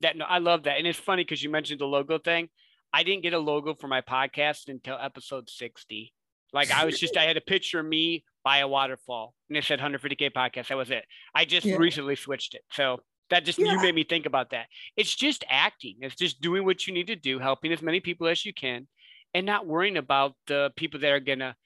yeah 0.00 0.12
no 0.14 0.24
i 0.26 0.38
love 0.38 0.64
that 0.64 0.78
and 0.78 0.86
it's 0.86 0.98
funny 0.98 1.24
because 1.24 1.42
you 1.42 1.50
mentioned 1.50 1.80
the 1.80 1.86
logo 1.86 2.18
thing 2.18 2.48
i 2.92 3.02
didn't 3.02 3.22
get 3.22 3.32
a 3.32 3.38
logo 3.38 3.74
for 3.74 3.88
my 3.88 4.00
podcast 4.00 4.68
until 4.68 4.96
episode 5.00 5.48
60 5.48 6.12
like 6.52 6.70
i 6.70 6.84
was 6.84 6.98
just 6.98 7.16
i 7.16 7.24
had 7.24 7.36
a 7.36 7.42
picture 7.42 7.80
of 7.80 7.86
me 7.86 8.24
by 8.44 8.58
a 8.58 8.68
waterfall 8.68 9.34
and 9.48 9.56
it 9.56 9.64
said 9.64 9.78
150k 9.78 10.32
podcast 10.32 10.68
that 10.68 10.76
was 10.76 10.90
it 10.90 11.04
i 11.34 11.44
just 11.44 11.66
yeah. 11.66 11.76
recently 11.76 12.16
switched 12.16 12.54
it 12.54 12.62
so 12.72 13.00
that 13.30 13.44
just 13.44 13.58
yeah. 13.58 13.72
you 13.72 13.80
made 13.80 13.94
me 13.94 14.04
think 14.04 14.26
about 14.26 14.50
that. 14.50 14.66
It's 14.96 15.14
just 15.14 15.44
acting. 15.48 15.96
It's 16.00 16.16
just 16.16 16.40
doing 16.40 16.64
what 16.64 16.86
you 16.86 16.92
need 16.92 17.06
to 17.06 17.16
do, 17.16 17.38
helping 17.38 17.72
as 17.72 17.80
many 17.80 18.00
people 18.00 18.26
as 18.26 18.44
you 18.44 18.52
can, 18.52 18.86
and 19.32 19.46
not 19.46 19.66
worrying 19.66 19.96
about 19.96 20.34
the 20.46 20.72
people 20.76 21.00
that 21.00 21.10
are 21.10 21.20
gonna, 21.20 21.56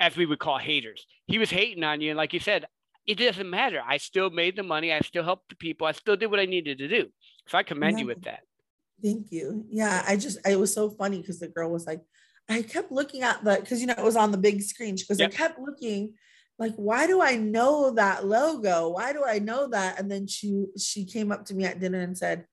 as 0.00 0.16
we 0.16 0.26
would 0.26 0.38
call 0.38 0.58
haters. 0.58 1.06
He 1.26 1.38
was 1.38 1.50
hating 1.50 1.84
on 1.84 2.00
you, 2.00 2.10
and 2.10 2.16
like 2.16 2.32
you 2.32 2.40
said, 2.40 2.66
it 3.08 3.16
doesn't 3.16 3.48
matter. 3.48 3.82
I 3.84 3.96
still 3.96 4.30
made 4.30 4.54
the 4.54 4.62
money. 4.62 4.92
I 4.92 5.00
still 5.00 5.24
helped 5.24 5.48
the 5.48 5.56
people. 5.56 5.86
I 5.86 5.92
still 5.92 6.16
did 6.16 6.30
what 6.30 6.38
I 6.38 6.44
needed 6.44 6.78
to 6.78 6.88
do. 6.88 7.06
So 7.48 7.58
I 7.58 7.62
commend 7.62 7.98
yeah. 7.98 8.02
you 8.02 8.06
with 8.06 8.22
that. 8.22 8.40
Thank 9.02 9.32
you. 9.32 9.64
Yeah, 9.70 10.04
I 10.06 10.16
just 10.16 10.38
it 10.46 10.58
was 10.58 10.74
so 10.74 10.90
funny 10.90 11.18
because 11.20 11.40
the 11.40 11.48
girl 11.48 11.70
was 11.70 11.86
like, 11.86 12.02
I 12.48 12.62
kept 12.62 12.92
looking 12.92 13.22
at 13.22 13.42
the 13.42 13.56
because 13.60 13.80
you 13.80 13.86
know 13.86 13.94
it 13.96 14.04
was 14.04 14.16
on 14.16 14.30
the 14.30 14.38
big 14.38 14.62
screen 14.62 14.96
because 14.96 15.18
yep. 15.18 15.32
I 15.32 15.36
kept 15.36 15.58
looking 15.58 16.14
like 16.58 16.74
why 16.74 17.06
do 17.06 17.22
i 17.22 17.36
know 17.36 17.92
that 17.92 18.26
logo 18.26 18.88
why 18.88 19.12
do 19.12 19.22
i 19.24 19.38
know 19.38 19.68
that 19.68 19.98
and 19.98 20.10
then 20.10 20.26
she 20.26 20.64
she 20.76 21.04
came 21.04 21.30
up 21.30 21.44
to 21.44 21.54
me 21.54 21.64
at 21.64 21.80
dinner 21.80 22.00
and 22.00 22.18
said 22.18 22.44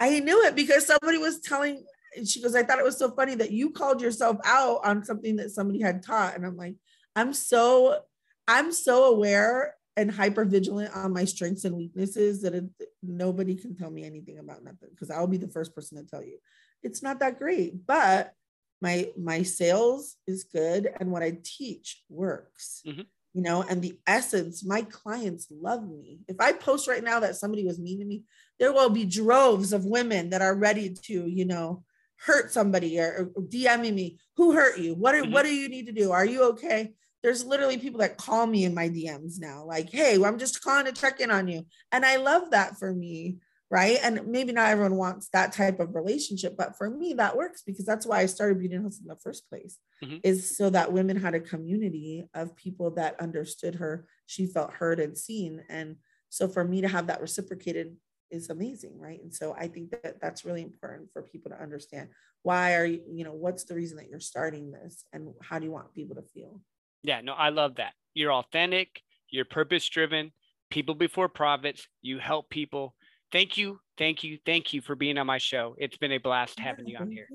i 0.00 0.18
knew 0.20 0.42
it 0.44 0.54
because 0.54 0.86
somebody 0.86 1.18
was 1.18 1.40
telling 1.40 1.84
she 2.26 2.42
goes 2.42 2.54
i 2.54 2.62
thought 2.62 2.78
it 2.78 2.84
was 2.84 2.98
so 2.98 3.10
funny 3.12 3.34
that 3.34 3.52
you 3.52 3.70
called 3.70 4.00
yourself 4.00 4.36
out 4.44 4.80
on 4.84 5.04
something 5.04 5.36
that 5.36 5.50
somebody 5.50 5.80
had 5.80 6.02
taught 6.02 6.34
and 6.34 6.44
i'm 6.44 6.56
like 6.56 6.74
i'm 7.14 7.32
so 7.32 8.00
i'm 8.48 8.72
so 8.72 9.04
aware 9.04 9.74
and 9.96 10.10
hyper 10.10 10.44
vigilant 10.44 10.94
on 10.96 11.12
my 11.12 11.24
strengths 11.24 11.64
and 11.64 11.76
weaknesses 11.76 12.42
that 12.42 12.54
it, 12.54 12.64
nobody 13.02 13.54
can 13.54 13.76
tell 13.76 13.90
me 13.90 14.04
anything 14.04 14.38
about 14.38 14.64
nothing 14.64 14.88
because 14.90 15.10
i'll 15.10 15.26
be 15.26 15.36
the 15.36 15.48
first 15.48 15.74
person 15.74 15.98
to 15.98 16.08
tell 16.08 16.22
you 16.22 16.38
it's 16.82 17.02
not 17.02 17.20
that 17.20 17.38
great 17.38 17.86
but 17.86 18.32
my 18.80 19.08
my 19.18 19.42
sales 19.42 20.16
is 20.26 20.44
good 20.44 20.90
and 21.00 21.10
what 21.10 21.22
i 21.22 21.36
teach 21.42 22.02
works 22.08 22.82
mm-hmm 22.86 23.02
you 23.34 23.42
know, 23.42 23.62
and 23.62 23.80
the 23.80 23.98
essence, 24.06 24.64
my 24.64 24.82
clients 24.82 25.46
love 25.50 25.88
me. 25.88 26.20
If 26.28 26.36
I 26.38 26.52
post 26.52 26.86
right 26.86 27.02
now 27.02 27.20
that 27.20 27.36
somebody 27.36 27.64
was 27.64 27.78
mean 27.78 28.00
to 28.00 28.04
me, 28.04 28.24
there 28.58 28.72
will 28.72 28.90
be 28.90 29.04
droves 29.04 29.72
of 29.72 29.86
women 29.86 30.30
that 30.30 30.42
are 30.42 30.54
ready 30.54 30.94
to, 31.04 31.26
you 31.26 31.46
know, 31.46 31.82
hurt 32.18 32.52
somebody 32.52 33.00
or, 33.00 33.30
or 33.34 33.42
DMing 33.42 33.94
me. 33.94 34.18
Who 34.36 34.52
hurt 34.52 34.78
you? 34.78 34.94
What 34.94 35.14
are, 35.14 35.22
mm-hmm. 35.22 35.32
what 35.32 35.44
do 35.44 35.54
you 35.54 35.68
need 35.68 35.86
to 35.86 35.92
do? 35.92 36.12
Are 36.12 36.26
you 36.26 36.50
okay? 36.50 36.92
There's 37.22 37.44
literally 37.44 37.78
people 37.78 38.00
that 38.00 38.18
call 38.18 38.46
me 38.46 38.64
in 38.64 38.74
my 38.74 38.88
DMs 38.88 39.38
now, 39.38 39.64
like, 39.64 39.90
hey, 39.90 40.22
I'm 40.22 40.38
just 40.38 40.62
calling 40.62 40.86
to 40.86 40.92
check 40.92 41.20
in 41.20 41.30
on 41.30 41.48
you. 41.48 41.66
And 41.92 42.04
I 42.04 42.16
love 42.16 42.50
that 42.50 42.78
for 42.78 42.92
me 42.92 43.38
right? 43.72 43.98
And 44.02 44.26
maybe 44.26 44.52
not 44.52 44.68
everyone 44.68 44.96
wants 44.96 45.30
that 45.32 45.52
type 45.52 45.80
of 45.80 45.94
relationship, 45.94 46.58
but 46.58 46.76
for 46.76 46.90
me, 46.90 47.14
that 47.14 47.38
works 47.38 47.62
because 47.62 47.86
that's 47.86 48.04
why 48.04 48.18
I 48.18 48.26
started 48.26 48.58
Beauty 48.58 48.74
and 48.74 48.84
Hustle 48.84 49.04
in 49.04 49.08
the 49.08 49.16
first 49.16 49.48
place, 49.48 49.78
mm-hmm. 50.04 50.18
is 50.22 50.54
so 50.58 50.68
that 50.68 50.92
women 50.92 51.16
had 51.16 51.34
a 51.34 51.40
community 51.40 52.28
of 52.34 52.54
people 52.54 52.90
that 52.92 53.18
understood 53.18 53.76
her. 53.76 54.06
She 54.26 54.46
felt 54.46 54.74
heard 54.74 55.00
and 55.00 55.16
seen. 55.16 55.64
And 55.70 55.96
so 56.28 56.48
for 56.48 56.64
me 56.64 56.82
to 56.82 56.88
have 56.88 57.06
that 57.06 57.22
reciprocated 57.22 57.96
is 58.30 58.50
amazing, 58.50 59.00
right? 59.00 59.22
And 59.22 59.34
so 59.34 59.54
I 59.58 59.68
think 59.68 59.90
that 60.02 60.20
that's 60.20 60.44
really 60.44 60.62
important 60.62 61.10
for 61.10 61.22
people 61.22 61.50
to 61.50 61.60
understand. 61.60 62.10
Why 62.42 62.74
are 62.74 62.84
you, 62.84 63.00
you 63.10 63.24
know, 63.24 63.32
what's 63.32 63.64
the 63.64 63.74
reason 63.74 63.96
that 63.96 64.10
you're 64.10 64.20
starting 64.20 64.70
this 64.70 65.06
and 65.14 65.32
how 65.40 65.58
do 65.58 65.64
you 65.64 65.72
want 65.72 65.94
people 65.94 66.16
to 66.16 66.22
feel? 66.22 66.60
Yeah, 67.02 67.20
no, 67.20 67.32
I 67.32 67.48
love 67.50 67.76
that. 67.76 67.94
You're 68.14 68.32
authentic, 68.32 69.00
you're 69.30 69.44
purpose 69.44 69.88
driven, 69.88 70.32
people 70.70 70.94
before 70.94 71.28
profits, 71.28 71.86
you 72.00 72.18
help 72.18 72.50
people 72.50 72.94
thank 73.32 73.56
you, 73.56 73.80
thank 73.98 74.22
you, 74.22 74.38
thank 74.44 74.72
you 74.72 74.80
for 74.80 74.94
being 74.94 75.18
on 75.18 75.26
my 75.26 75.38
show. 75.38 75.74
It's 75.78 75.96
been 75.96 76.12
a 76.12 76.18
blast 76.18 76.60
having 76.60 76.86
you 76.86 76.98
on 76.98 77.10
here. 77.10 77.26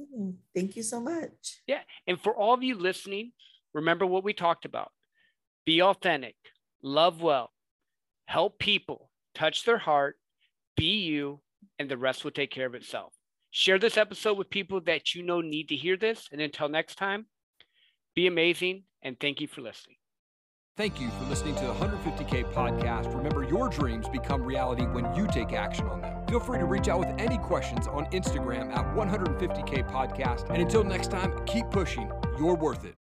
Thank 0.56 0.76
you 0.76 0.84
so 0.84 1.02
much. 1.02 1.60
Yeah. 1.66 1.82
And 2.06 2.22
for 2.22 2.36
all 2.36 2.54
of 2.54 2.64
you 2.64 2.76
listening, 2.76 3.32
remember 3.74 4.06
what 4.06 4.24
we 4.24 4.34
talked 4.34 4.64
about 4.64 4.92
be 5.66 5.82
authentic, 5.82 6.36
love 6.82 7.22
well, 7.22 7.52
help 8.26 8.58
people, 8.60 9.10
touch 9.36 9.66
their 9.66 9.78
heart, 9.78 10.16
be 10.78 11.00
you, 11.00 11.42
and 11.78 11.90
the 11.90 11.98
rest 11.98 12.24
will 12.24 12.32
take 12.32 12.52
care 12.52 12.68
of 12.68 12.76
itself. 12.76 13.14
Share 13.52 13.80
this 13.80 13.98
episode 13.98 14.38
with 14.38 14.50
people 14.50 14.80
that 14.82 15.14
you 15.14 15.24
know 15.24 15.42
need 15.42 15.70
to 15.70 15.76
hear 15.76 15.98
this. 15.98 16.30
And 16.32 16.40
until 16.40 16.70
next 16.70 16.96
time, 16.96 17.26
be 18.18 18.26
amazing 18.26 18.82
and 19.04 19.20
thank 19.20 19.40
you 19.40 19.48
for 19.48 19.62
listening. 19.62 19.96
Thank 20.76 21.00
you 21.00 21.10
for 21.12 21.26
listening 21.26 21.54
to 21.56 21.62
the 21.62 21.74
150K 21.74 22.52
podcast. 22.52 23.16
Remember, 23.16 23.44
your 23.44 23.70
dreams 23.70 24.10
become 24.10 24.42
reality 24.42 24.86
when 24.88 25.14
you 25.16 25.28
take 25.28 25.54
action 25.54 25.86
on 25.86 26.02
them. 26.02 26.26
Feel 26.28 26.40
free 26.40 26.58
to 26.58 26.66
reach 26.66 26.88
out 26.88 26.98
with 26.98 27.10
any 27.20 27.38
questions 27.38 27.88
on 27.88 28.06
Instagram 28.08 28.76
at 28.76 28.86
150K 28.96 29.88
podcast. 29.88 30.50
And 30.50 30.60
until 30.64 30.84
next 30.84 31.12
time, 31.12 31.46
keep 31.46 31.70
pushing. 31.70 32.12
You're 32.40 32.56
worth 32.56 32.86
it. 32.86 32.96